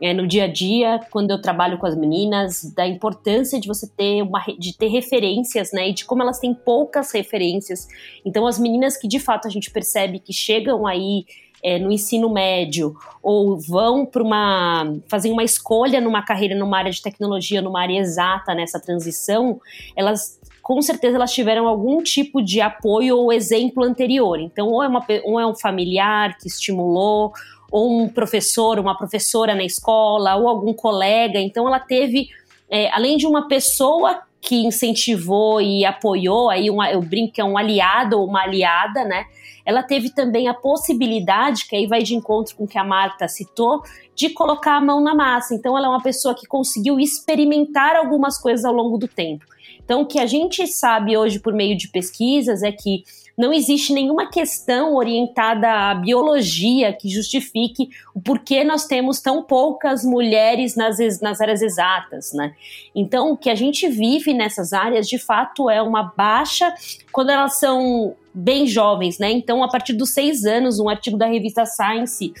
é, 0.00 0.14
no 0.14 0.26
dia 0.26 0.44
a 0.44 0.46
dia, 0.48 0.98
quando 1.10 1.30
eu 1.30 1.40
trabalho 1.40 1.78
com 1.78 1.86
as 1.86 1.94
meninas, 1.94 2.64
da 2.74 2.86
importância 2.86 3.60
de 3.60 3.68
você 3.68 3.86
ter 3.86 4.22
uma 4.22 4.40
de 4.58 4.76
ter 4.76 4.88
referências, 4.88 5.70
né? 5.72 5.90
E 5.90 5.92
de 5.92 6.04
como 6.04 6.22
elas 6.22 6.40
têm 6.40 6.54
poucas 6.54 7.12
referências. 7.12 7.86
Então, 8.24 8.46
as 8.46 8.58
meninas 8.58 8.96
que 8.96 9.06
de 9.06 9.20
fato 9.20 9.46
a 9.46 9.50
gente 9.50 9.70
percebe 9.70 10.18
que 10.18 10.32
chegam 10.32 10.86
aí 10.86 11.24
é, 11.62 11.78
no 11.78 11.92
ensino 11.92 12.30
médio 12.30 12.94
ou 13.22 13.58
vão 13.58 14.06
para 14.06 14.22
uma 14.22 14.96
fazer 15.08 15.30
uma 15.30 15.44
escolha 15.44 16.00
numa 16.00 16.22
carreira 16.22 16.54
numa 16.54 16.78
área 16.78 16.90
de 16.90 17.02
tecnologia, 17.02 17.60
numa 17.60 17.80
área 17.80 17.98
exata 17.98 18.54
nessa 18.54 18.80
transição, 18.80 19.60
elas 19.94 20.38
com 20.62 20.80
certeza 20.80 21.16
elas 21.16 21.32
tiveram 21.32 21.66
algum 21.66 22.02
tipo 22.02 22.40
de 22.42 22.60
apoio 22.60 23.16
ou 23.16 23.32
exemplo 23.32 23.82
anterior. 23.82 24.38
Então, 24.38 24.68
ou 24.68 24.82
é, 24.82 24.88
uma, 24.88 25.04
ou 25.24 25.40
é 25.40 25.46
um 25.46 25.54
familiar 25.54 26.38
que 26.38 26.46
estimulou, 26.46 27.32
ou 27.72 28.02
um 28.02 28.08
professor, 28.08 28.78
uma 28.78 28.96
professora 28.96 29.54
na 29.54 29.64
escola, 29.64 30.36
ou 30.36 30.48
algum 30.48 30.72
colega. 30.72 31.40
Então, 31.40 31.66
ela 31.66 31.80
teve, 31.80 32.28
é, 32.68 32.88
além 32.92 33.16
de 33.16 33.26
uma 33.26 33.48
pessoa 33.48 34.22
que 34.40 34.56
incentivou 34.66 35.60
e 35.60 35.84
apoiou, 35.84 36.48
aí 36.48 36.70
uma, 36.70 36.90
eu 36.90 37.02
brinco 37.02 37.34
que 37.34 37.40
é 37.40 37.44
um 37.44 37.58
aliado 37.58 38.18
ou 38.18 38.26
uma 38.26 38.42
aliada, 38.42 39.04
né? 39.04 39.26
Ela 39.64 39.82
teve 39.82 40.10
também 40.10 40.48
a 40.48 40.54
possibilidade, 40.54 41.68
que 41.68 41.76
aí 41.76 41.86
vai 41.86 42.02
de 42.02 42.14
encontro 42.14 42.56
com 42.56 42.64
o 42.64 42.68
que 42.68 42.78
a 42.78 42.84
Marta 42.84 43.28
citou, 43.28 43.82
de 44.14 44.30
colocar 44.30 44.76
a 44.76 44.80
mão 44.80 45.00
na 45.00 45.14
massa. 45.14 45.54
Então, 45.54 45.76
ela 45.76 45.86
é 45.86 45.90
uma 45.90 46.02
pessoa 46.02 46.34
que 46.34 46.46
conseguiu 46.46 46.98
experimentar 46.98 47.94
algumas 47.94 48.38
coisas 48.38 48.64
ao 48.64 48.72
longo 48.72 48.96
do 48.96 49.06
tempo. 49.06 49.44
Então, 49.84 50.02
o 50.02 50.06
que 50.06 50.18
a 50.18 50.26
gente 50.26 50.66
sabe 50.66 51.16
hoje 51.16 51.38
por 51.38 51.52
meio 51.52 51.76
de 51.76 51.88
pesquisas 51.88 52.62
é 52.62 52.72
que 52.72 53.02
não 53.40 53.54
existe 53.54 53.94
nenhuma 53.94 54.28
questão 54.28 54.94
orientada 54.96 55.90
à 55.90 55.94
biologia 55.94 56.92
que 56.92 57.08
justifique 57.08 57.88
o 58.14 58.20
porquê 58.20 58.62
nós 58.62 58.84
temos 58.84 59.18
tão 59.18 59.42
poucas 59.42 60.04
mulheres 60.04 60.76
nas, 60.76 60.98
nas 61.22 61.40
áreas 61.40 61.62
exatas, 61.62 62.34
né? 62.34 62.54
Então, 62.94 63.32
o 63.32 63.36
que 63.38 63.48
a 63.48 63.54
gente 63.54 63.88
vive 63.88 64.34
nessas 64.34 64.74
áreas, 64.74 65.08
de 65.08 65.18
fato, 65.18 65.70
é 65.70 65.80
uma 65.80 66.02
baixa 66.02 66.74
quando 67.10 67.30
elas 67.30 67.58
são 67.58 68.14
bem 68.34 68.66
jovens, 68.66 69.18
né? 69.18 69.30
Então, 69.32 69.64
a 69.64 69.68
partir 69.68 69.94
dos 69.94 70.10
seis 70.10 70.44
anos, 70.44 70.78
um 70.78 70.90
artigo 70.90 71.16
da 71.16 71.26
revista 71.26 71.64
Science 71.64 72.34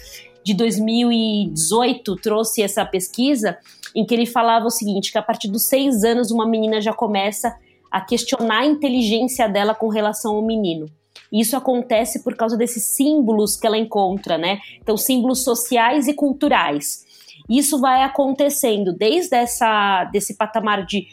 de 0.44 0.52
2018 0.52 2.14
trouxe 2.16 2.62
essa 2.62 2.84
pesquisa 2.84 3.56
em 3.96 4.04
que 4.04 4.12
ele 4.12 4.26
falava 4.26 4.66
o 4.66 4.70
seguinte: 4.70 5.10
que 5.10 5.18
a 5.18 5.22
partir 5.22 5.48
dos 5.48 5.62
seis 5.62 6.04
anos 6.04 6.30
uma 6.30 6.46
menina 6.46 6.78
já 6.78 6.92
começa 6.92 7.56
a 7.90 8.00
questionar 8.00 8.60
a 8.60 8.66
inteligência 8.66 9.48
dela 9.48 9.74
com 9.74 9.88
relação 9.88 10.36
ao 10.36 10.42
menino. 10.42 10.86
Isso 11.32 11.56
acontece 11.56 12.22
por 12.22 12.36
causa 12.36 12.56
desses 12.56 12.84
símbolos 12.84 13.56
que 13.56 13.66
ela 13.66 13.78
encontra, 13.78 14.36
né? 14.36 14.60
Então, 14.80 14.96
símbolos 14.96 15.44
sociais 15.44 16.08
e 16.08 16.14
culturais. 16.14 17.04
Isso 17.48 17.80
vai 17.80 18.02
acontecendo 18.02 18.92
desde 18.92 19.36
essa, 19.36 20.04
desse 20.04 20.36
patamar 20.36 20.84
de 20.84 21.06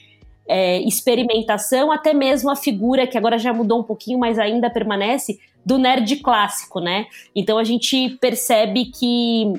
é, 0.47 0.79
experimentação, 0.81 1.91
até 1.91 2.13
mesmo 2.13 2.49
a 2.49 2.55
figura, 2.55 3.05
que 3.05 3.17
agora 3.17 3.37
já 3.37 3.53
mudou 3.53 3.79
um 3.79 3.83
pouquinho, 3.83 4.17
mas 4.19 4.39
ainda 4.39 4.69
permanece, 4.69 5.39
do 5.65 5.77
nerd 5.77 6.15
clássico, 6.17 6.79
né? 6.79 7.07
Então 7.35 7.57
a 7.57 7.63
gente 7.63 8.17
percebe 8.21 8.85
que 8.85 9.51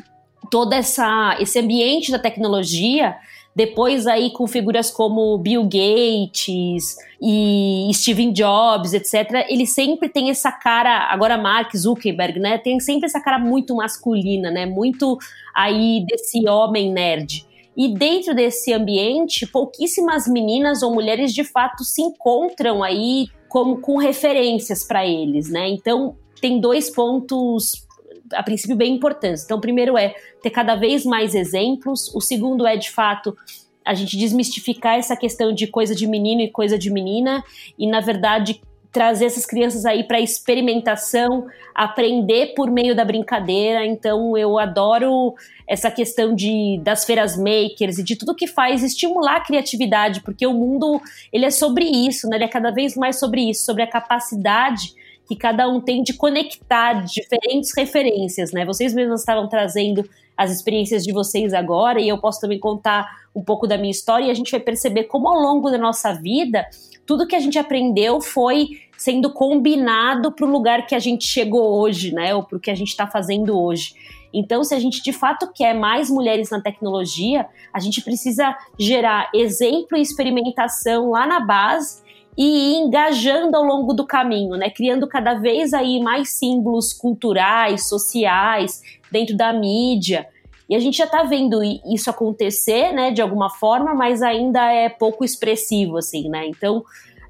todo 0.50 0.72
essa, 0.72 1.36
esse 1.38 1.58
ambiente 1.58 2.10
da 2.10 2.18
tecnologia, 2.18 3.16
depois 3.59 4.06
aí 4.06 4.30
com 4.30 4.46
figuras 4.46 4.88
como 4.88 5.36
Bill 5.36 5.64
Gates 5.64 6.96
e 7.20 7.90
Steven 7.92 8.32
Jobs, 8.32 8.92
etc., 8.92 9.46
ele 9.48 9.66
sempre 9.66 10.09
tem 10.09 10.30
essa 10.30 10.52
cara, 10.52 11.09
agora 11.11 11.36
Mark 11.36 11.74
Zuckerberg, 11.76 12.38
né? 12.38 12.56
Tem 12.56 12.78
sempre 12.78 13.06
essa 13.06 13.20
cara 13.20 13.36
muito 13.36 13.74
masculina, 13.74 14.48
né? 14.48 14.64
Muito 14.64 15.18
aí 15.52 16.06
desse 16.06 16.48
homem 16.48 16.92
nerd. 16.92 17.44
E 17.76 17.88
dentro 17.88 18.32
desse 18.32 18.72
ambiente, 18.72 19.44
pouquíssimas 19.44 20.28
meninas 20.28 20.80
ou 20.80 20.94
mulheres 20.94 21.34
de 21.34 21.42
fato 21.42 21.82
se 21.82 22.00
encontram 22.00 22.84
aí 22.84 23.26
como 23.48 23.80
com 23.80 23.96
referências 23.96 24.86
para 24.86 25.04
eles, 25.04 25.50
né? 25.50 25.68
Então, 25.68 26.14
tem 26.40 26.61
dois 26.61 26.90
pontos 26.90 27.88
a 28.35 28.43
princípio 28.43 28.76
bem 28.76 28.95
importantes. 28.95 29.45
Então, 29.45 29.59
o 29.59 29.61
primeiro 29.61 29.97
é 29.97 30.14
ter 30.43 30.51
cada 30.51 30.74
vez 30.74 31.05
mais 31.05 31.35
exemplos, 31.35 32.14
o 32.14 32.20
segundo 32.20 32.66
é 32.66 32.76
de 32.76 32.91
fato 32.91 33.37
a 33.85 33.95
gente 33.95 34.18
desmistificar 34.18 34.99
essa 34.99 35.16
questão 35.16 35.53
de 35.53 35.66
coisa 35.66 35.95
de 35.95 36.07
menino 36.07 36.43
e 36.43 36.51
coisa 36.51 36.79
de 36.79 36.91
menina 36.91 37.43
e 37.79 37.87
na 37.87 38.01
verdade 38.01 38.61
trazer 38.93 39.26
essas 39.26 39.47
crianças 39.47 39.85
aí 39.85 40.05
para 40.05 40.20
experimentação, 40.20 41.47
aprender 41.74 42.55
por 42.55 42.70
meio 42.70 42.95
da 42.95 43.05
brincadeira. 43.05 43.87
Então 43.87 44.37
eu 44.37 44.59
adoro 44.59 45.35
essa 45.66 45.91
questão 45.91 46.35
de 46.35 46.79
das 46.83 47.05
feiras 47.05 47.37
makers 47.37 47.99
e 47.99 48.03
de 48.03 48.16
tudo 48.16 48.35
que 48.35 48.47
faz 48.47 48.83
estimular 48.83 49.37
a 49.37 49.41
criatividade, 49.41 50.20
porque 50.22 50.47
o 50.47 50.53
mundo 50.53 51.01
ele 51.33 51.47
é 51.47 51.51
sobre 51.51 51.85
isso, 51.85 52.29
né? 52.29 52.37
Ele 52.37 52.45
é 52.45 52.49
cada 52.49 52.70
vez 52.70 52.95
mais 52.95 53.18
sobre 53.18 53.49
isso, 53.49 53.64
sobre 53.64 53.83
a 53.83 53.87
capacidade 53.87 54.95
que 55.29 55.37
cada 55.37 55.68
um 55.68 55.79
tem 55.79 56.03
de 56.03 56.14
conectar 56.14 57.05
diferentes 57.05 57.76
referências, 57.76 58.51
né? 58.51 58.64
Vocês 58.64 58.95
mesmos 58.95 59.20
estavam 59.20 59.47
trazendo 59.47 60.09
as 60.35 60.51
experiências 60.51 61.05
de 61.05 61.12
vocês 61.12 61.53
agora 61.53 62.01
e 62.01 62.09
eu 62.09 62.16
posso 62.16 62.41
também 62.41 62.59
contar 62.59 63.07
um 63.37 63.43
pouco 63.43 63.66
da 63.66 63.76
minha 63.76 63.91
história 63.91 64.24
e 64.24 64.31
a 64.31 64.35
gente 64.35 64.51
vai 64.51 64.61
perceber 64.61 65.05
como 65.05 65.29
ao 65.29 65.39
longo 65.39 65.70
da 65.70 65.76
nossa 65.76 66.14
vida 66.14 66.64
tudo 67.05 67.26
que 67.26 67.37
a 67.37 67.41
gente 67.41 67.59
aprendeu 67.59 68.20
foi 68.20 68.68
sendo 68.97 69.31
combinado 69.33 70.33
para 70.33 70.47
o 70.47 70.51
lugar 70.51 70.87
que 70.87 70.95
a 70.95 70.99
gente 70.99 71.29
chegou 71.29 71.79
hoje, 71.79 72.14
né? 72.14 72.35
Ou 72.35 72.43
para 72.43 72.57
o 72.57 72.61
que 72.61 72.70
a 72.70 72.74
gente 72.74 72.89
está 72.89 73.07
fazendo 73.07 73.59
hoje. 73.59 73.95
Então, 74.33 74.64
se 74.64 74.74
a 74.74 74.79
gente 74.79 75.03
de 75.03 75.12
fato 75.12 75.51
quer 75.55 75.74
mais 75.74 76.11
mulheres 76.11 76.51
na 76.51 76.61
tecnologia, 76.61 77.47
a 77.72 77.81
gente 77.81 78.01
precisa 78.03 78.57
gerar 78.79 79.31
exemplo 79.35 79.97
e 79.97 80.03
experimentação 80.03 81.11
lá 81.11 81.26
na 81.26 81.41
base 81.41 82.03
e 82.39 82.76
engajando 82.76 83.57
ao 83.57 83.64
longo 83.64 83.93
do 83.93 84.07
caminho, 84.07 84.57
né? 84.57 84.70
Criando 84.70 85.09
cada 85.09 85.34
vez 85.34 85.74
aí 85.74 85.99
mais 86.01 86.39
símbolos 86.39 86.93
culturais, 86.93 87.89
sociais, 87.89 88.80
dentro 89.11 89.36
da 89.36 89.53
mídia. 89.53 90.28
E 90.68 90.76
a 90.76 90.78
gente 90.78 90.99
já 90.99 91.05
está 91.05 91.24
vendo 91.24 91.61
isso 91.64 92.09
acontecer, 92.09 92.93
né, 92.93 93.11
de 93.11 93.20
alguma 93.20 93.51
forma, 93.51 93.93
mas 93.95 94.22
ainda 94.22 94.70
é 94.70 94.89
pouco 94.89 95.24
expressivo, 95.24 95.97
assim, 95.97 96.28
né? 96.28 96.47
Então, 96.47 96.84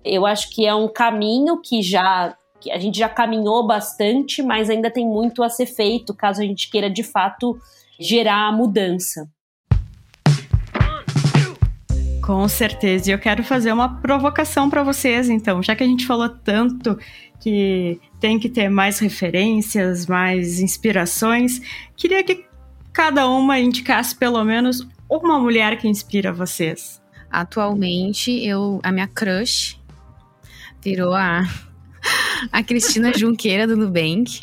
eu 0.05 0.27
acho 0.27 0.51
que 0.51 0.67
é 0.67 0.75
um 0.75 0.89
caminho 0.89 1.59
que 1.59 1.81
já 1.81 2.37
que 2.61 2.73
a 2.73 2.79
gente 2.79 2.99
já 2.99 3.09
caminhou 3.09 3.65
bastante, 3.65 4.43
mas 4.43 4.69
ainda 4.69 4.91
tem 4.91 5.07
muito 5.07 5.45
a 5.45 5.49
ser 5.49 5.67
feito, 5.67 6.13
caso 6.13 6.43
a 6.43 6.45
gente 6.45 6.69
queira 6.69 6.91
de 6.91 7.05
fato 7.05 7.57
gerar 8.01 8.53
mudança. 8.53 9.31
Com 12.29 12.47
certeza. 12.47 13.09
E 13.09 13.15
eu 13.15 13.19
quero 13.19 13.43
fazer 13.43 13.73
uma 13.73 14.03
provocação 14.03 14.69
para 14.69 14.83
vocês, 14.83 15.31
então, 15.31 15.63
já 15.63 15.75
que 15.75 15.83
a 15.83 15.87
gente 15.87 16.07
falou 16.07 16.29
tanto 16.29 16.99
que 17.41 17.99
tem 18.21 18.39
que 18.39 18.51
ter 18.51 18.69
mais 18.69 18.99
referências, 18.99 20.07
mais 20.07 20.61
inspirações, 20.61 21.59
queria 21.97 22.23
que 22.23 22.45
cada 22.93 23.27
uma 23.27 23.59
indicasse 23.59 24.15
pelo 24.15 24.45
menos 24.45 24.87
uma 25.09 25.39
mulher 25.39 25.79
que 25.79 25.89
inspira 25.89 26.31
vocês. 26.31 27.01
Atualmente, 27.31 28.31
eu 28.47 28.79
a 28.83 28.93
minha 28.93 29.09
crush 29.09 29.81
virou 30.85 31.15
a 31.15 31.49
a 32.53 32.63
Cristina 32.63 33.11
Junqueira 33.17 33.67
do 33.67 33.75
Nubank. 33.75 34.43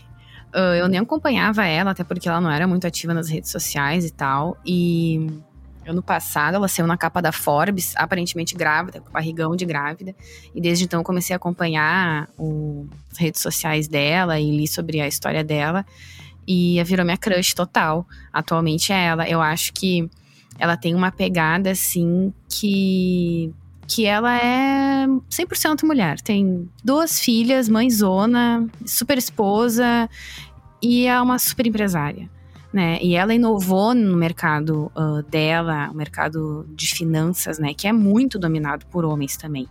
Uh, 0.56 0.74
eu 0.80 0.88
nem 0.88 1.00
acompanhava 1.00 1.64
ela, 1.68 1.92
até 1.92 2.04
porque 2.04 2.28
ela 2.28 2.42
não 2.42 2.50
era 2.50 2.66
muito 2.66 2.88
ativa 2.88 3.14
nas 3.14 3.30
redes 3.30 3.52
sociais 3.52 4.06
e 4.06 4.12
tal. 4.12 4.58
E 4.66 5.28
ano 5.86 6.02
passado 6.02 6.56
ela 6.56 6.68
saiu 6.68 6.88
na 6.88 6.98
capa 6.98 7.22
da 7.22 7.32
Forbes, 7.32 7.94
aparentemente 7.96 8.56
grávida, 8.56 9.02
com 9.02 9.12
barrigão 9.12 9.56
de 9.56 9.66
grávida. 9.66 10.16
E 10.54 10.62
desde 10.62 10.86
então 10.86 11.04
comecei 11.04 11.34
a 11.34 11.38
acompanhar 11.38 12.30
o, 12.38 12.88
as 13.12 13.18
redes 13.18 13.42
sociais 13.42 13.88
dela 13.88 14.40
e 14.40 14.50
li 14.50 14.68
sobre 14.68 15.00
a 15.02 15.08
história 15.08 15.44
dela. 15.44 15.86
E 16.48 16.82
virou 16.84 17.06
minha 17.06 17.18
crush 17.18 17.54
total. 17.54 18.06
Atualmente 18.32 18.92
é 18.92 19.06
ela. 19.06 19.28
Eu 19.28 19.42
acho 19.42 19.74
que 19.74 20.10
ela 20.58 20.78
tem 20.78 20.96
uma 20.96 21.12
pegada, 21.12 21.72
assim, 21.72 22.34
que. 22.50 23.54
Que 23.88 24.04
ela 24.08 24.36
é 24.36 25.06
100% 25.06 25.84
mulher. 25.84 26.20
Tem 26.20 26.68
duas 26.84 27.20
filhas, 27.20 27.70
mãezona, 27.70 28.68
super 28.84 29.16
esposa 29.16 30.10
e 30.82 31.06
é 31.06 31.22
uma 31.22 31.38
super 31.38 31.68
empresária. 31.68 32.28
Né? 32.76 33.00
E 33.02 33.16
ela 33.16 33.34
inovou 33.34 33.96
no 33.96 34.18
mercado 34.18 34.92
uh, 34.98 35.24
dela, 35.30 35.90
o 35.90 35.94
mercado 35.94 36.68
de 36.76 36.94
finanças, 36.94 37.58
né? 37.58 37.74
Que 37.74 37.88
é 37.88 37.94
muito 37.94 38.38
dominado 38.38 38.86
por 38.88 39.06
homens 39.06 39.38
também. 39.38 39.66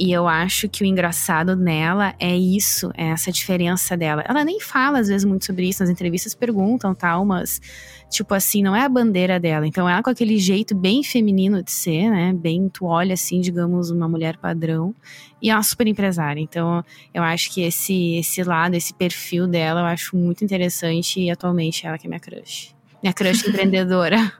E 0.00 0.12
eu 0.12 0.26
acho 0.26 0.66
que 0.66 0.82
o 0.82 0.86
engraçado 0.86 1.54
nela 1.54 2.14
é 2.18 2.34
isso, 2.34 2.90
é 2.96 3.08
essa 3.08 3.30
diferença 3.30 3.94
dela. 3.98 4.24
Ela 4.26 4.42
nem 4.42 4.58
fala, 4.58 4.98
às 4.98 5.08
vezes, 5.08 5.26
muito 5.26 5.44
sobre 5.44 5.68
isso, 5.68 5.82
nas 5.82 5.90
entrevistas 5.90 6.34
perguntam 6.34 6.94
tal, 6.94 7.22
mas, 7.22 7.60
tipo 8.08 8.32
assim, 8.32 8.62
não 8.62 8.74
é 8.74 8.82
a 8.82 8.88
bandeira 8.88 9.38
dela. 9.38 9.66
Então, 9.66 9.86
ela 9.86 10.02
com 10.02 10.08
aquele 10.08 10.38
jeito 10.38 10.74
bem 10.74 11.04
feminino 11.04 11.62
de 11.62 11.70
ser, 11.70 12.08
né? 12.08 12.32
Bem, 12.32 12.70
tu 12.70 12.86
olha 12.86 13.12
assim, 13.12 13.42
digamos, 13.42 13.90
uma 13.90 14.08
mulher 14.08 14.38
padrão. 14.38 14.94
E 15.42 15.50
é 15.50 15.54
uma 15.54 15.62
super 15.62 15.86
empresária. 15.86 16.40
Então, 16.40 16.82
eu 17.12 17.22
acho 17.22 17.52
que 17.52 17.60
esse, 17.60 18.14
esse 18.14 18.42
lado, 18.42 18.74
esse 18.74 18.94
perfil 18.94 19.46
dela, 19.46 19.82
eu 19.82 19.86
acho 19.86 20.16
muito 20.16 20.42
interessante. 20.42 21.20
E 21.20 21.30
atualmente 21.30 21.86
ela 21.86 21.98
que 21.98 22.06
é 22.06 22.08
minha 22.08 22.20
crush. 22.20 22.74
Minha 23.02 23.12
crush 23.12 23.44
empreendedora. 23.46 24.32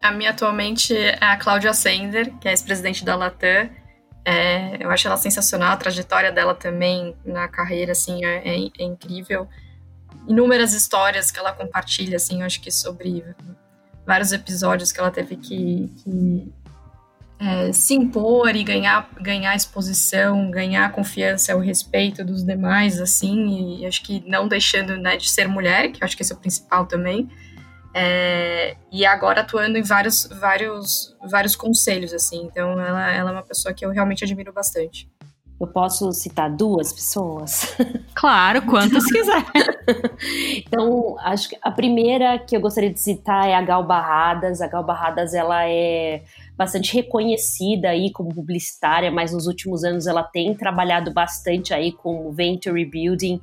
A 0.00 0.12
minha 0.12 0.30
atualmente 0.30 0.94
é 0.96 1.18
a 1.20 1.36
Cláudia 1.36 1.74
Sender, 1.74 2.32
que 2.38 2.46
é 2.46 2.52
ex-presidente 2.52 3.04
da 3.04 3.16
Latam. 3.16 3.68
É, 4.28 4.84
eu 4.84 4.90
acho 4.90 5.06
ela 5.06 5.16
sensacional, 5.16 5.72
a 5.72 5.76
trajetória 5.76 6.32
dela 6.32 6.52
também 6.52 7.14
na 7.24 7.46
carreira, 7.46 7.92
assim, 7.92 8.24
é, 8.24 8.38
é, 8.38 8.70
é 8.76 8.82
incrível. 8.82 9.48
Inúmeras 10.26 10.72
histórias 10.72 11.30
que 11.30 11.38
ela 11.38 11.52
compartilha, 11.52 12.16
assim, 12.16 12.40
eu 12.40 12.46
acho 12.46 12.60
que 12.60 12.72
sobre 12.72 13.24
vários 14.04 14.32
episódios 14.32 14.90
que 14.90 14.98
ela 14.98 15.12
teve 15.12 15.36
que, 15.36 15.92
que 16.02 16.52
é, 17.38 17.72
se 17.72 17.94
impor 17.94 18.56
e 18.56 18.64
ganhar, 18.64 19.08
ganhar 19.20 19.54
exposição, 19.54 20.50
ganhar 20.50 20.90
confiança, 20.90 21.54
o 21.54 21.60
respeito 21.60 22.24
dos 22.24 22.42
demais, 22.42 23.00
assim, 23.00 23.78
e 23.78 23.86
acho 23.86 24.02
que 24.02 24.28
não 24.28 24.48
deixando 24.48 24.96
né, 24.96 25.16
de 25.16 25.30
ser 25.30 25.46
mulher, 25.46 25.92
que 25.92 26.02
acho 26.02 26.16
que 26.16 26.24
esse 26.24 26.32
é 26.32 26.36
o 26.36 26.40
principal 26.40 26.86
também, 26.86 27.30
é, 27.98 28.76
e 28.92 29.06
agora 29.06 29.40
atuando 29.40 29.78
em 29.78 29.82
vários, 29.82 30.26
vários, 30.26 31.16
vários 31.30 31.56
conselhos, 31.56 32.12
assim, 32.12 32.44
então 32.44 32.78
ela, 32.78 33.10
ela 33.10 33.30
é 33.30 33.32
uma 33.32 33.42
pessoa 33.42 33.72
que 33.72 33.86
eu 33.86 33.90
realmente 33.90 34.22
admiro 34.22 34.52
bastante. 34.52 35.10
Eu 35.58 35.66
posso 35.66 36.12
citar 36.12 36.54
duas 36.54 36.92
pessoas? 36.92 37.74
Claro, 38.14 38.62
quantas 38.62 39.04
quiser. 39.04 39.44
então, 40.56 41.16
acho 41.20 41.50
que 41.50 41.58
a 41.60 41.70
primeira 41.70 42.38
que 42.38 42.56
eu 42.56 42.60
gostaria 42.62 42.90
de 42.90 42.98
citar 42.98 43.46
é 43.46 43.54
a 43.54 43.60
Gal 43.60 43.84
Barradas. 43.84 44.62
A 44.62 44.66
Gal 44.66 44.82
Barradas, 44.82 45.34
ela 45.34 45.68
é 45.68 46.22
bastante 46.56 46.94
reconhecida 46.94 47.90
aí 47.90 48.10
como 48.10 48.34
publicitária, 48.34 49.10
mas 49.10 49.32
nos 49.32 49.46
últimos 49.46 49.84
anos 49.84 50.06
ela 50.06 50.22
tem 50.22 50.54
trabalhado 50.54 51.12
bastante 51.12 51.74
aí 51.74 51.92
com 51.92 52.32
venture 52.32 52.84
building 52.84 53.40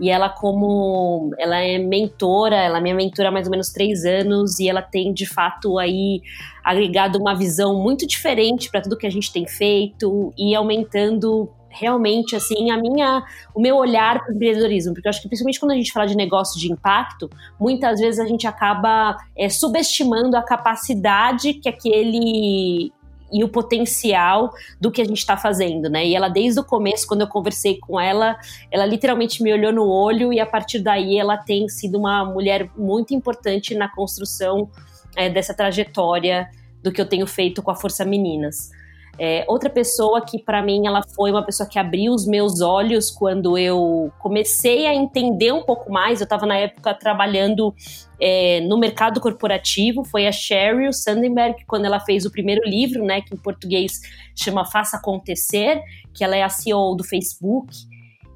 e 0.00 0.10
ela 0.10 0.28
como 0.28 1.30
ela 1.38 1.60
é 1.60 1.78
mentora, 1.78 2.56
ela 2.56 2.78
é 2.78 2.80
minha 2.80 2.94
mentora 2.94 3.28
há 3.28 3.32
mais 3.32 3.46
ou 3.46 3.50
menos 3.50 3.68
três 3.68 4.04
anos 4.04 4.58
e 4.58 4.68
ela 4.68 4.82
tem 4.82 5.12
de 5.12 5.26
fato 5.26 5.78
aí 5.78 6.22
agregado 6.64 7.18
uma 7.18 7.34
visão 7.34 7.80
muito 7.80 8.06
diferente 8.06 8.70
para 8.70 8.80
tudo 8.80 8.96
que 8.96 9.06
a 9.06 9.10
gente 9.10 9.32
tem 9.32 9.46
feito 9.46 10.32
e 10.36 10.54
aumentando 10.54 11.48
realmente 11.78 12.34
assim 12.34 12.70
a 12.70 12.76
minha 12.76 13.22
o 13.54 13.60
meu 13.60 13.76
olhar 13.76 14.20
para 14.20 14.32
o 14.32 14.34
empreendedorismo, 14.34 14.94
porque 14.94 15.06
eu 15.06 15.10
acho 15.10 15.22
que 15.22 15.28
principalmente 15.28 15.60
quando 15.60 15.72
a 15.72 15.76
gente 15.76 15.92
fala 15.92 16.06
de 16.06 16.16
negócio 16.16 16.58
de 16.60 16.72
impacto, 16.72 17.30
muitas 17.58 18.00
vezes 18.00 18.18
a 18.20 18.26
gente 18.26 18.46
acaba 18.46 19.16
é, 19.36 19.48
subestimando 19.48 20.36
a 20.36 20.42
capacidade 20.42 21.54
que 21.54 21.68
aquele 21.68 22.92
e 23.32 23.42
o 23.42 23.48
potencial 23.48 24.52
do 24.80 24.90
que 24.90 25.02
a 25.02 25.04
gente 25.04 25.18
está 25.18 25.36
fazendo, 25.36 25.90
né? 25.90 26.06
E 26.06 26.14
ela 26.14 26.28
desde 26.28 26.60
o 26.60 26.64
começo, 26.64 27.06
quando 27.06 27.22
eu 27.22 27.26
conversei 27.26 27.78
com 27.78 28.00
ela, 28.00 28.36
ela 28.70 28.86
literalmente 28.86 29.42
me 29.42 29.52
olhou 29.52 29.72
no 29.72 29.88
olho 29.88 30.32
e 30.32 30.40
a 30.40 30.46
partir 30.46 30.78
daí 30.78 31.18
ela 31.18 31.36
tem 31.36 31.68
sido 31.68 31.98
uma 31.98 32.24
mulher 32.24 32.70
muito 32.76 33.14
importante 33.14 33.74
na 33.74 33.88
construção 33.88 34.70
é, 35.16 35.28
dessa 35.28 35.52
trajetória 35.52 36.48
do 36.82 36.92
que 36.92 37.00
eu 37.00 37.06
tenho 37.06 37.26
feito 37.26 37.62
com 37.62 37.70
a 37.70 37.74
Força 37.74 38.04
Meninas. 38.04 38.70
É, 39.18 39.44
outra 39.48 39.70
pessoa 39.70 40.20
que 40.20 40.38
para 40.38 40.62
mim 40.62 40.86
ela 40.86 41.02
foi 41.14 41.30
uma 41.30 41.42
pessoa 41.42 41.68
que 41.68 41.78
abriu 41.78 42.12
os 42.12 42.26
meus 42.26 42.60
olhos 42.60 43.10
quando 43.10 43.56
eu 43.56 44.12
comecei 44.18 44.86
a 44.86 44.94
entender 44.94 45.52
um 45.52 45.62
pouco 45.62 45.90
mais. 45.90 46.20
Eu 46.20 46.24
estava 46.24 46.44
na 46.44 46.56
época 46.56 46.92
trabalhando 46.92 47.74
é, 48.20 48.60
no 48.60 48.78
mercado 48.78 49.20
corporativo. 49.20 50.04
Foi 50.04 50.26
a 50.26 50.32
Sheryl 50.32 50.92
Sandberg 50.92 51.64
quando 51.66 51.86
ela 51.86 51.98
fez 52.00 52.26
o 52.26 52.30
primeiro 52.30 52.62
livro, 52.68 53.04
né, 53.04 53.22
que 53.22 53.34
em 53.34 53.38
português 53.38 54.00
chama 54.34 54.66
Faça 54.66 54.98
Acontecer, 54.98 55.80
que 56.12 56.22
ela 56.22 56.36
é 56.36 56.42
a 56.42 56.48
CEO 56.48 56.94
do 56.94 57.04
Facebook. 57.04 57.74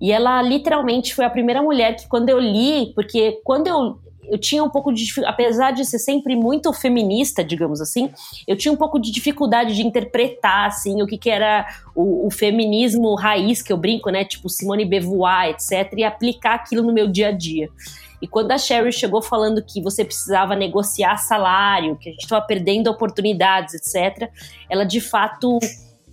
E 0.01 0.12
ela 0.12 0.41
literalmente 0.41 1.14
foi 1.14 1.26
a 1.26 1.31
primeira 1.31 1.62
mulher 1.62 1.95
que 1.95 2.09
quando 2.09 2.31
eu 2.31 2.41
li, 2.41 2.93
porque 2.95 3.39
quando 3.45 3.66
eu 3.66 3.99
eu 4.25 4.39
tinha 4.39 4.62
um 4.62 4.71
pouco 4.71 4.93
de 4.93 5.05
apesar 5.25 5.73
de 5.73 5.85
ser 5.85 5.99
sempre 5.99 6.37
muito 6.37 6.73
feminista, 6.73 7.43
digamos 7.43 7.81
assim, 7.81 8.11
eu 8.47 8.57
tinha 8.57 8.73
um 8.73 8.77
pouco 8.77 8.99
de 8.99 9.11
dificuldade 9.11 9.75
de 9.75 9.83
interpretar 9.83 10.68
assim 10.68 11.03
o 11.03 11.07
que, 11.07 11.18
que 11.18 11.31
era 11.31 11.66
o, 11.95 12.27
o 12.27 12.31
feminismo 12.31 13.14
raiz 13.14 13.62
que 13.62 13.73
eu 13.73 13.77
brinco, 13.77 14.11
né, 14.11 14.25
tipo 14.25 14.49
Simone 14.49 14.85
Beauvoir, 14.85 15.51
etc, 15.51 15.93
e 15.97 16.05
aplicar 16.05 16.55
aquilo 16.55 16.83
no 16.83 16.93
meu 16.93 17.09
dia 17.09 17.29
a 17.29 17.33
dia. 17.33 17.68
E 18.23 18.29
quando 18.29 18.53
a 18.53 18.59
Sherry 18.59 18.93
chegou 18.93 19.23
falando 19.23 19.64
que 19.64 19.83
você 19.83 20.05
precisava 20.05 20.55
negociar 20.55 21.16
salário, 21.16 21.97
que 21.97 22.11
a 22.11 22.12
gente 22.12 22.23
estava 22.23 22.45
perdendo 22.45 22.91
oportunidades, 22.91 23.75
etc, 23.75 24.31
ela 24.68 24.85
de 24.85 25.01
fato 25.01 25.59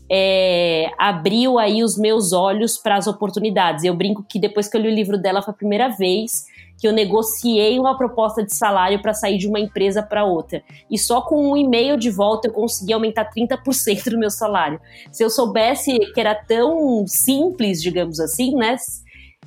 é, 0.10 0.90
abriu 0.98 1.60
aí 1.60 1.84
os 1.84 1.98
meus 1.98 2.32
olhos 2.32 2.78
para 2.78 2.96
as 2.96 3.08
oportunidades. 3.08 3.84
Eu 3.84 3.94
brinco 3.94 4.24
que 4.24 4.40
depois 4.40 4.68
que 4.68 4.78
eu 4.78 4.82
li 4.82 4.88
o 4.88 4.96
livro 4.96 5.18
dela 5.18 5.42
foi 5.42 5.54
a 5.54 5.58
primeira 5.58 5.90
vez 5.90 6.46
que 6.78 6.88
eu 6.88 6.94
negociei 6.94 7.80
uma 7.80 7.98
proposta 7.98 8.44
de 8.44 8.54
salário 8.54 9.02
para 9.02 9.14
sair 9.14 9.38
de 9.38 9.48
uma 9.48 9.60
empresa 9.60 10.04
para 10.04 10.24
outra. 10.24 10.64
E 10.90 10.98
só 10.98 11.22
com 11.22 11.52
um 11.52 11.58
e-mail 11.58 11.98
de 11.98 12.12
volta 12.12 12.48
eu 12.48 12.54
consegui 12.54 12.94
aumentar 12.94 13.30
30% 13.32 14.12
do 14.12 14.20
meu 14.20 14.30
salário. 14.30 14.80
Se 15.12 15.24
eu 15.24 15.30
soubesse 15.30 15.98
que 16.14 16.20
era 16.20 16.36
tão 16.36 17.06
simples, 17.08 17.82
digamos 17.82 18.20
assim, 18.20 18.56
né? 18.56 18.76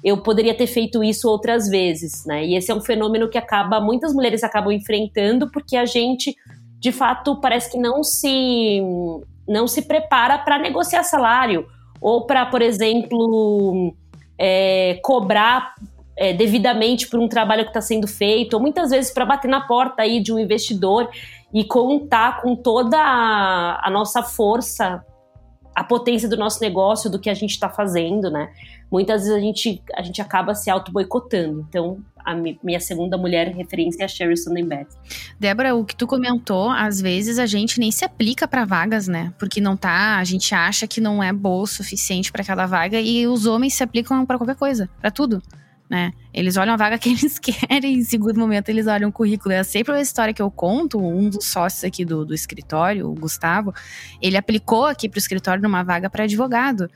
Eu 0.02 0.22
poderia 0.22 0.56
ter 0.56 0.66
feito 0.66 1.04
isso 1.04 1.28
outras 1.28 1.68
vezes, 1.68 2.24
né? 2.24 2.44
E 2.44 2.56
esse 2.56 2.70
é 2.70 2.74
um 2.74 2.80
fenômeno 2.80 3.28
que 3.28 3.38
acaba, 3.38 3.80
muitas 3.80 4.12
mulheres 4.12 4.42
acabam 4.42 4.72
enfrentando 4.72 5.50
porque 5.50 5.76
a 5.76 5.84
gente, 5.84 6.34
de 6.80 6.90
fato, 6.90 7.38
parece 7.40 7.70
que 7.70 7.78
não 7.78 8.02
se 8.02 8.80
não 9.46 9.66
se 9.66 9.82
prepara 9.82 10.38
para 10.38 10.58
negociar 10.58 11.02
salário 11.02 11.66
ou 12.00 12.24
para, 12.24 12.46
por 12.46 12.62
exemplo, 12.62 13.94
é, 14.38 14.98
cobrar 15.02 15.74
é, 16.20 16.34
devidamente 16.34 17.08
por 17.08 17.18
um 17.18 17.26
trabalho 17.26 17.62
que 17.62 17.70
está 17.70 17.80
sendo 17.80 18.06
feito, 18.06 18.52
ou 18.52 18.60
muitas 18.60 18.90
vezes 18.90 19.10
para 19.10 19.24
bater 19.24 19.48
na 19.48 19.62
porta 19.62 20.02
aí 20.02 20.22
de 20.22 20.30
um 20.30 20.38
investidor 20.38 21.08
e 21.52 21.64
contar 21.64 22.42
com 22.42 22.54
toda 22.54 22.98
a, 22.98 23.88
a 23.88 23.90
nossa 23.90 24.22
força, 24.22 25.02
a 25.74 25.82
potência 25.82 26.28
do 26.28 26.36
nosso 26.36 26.60
negócio, 26.60 27.10
do 27.10 27.18
que 27.18 27.30
a 27.30 27.34
gente 27.34 27.52
está 27.52 27.70
fazendo, 27.70 28.30
né? 28.30 28.50
Muitas 28.92 29.22
vezes 29.22 29.34
a 29.34 29.40
gente, 29.40 29.82
a 29.94 30.02
gente 30.02 30.20
acaba 30.20 30.54
se 30.54 30.68
auto-boicotando. 30.68 31.64
Então, 31.66 31.98
a 32.22 32.34
minha 32.34 32.80
segunda 32.80 33.16
mulher 33.16 33.48
referência 33.54 34.02
é 34.02 34.04
a 34.04 34.08
Sherry 34.08 34.36
Sonnenberg. 34.36 34.88
Débora, 35.38 35.74
o 35.74 35.86
que 35.86 35.96
tu 35.96 36.06
comentou, 36.06 36.68
às 36.68 37.00
vezes 37.00 37.38
a 37.38 37.46
gente 37.46 37.80
nem 37.80 37.90
se 37.90 38.04
aplica 38.04 38.46
para 38.46 38.66
vagas, 38.66 39.08
né? 39.08 39.32
Porque 39.38 39.58
não 39.58 39.74
tá, 39.74 40.18
a 40.18 40.24
gente 40.24 40.54
acha 40.54 40.86
que 40.86 41.00
não 41.00 41.22
é 41.22 41.32
boa 41.32 41.62
o 41.62 41.66
suficiente 41.66 42.30
para 42.30 42.42
aquela 42.42 42.66
vaga 42.66 43.00
e 43.00 43.26
os 43.26 43.46
homens 43.46 43.72
se 43.72 43.82
aplicam 43.82 44.26
para 44.26 44.36
qualquer 44.36 44.56
coisa, 44.56 44.86
para 45.00 45.10
tudo 45.10 45.40
né? 45.90 46.12
Eles 46.32 46.56
olham 46.56 46.72
a 46.72 46.76
vaga 46.76 46.96
que 46.96 47.08
eles 47.08 47.36
querem, 47.42 47.94
em 47.94 48.04
segundo 48.04 48.38
momento 48.38 48.68
eles 48.68 48.86
olham 48.86 49.08
o 49.08 49.12
currículo. 49.12 49.52
É 49.52 49.64
sempre 49.64 49.92
uma 49.92 50.00
história 50.00 50.32
que 50.32 50.40
eu 50.40 50.48
conto, 50.48 51.04
um 51.04 51.28
dos 51.28 51.46
sócios 51.46 51.82
aqui 51.82 52.04
do, 52.04 52.24
do 52.24 52.32
escritório, 52.32 53.10
o 53.10 53.14
Gustavo, 53.14 53.74
ele 54.22 54.36
aplicou 54.36 54.86
aqui 54.86 55.08
para 55.08 55.16
o 55.16 55.18
escritório 55.18 55.60
numa 55.60 55.82
vaga 55.82 56.08
para 56.08 56.24
advogado. 56.24 56.88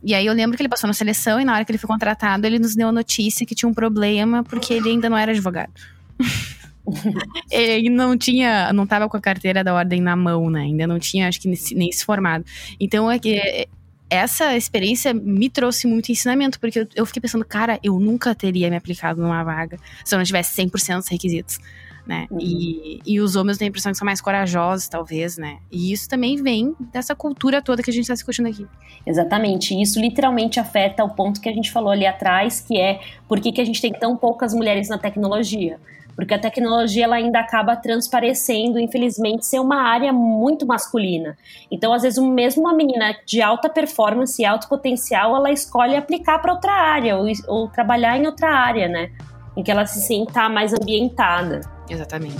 E 0.00 0.14
aí 0.14 0.24
eu 0.24 0.32
lembro 0.32 0.56
que 0.56 0.62
ele 0.62 0.68
passou 0.68 0.86
na 0.86 0.94
seleção 0.94 1.40
e 1.40 1.44
na 1.44 1.54
hora 1.54 1.64
que 1.64 1.72
ele 1.72 1.78
foi 1.78 1.88
contratado, 1.88 2.46
ele 2.46 2.60
nos 2.60 2.76
deu 2.76 2.88
a 2.88 2.92
notícia 2.92 3.44
que 3.44 3.56
tinha 3.56 3.68
um 3.68 3.74
problema 3.74 4.44
porque 4.44 4.74
ele 4.74 4.90
ainda 4.90 5.10
não 5.10 5.18
era 5.18 5.32
advogado. 5.32 5.72
ele 7.50 7.90
não 7.90 8.16
tinha, 8.16 8.72
não 8.72 8.84
estava 8.84 9.08
com 9.08 9.16
a 9.16 9.20
carteira 9.20 9.64
da 9.64 9.74
ordem 9.74 10.00
na 10.00 10.14
mão, 10.14 10.48
né? 10.48 10.60
Ainda 10.60 10.86
não 10.86 11.00
tinha, 11.00 11.26
acho 11.26 11.40
que 11.40 11.48
nem 11.74 11.90
se 11.90 12.04
formado. 12.04 12.44
Então 12.78 13.10
é 13.10 13.18
que 13.18 13.66
essa 14.08 14.56
experiência 14.56 15.12
me 15.12 15.50
trouxe 15.50 15.86
muito 15.86 16.10
ensinamento, 16.10 16.60
porque 16.60 16.80
eu, 16.80 16.88
eu, 16.94 17.06
fiquei 17.06 17.20
pensando, 17.20 17.44
cara, 17.44 17.78
eu 17.82 17.98
nunca 17.98 18.34
teria 18.34 18.70
me 18.70 18.76
aplicado 18.76 19.20
numa 19.20 19.42
vaga 19.42 19.78
se 20.04 20.14
eu 20.14 20.18
não 20.18 20.24
tivesse 20.24 20.60
100% 20.62 20.96
dos 20.98 21.08
requisitos, 21.08 21.58
né? 22.06 22.26
Uhum. 22.30 22.38
E, 22.40 23.00
e 23.04 23.20
os 23.20 23.34
homens 23.34 23.58
têm 23.58 23.66
a 23.66 23.68
impressão 23.68 23.90
que 23.90 23.98
são 23.98 24.06
mais 24.06 24.20
corajosos, 24.20 24.88
talvez, 24.88 25.36
né? 25.36 25.58
E 25.72 25.92
isso 25.92 26.08
também 26.08 26.40
vem 26.40 26.74
dessa 26.92 27.16
cultura 27.16 27.60
toda 27.60 27.82
que 27.82 27.90
a 27.90 27.92
gente 27.92 28.02
está 28.02 28.14
discutindo 28.14 28.48
aqui. 28.48 28.66
Exatamente. 29.04 29.80
Isso 29.80 30.00
literalmente 30.00 30.60
afeta 30.60 31.02
o 31.02 31.10
ponto 31.10 31.40
que 31.40 31.48
a 31.48 31.52
gente 31.52 31.72
falou 31.72 31.90
ali 31.90 32.06
atrás, 32.06 32.60
que 32.60 32.78
é 32.78 33.00
por 33.26 33.40
que, 33.40 33.50
que 33.50 33.60
a 33.60 33.64
gente 33.64 33.80
tem 33.80 33.92
tão 33.92 34.16
poucas 34.16 34.54
mulheres 34.54 34.88
na 34.88 34.98
tecnologia 34.98 35.80
porque 36.16 36.32
a 36.32 36.38
tecnologia 36.38 37.04
ela 37.04 37.16
ainda 37.16 37.38
acaba 37.38 37.76
transparecendo, 37.76 38.80
infelizmente, 38.80 39.44
ser 39.44 39.60
uma 39.60 39.82
área 39.82 40.12
muito 40.14 40.66
masculina. 40.66 41.36
Então, 41.70 41.92
às 41.92 42.02
vezes, 42.02 42.18
mesmo 42.18 42.62
uma 42.62 42.74
menina 42.74 43.14
de 43.26 43.42
alta 43.42 43.68
performance 43.68 44.40
e 44.40 44.44
alto 44.44 44.66
potencial, 44.66 45.36
ela 45.36 45.52
escolhe 45.52 45.94
aplicar 45.94 46.38
para 46.38 46.54
outra 46.54 46.72
área 46.72 47.16
ou, 47.16 47.26
ou, 47.46 47.68
trabalhar 47.68 48.16
em 48.16 48.26
outra 48.26 48.50
área, 48.50 48.88
né? 48.88 49.10
Em 49.54 49.62
que 49.62 49.70
ela 49.70 49.84
se 49.84 50.00
sinta 50.00 50.48
mais 50.48 50.72
ambientada. 50.72 51.60
Exatamente. 51.88 52.36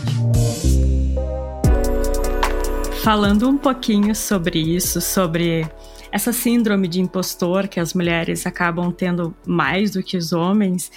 Falando 3.05 3.49
um 3.49 3.59
pouquinho 3.59 4.15
sobre 4.15 4.59
isso, 4.59 5.01
sobre 5.01 5.69
essa 6.11 6.33
síndrome 6.33 6.89
de 6.89 7.01
impostor 7.01 7.69
que 7.69 7.79
as 7.79 7.93
mulheres 7.93 8.47
acabam 8.47 8.91
tendo 8.91 9.37
mais 9.47 9.93
do 9.93 10.03
que 10.03 10.17
os 10.17 10.33
homens, 10.33 10.91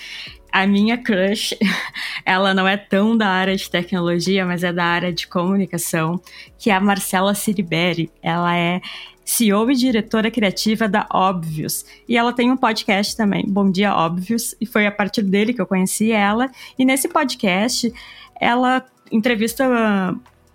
a 0.51 0.65
minha 0.65 0.97
crush, 0.97 1.55
ela 2.25 2.53
não 2.53 2.67
é 2.67 2.77
tão 2.77 3.15
da 3.15 3.27
área 3.27 3.55
de 3.55 3.69
tecnologia, 3.69 4.45
mas 4.45 4.63
é 4.63 4.73
da 4.73 4.83
área 4.83 5.13
de 5.13 5.27
comunicação, 5.27 6.19
que 6.57 6.69
é 6.69 6.73
a 6.73 6.79
Marcela 6.79 7.33
Ciriberi. 7.33 8.11
Ela 8.21 8.55
é 8.57 8.81
CEO 9.23 9.69
e 9.69 9.75
diretora 9.75 10.31
criativa 10.31 10.87
da 10.87 11.07
Óbvios. 11.13 11.85
E 12.07 12.17
ela 12.17 12.33
tem 12.33 12.51
um 12.51 12.57
podcast 12.57 13.15
também, 13.15 13.45
Bom 13.47 13.69
Dia 13.71 13.93
Óbvios, 13.93 14.55
e 14.59 14.65
foi 14.65 14.87
a 14.87 14.91
partir 14.91 15.21
dele 15.21 15.53
que 15.53 15.61
eu 15.61 15.67
conheci 15.67 16.11
ela. 16.11 16.49
E 16.77 16.83
nesse 16.83 17.07
podcast, 17.07 17.93
ela 18.39 18.83
entrevista 19.11 19.65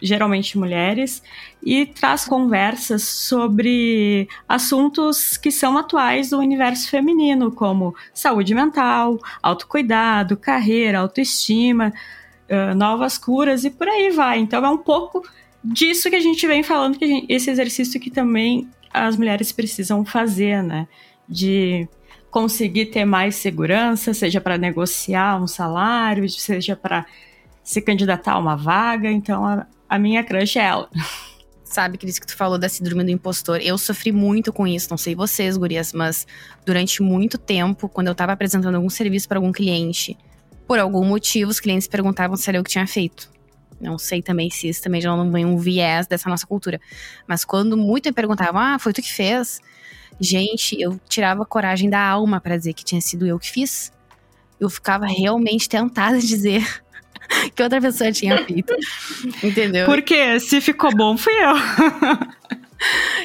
geralmente 0.05 0.59
mulheres 0.59 1.23
e 1.63 1.87
traz 1.87 2.25
conversas 2.27 3.03
sobre 3.03 4.29
assuntos 4.49 5.37
que 5.37 5.51
são 5.51 5.79
atuais 5.79 6.31
do 6.31 6.39
universo 6.39 6.91
feminino, 6.91 7.51
como 7.51 7.95
saúde 8.13 8.55
mental, 8.55 9.19
autocuidado, 9.43 10.37
carreira, 10.37 10.99
autoestima, 10.99 11.93
novas 12.77 13.17
curas 13.17 13.65
e 13.65 13.71
por 13.71 13.89
aí 13.89 14.11
vai. 14.11 14.39
Então 14.39 14.65
é 14.65 14.69
um 14.69 14.79
pouco 14.79 15.23
disso 15.65 16.11
que 16.11 16.17
a 16.17 16.21
gente 16.21 16.47
vem 16.47 16.63
falando, 16.63 16.99
que 16.99 17.07
gente, 17.07 17.27
esse 17.33 17.51
exercício 17.51 17.99
que 17.99 18.11
também 18.11 18.69
as 18.93 19.17
mulheres 19.17 19.51
precisam 19.51 20.05
fazer, 20.05 20.63
né? 20.63 20.87
De 21.27 21.89
conseguir 22.31 22.87
ter 22.87 23.05
mais 23.05 23.37
segurança, 23.37 24.13
seja 24.13 24.41
para 24.41 24.59
negociar 24.59 25.43
um 25.43 25.47
salário, 25.47 26.29
seja 26.29 26.77
para 26.77 27.07
se 27.63 27.81
candidatar 27.81 28.33
a 28.33 28.39
uma 28.39 28.57
vaga. 28.57 29.11
Então, 29.11 29.47
a, 29.47 29.67
a 29.95 29.99
minha 29.99 30.25
crush 30.25 30.59
é 30.59 30.63
ela. 30.63 30.91
Sabe, 31.63 31.99
Cris, 31.99 32.19
que 32.19 32.27
tu 32.27 32.37
falou 32.37 32.59
da 32.59 32.69
síndrome 32.69 33.05
do 33.05 33.11
impostor. 33.13 33.61
Eu 33.61 33.79
sofri 33.79 34.11
muito 34.11 34.53
com 34.53 34.67
isso, 34.67 34.89
não 34.91 34.97
sei 34.97 35.15
vocês, 35.15 35.57
gurias, 35.57 35.93
mas 35.93 36.27
durante 36.67 37.01
muito 37.01 37.39
tempo, 37.39 37.89
quando 37.89 38.09
eu 38.09 38.15
tava 38.15 38.33
apresentando 38.33 38.75
algum 38.75 38.91
serviço 38.91 39.29
para 39.29 39.39
algum 39.39 39.53
cliente, 39.53 40.19
por 40.67 40.81
algum 40.81 41.05
motivo, 41.05 41.49
os 41.49 41.61
clientes 41.61 41.87
perguntavam 41.87 42.37
se 42.37 42.51
era 42.51 42.59
eu 42.59 42.65
que 42.65 42.73
tinha 42.73 42.87
feito. 42.89 43.31
Não 43.81 43.97
sei 43.97 44.21
também 44.21 44.51
se 44.51 44.69
isso 44.69 44.83
também 44.83 45.01
já 45.01 45.17
não 45.17 45.31
vem 45.31 45.45
um 45.45 45.59
viés 45.59 46.09
dessa 46.09 46.29
nossa 46.29 46.45
cultura. 46.47 46.81
Mas 47.25 47.45
quando 47.45 47.77
muito 47.77 48.07
me 48.07 48.13
perguntavam, 48.13 48.61
ah, 48.61 48.81
foi 48.81 48.93
tu 48.93 49.01
que 49.01 49.13
fez? 49.13 49.61
Gente, 50.19 50.81
eu 50.81 50.99
tirava 51.09 51.47
coragem 51.47 51.89
da 51.89 52.01
alma 52.01 52.41
para 52.41 52.57
dizer 52.57 52.73
que 52.73 52.85
tinha 52.85 53.01
sido 53.01 53.27
eu 53.27 53.39
que 53.39 53.49
fiz. 53.49 53.93
Eu 54.59 54.69
ficava 54.69 55.07
realmente 55.07 55.69
tentada 55.69 56.19
de 56.19 56.27
dizer 56.27 56.84
que 57.55 57.63
outra 57.63 57.81
pessoa 57.81 58.13
tinha 58.13 58.45
feito. 58.45 58.75
Entendeu? 59.43 59.87
Porque 59.87 60.39
se 60.41 60.61
ficou 60.61 60.95
bom, 60.95 61.17
fui 61.17 61.35
eu. 61.35 61.55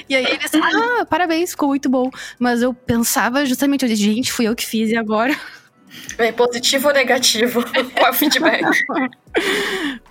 E 0.08 0.16
aí 0.16 0.26
eles, 0.26 0.52
ah, 0.56 1.06
parabéns, 1.06 1.52
ficou 1.52 1.70
muito 1.70 1.90
bom. 1.90 2.10
Mas 2.38 2.62
eu 2.62 2.74
pensava 2.74 3.46
justamente, 3.46 3.84
eu 3.84 3.90
disse, 3.90 4.04
gente, 4.04 4.32
fui 4.32 4.48
eu 4.48 4.56
que 4.56 4.66
fiz 4.66 4.90
e 4.90 4.98
agora? 4.98 5.38
É 6.18 6.32
positivo 6.32 6.88
ou 6.88 6.94
negativo? 6.94 7.64
Qual 7.94 8.08
é 8.08 8.10
o 8.10 8.14
feedback? 8.14 8.64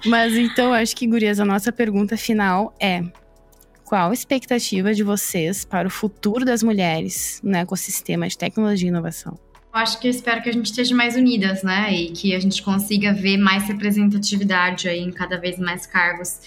Mas 0.05 0.34
então, 0.34 0.72
acho 0.72 0.95
que, 0.95 1.07
gurias, 1.07 1.39
a 1.39 1.45
nossa 1.45 1.72
pergunta 1.72 2.16
final 2.16 2.74
é: 2.80 3.03
qual 3.84 4.11
a 4.11 4.14
expectativa 4.14 4.93
de 4.93 5.03
vocês 5.03 5.64
para 5.64 5.86
o 5.86 5.91
futuro 5.91 6.45
das 6.45 6.62
mulheres 6.62 7.41
no 7.43 7.57
ecossistema 7.57 8.28
de 8.28 8.36
tecnologia 8.36 8.86
e 8.86 8.91
inovação? 8.91 9.39
Eu 9.72 9.80
acho 9.80 10.00
que 10.00 10.06
eu 10.06 10.10
espero 10.10 10.42
que 10.42 10.48
a 10.48 10.52
gente 10.52 10.66
esteja 10.66 10.94
mais 10.94 11.14
unidas, 11.14 11.62
né? 11.62 11.92
E 11.92 12.10
que 12.10 12.34
a 12.34 12.40
gente 12.40 12.62
consiga 12.62 13.12
ver 13.12 13.36
mais 13.36 13.64
representatividade 13.64 14.88
aí 14.88 15.00
em 15.00 15.12
cada 15.12 15.38
vez 15.38 15.58
mais 15.58 15.86
cargos 15.86 16.40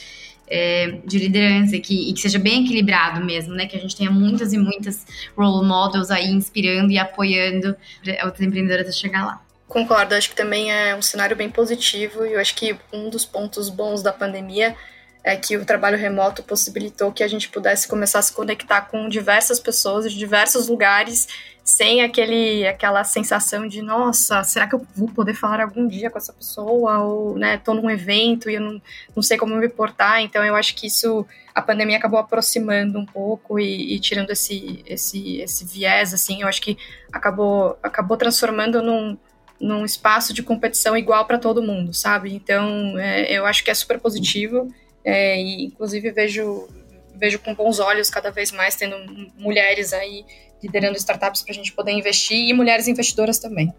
é, 0.48 1.00
de 1.06 1.18
liderança 1.18 1.80
que, 1.80 2.10
e 2.10 2.14
que 2.14 2.20
seja 2.20 2.38
bem 2.38 2.66
equilibrado 2.66 3.24
mesmo, 3.24 3.54
né? 3.54 3.68
Que 3.68 3.78
a 3.78 3.80
gente 3.80 3.96
tenha 3.96 4.12
muitas 4.12 4.54
e 4.54 4.58
muitas 4.58 5.06
role 5.38 5.66
models 5.66 6.12
aí 6.12 6.30
inspirando 6.32 6.92
e 6.92 6.98
apoiando 6.98 7.76
outras 8.24 8.42
empreendedoras 8.42 8.90
a 8.90 8.92
chegar 8.92 9.26
lá. 9.26 9.42
Concordo, 9.68 10.16
acho 10.16 10.30
que 10.30 10.36
também 10.36 10.70
é 10.70 10.94
um 10.94 11.02
cenário 11.02 11.34
bem 11.34 11.50
positivo 11.50 12.26
e 12.26 12.34
eu 12.34 12.40
acho 12.42 12.54
que 12.56 12.76
um 12.92 13.10
dos 13.10 13.24
pontos 13.24 13.70
bons 13.70 14.04
da 14.04 14.12
pandemia 14.12 14.76
é 15.24 15.36
que 15.36 15.56
o 15.56 15.66
trabalho 15.66 15.98
remoto 15.98 16.42
possibilitou 16.42 17.12
que 17.12 17.24
a 17.24 17.28
gente 17.28 17.50
pudesse 17.50 17.88
começar 17.88 18.20
a 18.20 18.22
se 18.24 18.34
conectar 18.34 18.82
com 18.82 19.08
diversas 19.08 19.60
pessoas 19.60 20.12
de 20.12 20.18
diversos 20.18 20.68
lugares 20.68 21.28
sem 21.64 22.02
aquele 22.02 22.68
aquela 22.68 23.04
sensação 23.04 23.68
de 23.68 23.84
nossa, 23.84 24.44
será 24.44 24.68
que 24.68 24.74
eu 24.74 24.86
vou 24.96 25.08
poder 25.10 25.36
falar 25.36 25.62
algum 25.62 25.88
dia 25.88 26.10
com 26.10 26.18
essa 26.18 26.34
pessoa? 26.34 27.00
Ou, 27.00 27.38
né, 27.38 27.58
tô 27.58 27.74
num 27.76 27.90
evento 27.90 28.50
e 28.50 28.56
eu 28.56 28.62
não, 28.62 28.82
não 29.16 29.22
sei 29.22 29.38
como 29.38 29.56
me 29.56 29.70
portar, 29.70 30.22
então 30.22 30.44
eu 30.44 30.56
acho 30.56 30.76
que 30.76 30.88
isso 30.88 31.26
a 31.54 31.62
pandemia 31.62 31.98
acabou 31.98 32.20
aproximando 32.20 32.98
um 32.98 33.06
pouco 33.06 33.60
e, 33.60 33.94
e 33.96 34.00
tirando 34.00 34.32
esse, 34.32 34.84
esse 34.88 35.40
esse 35.42 35.66
viés 35.66 36.14
assim, 36.14 36.42
eu 36.42 36.48
acho 36.48 36.62
que 36.62 36.78
acabou 37.14 37.78
acabou 37.84 38.18
transformando 38.18 38.82
num 38.82 39.18
num 39.60 39.86
espaço 39.86 40.34
de 40.34 40.42
competição 40.42 40.98
igual 40.98 41.26
para 41.26 41.38
todo 41.38 41.62
mundo, 41.62 41.94
sabe? 41.94 42.34
Então, 42.34 42.98
é, 42.98 43.32
eu 43.32 43.46
acho 43.46 43.64
que 43.64 43.70
é 43.70 43.74
super 43.76 44.00
positivo 44.00 44.74
é, 45.04 45.42
e 45.42 45.66
inclusive 45.66 46.12
vejo 46.12 46.68
vejo 47.16 47.38
com 47.40 47.54
bons 47.54 47.80
olhos 47.80 48.10
cada 48.10 48.32
vez 48.32 48.52
mais 48.52 48.76
tendo 48.76 48.96
mulheres 49.38 49.94
aí 49.94 50.26
liderando 50.62 50.98
startups 50.98 51.44
para 51.44 51.52
a 51.52 51.56
gente 51.56 51.72
poder 51.72 51.92
investir 51.92 52.50
e 52.50 52.54
mulheres 52.54 52.88
investidoras 52.88 53.38
também. 53.38 53.74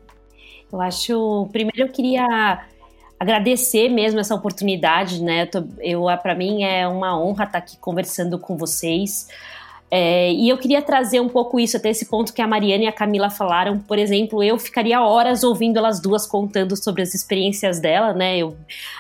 Eu 0.73 0.81
acho, 0.81 1.49
primeiro 1.53 1.83
eu 1.83 1.89
queria 1.89 2.27
agradecer 3.18 3.89
mesmo 3.89 4.18
essa 4.18 4.35
oportunidade, 4.35 5.23
né? 5.23 5.49
Eu, 5.81 6.09
eu 6.09 6.18
para 6.18 6.35
mim 6.35 6.64
é 6.64 6.87
uma 6.89 7.20
honra 7.20 7.45
estar 7.45 7.59
aqui 7.59 7.77
conversando 7.79 8.39
com 8.39 8.57
vocês. 8.57 9.29
É, 9.95 10.32
e 10.32 10.49
eu 10.49 10.57
queria 10.57 10.80
trazer 10.80 11.20
um 11.20 11.28
pouco 11.28 11.61
isso, 11.61 11.76
até 11.76 11.90
esse 11.90 12.07
ponto 12.07 12.32
que 12.32 12.40
a 12.40 12.47
Mariana 12.47 12.84
e 12.84 12.86
a 12.86 12.93
Camila 12.93 13.28
falaram. 13.28 13.78
Por 13.78 13.99
exemplo, 13.99 14.43
eu 14.43 14.59
ficaria 14.59 15.03
horas 15.03 15.45
ouvindo 15.45 15.76
elas 15.76 16.01
duas 16.01 16.26
contando 16.26 16.74
sobre 16.82 17.03
as 17.03 17.12
experiências 17.12 17.78
dela, 17.78 18.14
né? 18.14 18.38
Eu, 18.38 18.57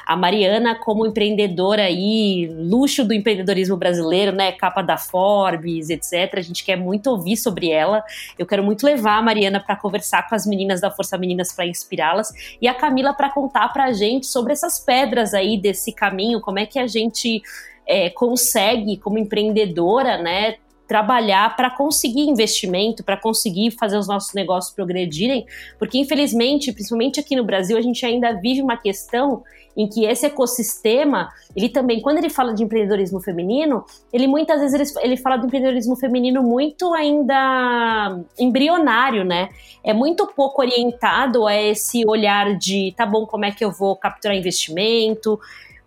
a 0.06 0.14
Mariana, 0.14 0.74
como 0.74 1.06
empreendedora 1.06 1.84
aí, 1.84 2.46
luxo 2.58 3.06
do 3.06 3.14
empreendedorismo 3.14 3.74
brasileiro, 3.74 4.32
né? 4.32 4.52
Capa 4.52 4.82
da 4.82 4.98
Forbes, 4.98 5.88
etc. 5.88 6.34
A 6.36 6.42
gente 6.42 6.62
quer 6.62 6.76
muito 6.76 7.06
ouvir 7.06 7.38
sobre 7.38 7.70
ela. 7.70 8.04
Eu 8.38 8.44
quero 8.44 8.62
muito 8.62 8.84
levar 8.84 9.16
a 9.16 9.22
Mariana 9.22 9.60
para 9.60 9.76
conversar 9.76 10.28
com 10.28 10.34
as 10.34 10.46
meninas 10.46 10.82
da 10.82 10.90
Força 10.90 11.16
Meninas 11.16 11.54
para 11.54 11.64
inspirá-las. 11.64 12.34
E 12.60 12.68
a 12.68 12.74
Camila 12.74 13.14
para 13.14 13.30
contar 13.30 13.72
para 13.72 13.84
a 13.84 13.92
gente 13.94 14.26
sobre 14.26 14.52
essas 14.52 14.78
pedras 14.78 15.32
aí 15.32 15.56
desse 15.56 15.90
caminho, 15.90 16.38
como 16.38 16.58
é 16.58 16.66
que 16.66 16.78
a 16.78 16.86
gente. 16.86 17.40
É, 17.84 18.08
consegue, 18.10 18.96
como 18.96 19.18
empreendedora, 19.18 20.16
né, 20.16 20.54
trabalhar 20.92 21.56
para 21.56 21.70
conseguir 21.70 22.28
investimento, 22.28 23.02
para 23.02 23.16
conseguir 23.16 23.70
fazer 23.70 23.96
os 23.96 24.06
nossos 24.06 24.34
negócios 24.34 24.74
progredirem, 24.74 25.46
porque 25.78 25.96
infelizmente, 25.96 26.70
principalmente 26.70 27.18
aqui 27.18 27.34
no 27.34 27.42
Brasil, 27.42 27.78
a 27.78 27.80
gente 27.80 28.04
ainda 28.04 28.34
vive 28.34 28.60
uma 28.60 28.76
questão 28.76 29.42
em 29.74 29.88
que 29.88 30.04
esse 30.04 30.26
ecossistema, 30.26 31.30
ele 31.56 31.70
também, 31.70 32.02
quando 32.02 32.18
ele 32.18 32.28
fala 32.28 32.52
de 32.52 32.62
empreendedorismo 32.62 33.22
feminino, 33.22 33.86
ele 34.12 34.26
muitas 34.26 34.60
vezes 34.60 34.94
ele, 34.94 35.06
ele 35.06 35.16
fala 35.16 35.38
do 35.38 35.46
empreendedorismo 35.46 35.96
feminino 35.96 36.42
muito 36.42 36.92
ainda 36.92 38.20
embrionário, 38.38 39.24
né? 39.24 39.48
É 39.82 39.94
muito 39.94 40.26
pouco 40.26 40.60
orientado 40.60 41.46
a 41.46 41.56
esse 41.56 42.06
olhar 42.06 42.54
de, 42.58 42.92
tá 42.94 43.06
bom, 43.06 43.24
como 43.24 43.46
é 43.46 43.50
que 43.50 43.64
eu 43.64 43.72
vou 43.72 43.96
capturar 43.96 44.36
investimento, 44.36 45.40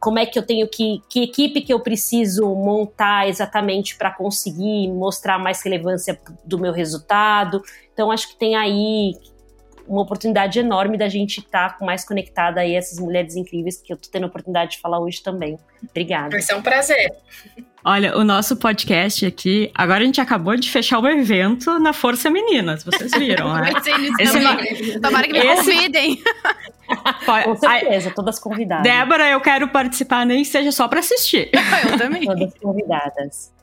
como 0.06 0.20
é 0.20 0.26
que 0.28 0.38
eu 0.38 0.44
tenho 0.44 0.68
que, 0.68 1.02
que 1.10 1.24
equipe 1.24 1.62
que 1.62 1.74
eu 1.74 1.80
preciso 1.80 2.46
montar 2.54 3.28
exatamente 3.28 3.96
para 3.96 4.12
conseguir 4.12 4.88
mostrar 4.90 5.40
mais 5.40 5.64
relevância 5.64 6.22
do 6.46 6.60
meu 6.60 6.72
resultado. 6.72 7.60
Então, 7.92 8.12
acho 8.12 8.30
que 8.30 8.36
tem 8.36 8.56
aí 8.56 9.16
uma 9.88 10.04
oportunidade 10.04 10.60
enorme 10.60 10.96
da 10.96 11.10
gente 11.10 11.40
estar 11.40 11.80
tá 11.80 11.84
mais 11.84 12.06
conectada 12.06 12.62
aí 12.62 12.76
a 12.76 12.78
essas 12.78 13.00
mulheres 13.00 13.36
incríveis 13.36 13.82
que 13.82 13.92
eu 13.92 13.98
tô 13.98 14.08
tendo 14.12 14.26
a 14.26 14.28
oportunidade 14.28 14.74
de 14.74 14.78
falar 14.78 15.00
hoje 15.00 15.24
também. 15.24 15.58
Obrigada. 15.90 16.30
Vai 16.30 16.42
ser 16.44 16.54
um 16.54 16.62
prazer. 16.62 17.12
Olha, 17.84 18.16
o 18.16 18.24
nosso 18.24 18.56
podcast 18.58 19.26
aqui, 19.26 19.72
agora 19.74 20.04
a 20.04 20.06
gente 20.06 20.22
acabou 20.22 20.56
de 20.56 20.70
fechar 20.70 21.00
o 21.00 21.08
evento 21.08 21.80
na 21.80 21.94
Força 21.94 22.30
Meninas, 22.30 22.84
vocês 22.84 23.12
viram, 23.18 23.56
né? 23.56 23.72
Esse, 24.20 25.00
Tomara 25.00 25.28
que 25.28 25.34
me 25.34 25.56
convidem. 25.56 26.24
Com 27.44 27.56
certeza, 27.56 28.12
todas 28.12 28.40
convidadas. 28.40 28.84
Débora, 28.84 29.28
eu 29.30 29.42
quero 29.42 29.68
participar, 29.68 30.26
nem 30.26 30.44
seja 30.44 30.72
só 30.72 30.88
para 30.88 31.00
assistir. 31.00 31.50
Eu 31.90 31.98
também. 31.98 32.26
Todas 32.26 32.54
convidadas. 32.60 33.54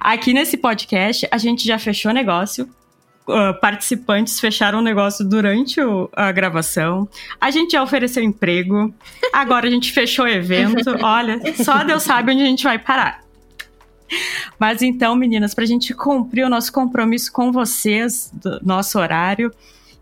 Aqui 0.00 0.32
nesse 0.32 0.56
podcast, 0.56 1.28
a 1.30 1.38
gente 1.38 1.66
já 1.66 1.78
fechou 1.78 2.12
negócio. 2.12 2.68
Uh, 3.28 3.52
participantes 3.60 4.40
fecharam 4.40 4.78
o 4.78 4.82
negócio 4.82 5.22
durante 5.22 5.80
o, 5.82 6.08
a 6.14 6.32
gravação. 6.32 7.06
A 7.38 7.50
gente 7.50 7.72
já 7.72 7.82
ofereceu 7.82 8.22
emprego. 8.22 8.92
Agora 9.32 9.66
a 9.66 9.70
gente 9.70 9.92
fechou 9.92 10.24
o 10.24 10.28
evento. 10.28 10.96
Olha, 11.02 11.38
só 11.62 11.84
Deus 11.84 12.02
sabe 12.02 12.32
onde 12.32 12.42
a 12.42 12.46
gente 12.46 12.64
vai 12.64 12.78
parar. 12.78 13.22
Mas 14.58 14.80
então, 14.80 15.14
meninas, 15.14 15.54
para 15.54 15.64
a 15.64 15.66
gente 15.66 15.92
cumprir 15.92 16.44
o 16.44 16.48
nosso 16.48 16.72
compromisso 16.72 17.30
com 17.30 17.52
vocês, 17.52 18.30
do 18.32 18.60
nosso 18.64 18.98
horário, 18.98 19.52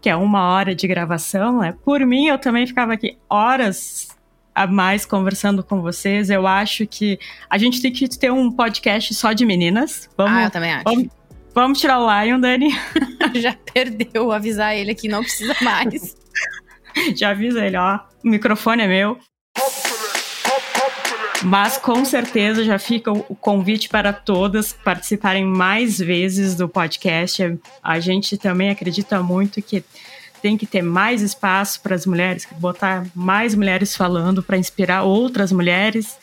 que 0.00 0.08
é 0.08 0.16
uma 0.16 0.50
hora 0.50 0.74
de 0.74 0.86
gravação, 0.86 1.60
né? 1.60 1.74
Por 1.84 2.04
mim, 2.04 2.26
eu 2.26 2.38
também 2.38 2.66
ficava 2.66 2.92
aqui 2.92 3.18
horas 3.28 4.08
a 4.54 4.66
mais 4.66 5.04
conversando 5.04 5.62
com 5.62 5.82
vocês. 5.82 6.30
Eu 6.30 6.46
acho 6.46 6.86
que 6.86 7.18
a 7.50 7.58
gente 7.58 7.82
tem 7.82 7.92
que 7.92 8.08
ter 8.08 8.32
um 8.32 8.50
podcast 8.50 9.14
só 9.14 9.32
de 9.32 9.44
meninas. 9.44 10.08
Vamos, 10.16 10.38
ah, 10.38 10.44
eu 10.44 10.50
também 10.50 10.72
acho. 10.72 10.84
Vamos, 10.84 11.08
vamos 11.54 11.80
tirar 11.80 12.00
o 12.00 12.24
Lion, 12.24 12.40
Dani. 12.40 12.70
Já 13.36 13.54
perdeu 13.72 14.32
avisar 14.32 14.74
ele 14.74 14.94
que 14.94 15.08
não 15.08 15.22
precisa 15.22 15.54
mais. 15.60 16.16
Já 17.14 17.30
avisa 17.30 17.64
ele, 17.66 17.76
ó. 17.76 18.00
O 18.24 18.28
microfone 18.28 18.82
é 18.82 18.88
meu. 18.88 19.18
Mas 21.46 21.78
com 21.78 22.04
certeza 22.04 22.64
já 22.64 22.76
fica 22.76 23.12
o 23.12 23.36
convite 23.36 23.88
para 23.88 24.12
todas 24.12 24.72
participarem 24.72 25.44
mais 25.44 25.96
vezes 25.96 26.56
do 26.56 26.68
podcast. 26.68 27.56
A 27.80 28.00
gente 28.00 28.36
também 28.36 28.68
acredita 28.68 29.22
muito 29.22 29.62
que 29.62 29.84
tem 30.42 30.58
que 30.58 30.66
ter 30.66 30.82
mais 30.82 31.22
espaço 31.22 31.80
para 31.82 31.94
as 31.94 32.04
mulheres, 32.04 32.48
botar 32.58 33.06
mais 33.14 33.54
mulheres 33.54 33.94
falando 33.94 34.42
para 34.42 34.58
inspirar 34.58 35.04
outras 35.04 35.52
mulheres. 35.52 36.18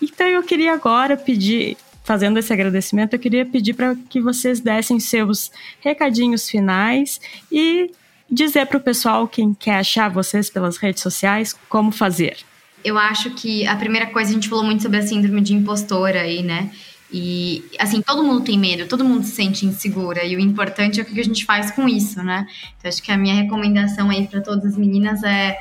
Então 0.00 0.26
eu 0.26 0.42
queria 0.42 0.72
agora 0.72 1.14
pedir, 1.14 1.76
fazendo 2.02 2.38
esse 2.38 2.50
agradecimento, 2.50 3.12
eu 3.12 3.18
queria 3.18 3.44
pedir 3.44 3.74
para 3.74 3.94
que 4.08 4.18
vocês 4.18 4.60
dessem 4.60 4.98
seus 4.98 5.52
recadinhos 5.80 6.48
finais 6.48 7.20
e 7.52 7.90
dizer 8.30 8.64
para 8.64 8.78
o 8.78 8.80
pessoal 8.80 9.28
quem 9.28 9.52
quer 9.52 9.76
achar 9.76 10.08
vocês 10.08 10.48
pelas 10.48 10.78
redes 10.78 11.02
sociais 11.02 11.54
como 11.68 11.92
fazer. 11.92 12.38
Eu 12.84 12.98
acho 12.98 13.30
que 13.30 13.66
a 13.66 13.74
primeira 13.74 14.06
coisa 14.06 14.30
a 14.30 14.34
gente 14.34 14.48
falou 14.48 14.64
muito 14.64 14.82
sobre 14.82 14.98
a 14.98 15.02
síndrome 15.06 15.40
de 15.40 15.54
impostora 15.54 16.20
aí, 16.20 16.42
né? 16.42 16.70
E, 17.16 17.64
assim, 17.78 18.02
todo 18.02 18.24
mundo 18.24 18.44
tem 18.44 18.58
medo, 18.58 18.88
todo 18.88 19.04
mundo 19.04 19.24
se 19.24 19.30
sente 19.36 19.64
insegura. 19.64 20.24
E 20.24 20.34
o 20.34 20.40
importante 20.40 20.98
é 20.98 21.02
o 21.04 21.06
que 21.06 21.20
a 21.20 21.24
gente 21.24 21.44
faz 21.44 21.70
com 21.70 21.88
isso, 21.88 22.20
né? 22.22 22.44
Então, 22.76 22.88
acho 22.88 23.00
que 23.00 23.12
a 23.12 23.16
minha 23.16 23.34
recomendação 23.36 24.10
aí 24.10 24.26
para 24.26 24.40
todas 24.40 24.64
as 24.64 24.76
meninas 24.76 25.22
é. 25.22 25.56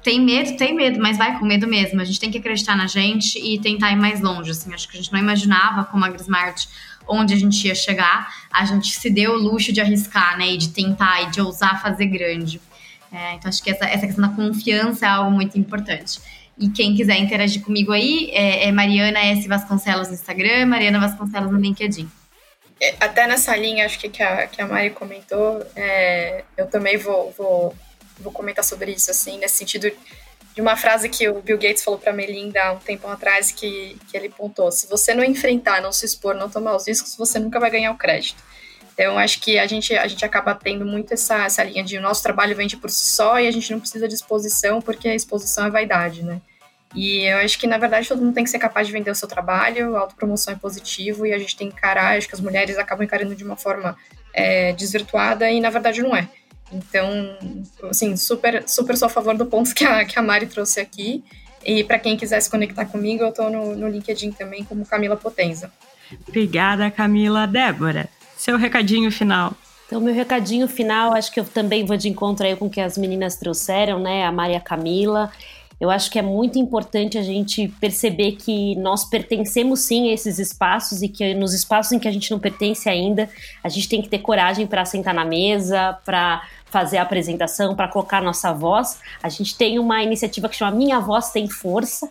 Tem 0.00 0.20
medo, 0.20 0.56
tem 0.56 0.74
medo, 0.74 1.00
mas 1.00 1.16
vai 1.16 1.38
com 1.38 1.44
medo 1.44 1.66
mesmo. 1.66 2.00
A 2.00 2.04
gente 2.04 2.18
tem 2.18 2.30
que 2.30 2.38
acreditar 2.38 2.76
na 2.76 2.86
gente 2.86 3.38
e 3.38 3.58
tentar 3.60 3.92
ir 3.92 3.96
mais 3.96 4.20
longe. 4.20 4.50
Assim, 4.50 4.72
acho 4.72 4.88
que 4.88 4.96
a 4.96 5.00
gente 5.00 5.12
não 5.12 5.18
imaginava 5.18 5.84
como 5.84 6.04
a 6.04 6.08
Grismart 6.08 6.66
onde 7.06 7.34
a 7.34 7.36
gente 7.36 7.66
ia 7.66 7.74
chegar. 7.74 8.32
A 8.52 8.64
gente 8.64 8.90
se 8.92 9.10
deu 9.10 9.32
o 9.32 9.36
luxo 9.36 9.72
de 9.72 9.80
arriscar, 9.80 10.38
né? 10.38 10.52
E 10.52 10.56
de 10.56 10.68
tentar 10.70 11.22
e 11.22 11.30
de 11.30 11.40
ousar 11.40 11.80
fazer 11.82 12.06
grande. 12.06 12.60
É, 13.12 13.34
então, 13.34 13.48
acho 13.48 13.62
que 13.62 13.70
essa, 13.70 13.84
essa 13.84 14.06
questão 14.06 14.28
da 14.28 14.34
confiança 14.34 15.04
é 15.04 15.08
algo 15.08 15.30
muito 15.30 15.58
importante. 15.58 16.20
E 16.58 16.68
quem 16.68 16.94
quiser 16.94 17.16
interagir 17.16 17.62
comigo 17.62 17.92
aí 17.92 18.30
é, 18.32 18.68
é 18.68 18.72
Mariana 18.72 19.20
S. 19.20 19.48
Vasconcelos 19.48 20.08
no 20.08 20.14
Instagram, 20.14 20.66
Mariana 20.66 21.00
Vasconcelos 21.00 21.50
no 21.50 21.58
LinkedIn. 21.58 22.08
É, 22.80 22.96
até 23.00 23.26
nessa 23.26 23.56
linha, 23.56 23.86
acho 23.86 23.98
que, 23.98 24.08
que, 24.08 24.22
a, 24.22 24.46
que 24.46 24.60
a 24.60 24.66
Mari 24.66 24.90
comentou, 24.90 25.64
é, 25.76 26.44
eu 26.56 26.66
também 26.66 26.98
vou, 26.98 27.32
vou, 27.38 27.76
vou 28.18 28.32
comentar 28.32 28.64
sobre 28.64 28.92
isso, 28.92 29.10
assim, 29.10 29.38
nesse 29.38 29.56
sentido 29.56 29.90
de 30.54 30.60
uma 30.60 30.76
frase 30.76 31.08
que 31.08 31.28
o 31.28 31.40
Bill 31.40 31.56
Gates 31.56 31.82
falou 31.82 31.98
para 31.98 32.12
Melinda 32.12 32.62
há 32.62 32.72
um 32.72 32.78
tempo 32.78 33.08
atrás, 33.08 33.50
que, 33.50 33.96
que 34.10 34.16
ele 34.16 34.28
pontou: 34.28 34.70
se 34.70 34.86
você 34.86 35.14
não 35.14 35.24
enfrentar, 35.24 35.80
não 35.80 35.92
se 35.92 36.04
expor, 36.04 36.34
não 36.34 36.50
tomar 36.50 36.76
os 36.76 36.86
riscos, 36.86 37.16
você 37.16 37.38
nunca 37.38 37.58
vai 37.58 37.70
ganhar 37.70 37.90
o 37.90 37.96
crédito. 37.96 38.42
Então, 38.94 39.18
acho 39.18 39.40
que 39.40 39.58
a 39.58 39.66
gente, 39.66 39.94
a 39.96 40.06
gente 40.06 40.24
acaba 40.24 40.54
tendo 40.54 40.84
muito 40.84 41.14
essa, 41.14 41.44
essa 41.44 41.64
linha 41.64 41.82
de 41.82 41.96
o 41.96 42.00
nosso 42.00 42.22
trabalho 42.22 42.54
vende 42.54 42.76
por 42.76 42.90
si 42.90 43.04
só 43.06 43.40
e 43.40 43.48
a 43.48 43.50
gente 43.50 43.72
não 43.72 43.80
precisa 43.80 44.06
de 44.06 44.14
exposição, 44.14 44.80
porque 44.82 45.08
a 45.08 45.14
exposição 45.14 45.66
é 45.66 45.70
vaidade, 45.70 46.22
né? 46.22 46.40
E 46.94 47.24
eu 47.24 47.38
acho 47.38 47.58
que, 47.58 47.66
na 47.66 47.78
verdade, 47.78 48.06
todo 48.06 48.22
mundo 48.22 48.34
tem 48.34 48.44
que 48.44 48.50
ser 48.50 48.58
capaz 48.58 48.86
de 48.86 48.92
vender 48.92 49.10
o 49.10 49.14
seu 49.14 49.26
trabalho, 49.26 49.96
a 49.96 50.00
autopromoção 50.00 50.52
é 50.52 50.56
positivo 50.56 51.26
e 51.26 51.32
a 51.32 51.38
gente 51.38 51.56
tem 51.56 51.70
que 51.70 51.76
encarar, 51.76 52.18
acho 52.18 52.28
que 52.28 52.34
as 52.34 52.40
mulheres 52.40 52.76
acabam 52.76 53.04
encarando 53.04 53.34
de 53.34 53.42
uma 53.42 53.56
forma 53.56 53.96
é, 54.34 54.72
desvirtuada 54.72 55.50
e, 55.50 55.58
na 55.58 55.70
verdade, 55.70 56.02
não 56.02 56.14
é. 56.14 56.28
Então, 56.70 57.36
assim, 57.90 58.16
super, 58.16 58.64
super 58.66 58.96
sou 58.96 59.06
a 59.06 59.10
favor 59.10 59.36
do 59.36 59.46
ponto 59.46 59.74
que 59.74 59.84
a, 59.84 60.04
que 60.04 60.18
a 60.18 60.22
Mari 60.22 60.46
trouxe 60.46 60.80
aqui. 60.80 61.24
E 61.64 61.84
para 61.84 61.98
quem 61.98 62.16
quiser 62.16 62.40
se 62.40 62.50
conectar 62.50 62.86
comigo, 62.86 63.22
eu 63.22 63.28
estou 63.28 63.50
no, 63.50 63.76
no 63.76 63.88
LinkedIn 63.88 64.32
também 64.32 64.64
como 64.64 64.84
Camila 64.84 65.16
Potenza. 65.16 65.70
Obrigada, 66.28 66.90
Camila. 66.90 67.46
Débora, 67.46 68.08
seu 68.42 68.56
recadinho 68.56 69.10
final. 69.12 69.52
Então, 69.86 70.00
meu 70.00 70.14
recadinho 70.14 70.66
final, 70.66 71.12
acho 71.12 71.30
que 71.30 71.38
eu 71.38 71.44
também 71.44 71.84
vou 71.84 71.96
de 71.96 72.08
encontro 72.08 72.44
aí 72.44 72.56
com 72.56 72.66
o 72.66 72.70
que 72.70 72.80
as 72.80 72.98
meninas 72.98 73.36
trouxeram, 73.36 73.98
né? 73.98 74.24
A 74.24 74.32
Maria 74.32 74.58
Camila. 74.58 75.30
Eu 75.80 75.90
acho 75.90 76.10
que 76.10 76.18
é 76.18 76.22
muito 76.22 76.58
importante 76.58 77.18
a 77.18 77.22
gente 77.22 77.68
perceber 77.80 78.32
que 78.32 78.74
nós 78.76 79.04
pertencemos 79.04 79.80
sim 79.80 80.10
a 80.10 80.14
esses 80.14 80.38
espaços 80.38 81.02
e 81.02 81.08
que 81.08 81.34
nos 81.34 81.52
espaços 81.52 81.92
em 81.92 81.98
que 81.98 82.08
a 82.08 82.10
gente 82.10 82.30
não 82.30 82.38
pertence 82.38 82.88
ainda, 82.88 83.28
a 83.62 83.68
gente 83.68 83.88
tem 83.88 84.00
que 84.00 84.08
ter 84.08 84.18
coragem 84.18 84.66
para 84.66 84.84
sentar 84.84 85.12
na 85.12 85.24
mesa, 85.24 85.98
para 86.04 86.42
fazer 86.66 86.98
a 86.98 87.02
apresentação, 87.02 87.76
para 87.76 87.88
colocar 87.88 88.22
nossa 88.22 88.52
voz. 88.52 88.98
A 89.22 89.28
gente 89.28 89.56
tem 89.56 89.78
uma 89.78 90.02
iniciativa 90.02 90.48
que 90.48 90.56
chama 90.56 90.70
Minha 90.70 91.00
Voz 91.00 91.30
Tem 91.30 91.48
Força, 91.48 92.10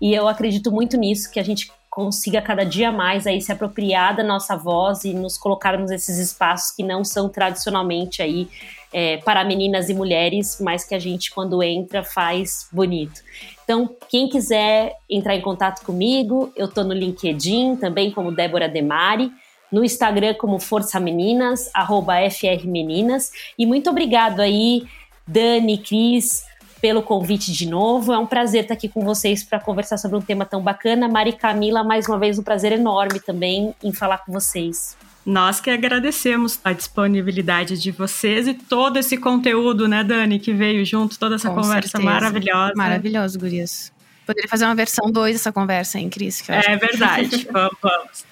e 0.00 0.12
eu 0.14 0.28
acredito 0.28 0.70
muito 0.70 0.96
nisso, 0.96 1.30
que 1.30 1.40
a 1.40 1.44
gente 1.44 1.70
consiga 1.92 2.40
cada 2.40 2.64
dia 2.64 2.90
mais 2.90 3.26
aí 3.26 3.38
se 3.42 3.52
apropriar 3.52 4.16
da 4.16 4.24
nossa 4.24 4.56
voz 4.56 5.04
e 5.04 5.12
nos 5.12 5.36
colocarmos 5.36 5.90
nesses 5.90 6.16
espaços 6.16 6.74
que 6.74 6.82
não 6.82 7.04
são 7.04 7.28
tradicionalmente 7.28 8.22
aí 8.22 8.48
é, 8.90 9.18
para 9.18 9.44
meninas 9.44 9.90
e 9.90 9.94
mulheres, 9.94 10.58
mas 10.58 10.84
que 10.84 10.94
a 10.94 10.98
gente, 10.98 11.30
quando 11.30 11.62
entra, 11.62 12.02
faz 12.02 12.66
bonito. 12.72 13.20
Então, 13.62 13.94
quem 14.08 14.26
quiser 14.26 14.96
entrar 15.08 15.36
em 15.36 15.42
contato 15.42 15.84
comigo, 15.84 16.50
eu 16.56 16.64
estou 16.64 16.82
no 16.82 16.94
LinkedIn, 16.94 17.76
também 17.76 18.10
como 18.10 18.32
Débora 18.32 18.70
Demari, 18.70 19.30
no 19.70 19.84
Instagram 19.84 20.32
como 20.32 20.58
Força 20.58 20.98
Meninas, 20.98 21.70
arroba 21.74 22.14
FR 22.30 22.66
Meninas. 22.66 23.32
E 23.58 23.66
muito 23.66 23.90
obrigado 23.90 24.40
aí, 24.40 24.86
Dani, 25.26 25.76
Cris, 25.76 26.42
pelo 26.82 27.00
convite 27.00 27.52
de 27.52 27.64
novo. 27.64 28.12
É 28.12 28.18
um 28.18 28.26
prazer 28.26 28.62
estar 28.62 28.74
aqui 28.74 28.88
com 28.88 29.04
vocês 29.04 29.44
para 29.44 29.60
conversar 29.60 29.96
sobre 29.98 30.18
um 30.18 30.20
tema 30.20 30.44
tão 30.44 30.60
bacana. 30.60 31.06
Mari 31.06 31.32
Camila, 31.32 31.84
mais 31.84 32.08
uma 32.08 32.18
vez, 32.18 32.40
um 32.40 32.42
prazer 32.42 32.72
enorme 32.72 33.20
também 33.20 33.72
em 33.80 33.92
falar 33.92 34.18
com 34.18 34.32
vocês. 34.32 34.96
Nós 35.24 35.60
que 35.60 35.70
agradecemos 35.70 36.58
a 36.64 36.72
disponibilidade 36.72 37.80
de 37.80 37.92
vocês 37.92 38.48
e 38.48 38.54
todo 38.54 38.96
esse 38.96 39.16
conteúdo, 39.16 39.86
né, 39.86 40.02
Dani, 40.02 40.40
que 40.40 40.52
veio 40.52 40.84
junto, 40.84 41.16
toda 41.16 41.36
essa 41.36 41.48
Com 41.50 41.54
conversa 41.62 41.90
certeza. 41.90 42.12
maravilhosa. 42.12 42.72
Maravilhoso, 42.74 43.38
Gurias. 43.38 43.92
Poderia 44.26 44.48
fazer 44.48 44.64
uma 44.64 44.74
versão 44.74 45.08
2 45.08 45.36
dessa 45.36 45.52
conversa, 45.52 46.00
hein, 46.00 46.10
Cris? 46.10 46.42
é 46.48 46.76
verdade. 46.76 47.46
vamos, 47.52 47.76
vamos. 47.80 48.24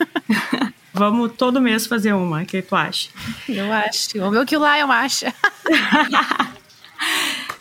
vamos 0.92 1.32
todo 1.36 1.60
mês 1.60 1.86
fazer 1.86 2.12
uma. 2.14 2.42
O 2.42 2.46
que 2.46 2.60
tu 2.60 2.74
acha? 2.74 3.10
Eu 3.48 3.72
acho. 3.72 4.18
Vamos 4.18 4.34
ver 4.34 4.40
o 4.40 4.46
que 4.46 4.56
o 4.56 4.60
Lion 4.60 4.90
acha. 4.90 5.32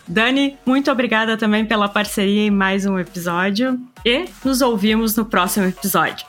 Dani, 0.09 0.57
muito 0.65 0.91
obrigada 0.91 1.37
também 1.37 1.63
pela 1.63 1.87
parceria 1.87 2.41
em 2.41 2.49
mais 2.49 2.83
um 2.83 2.97
episódio 2.97 3.79
e 4.03 4.25
nos 4.43 4.59
ouvimos 4.59 5.15
no 5.15 5.23
próximo 5.23 5.67
episódio. 5.67 6.25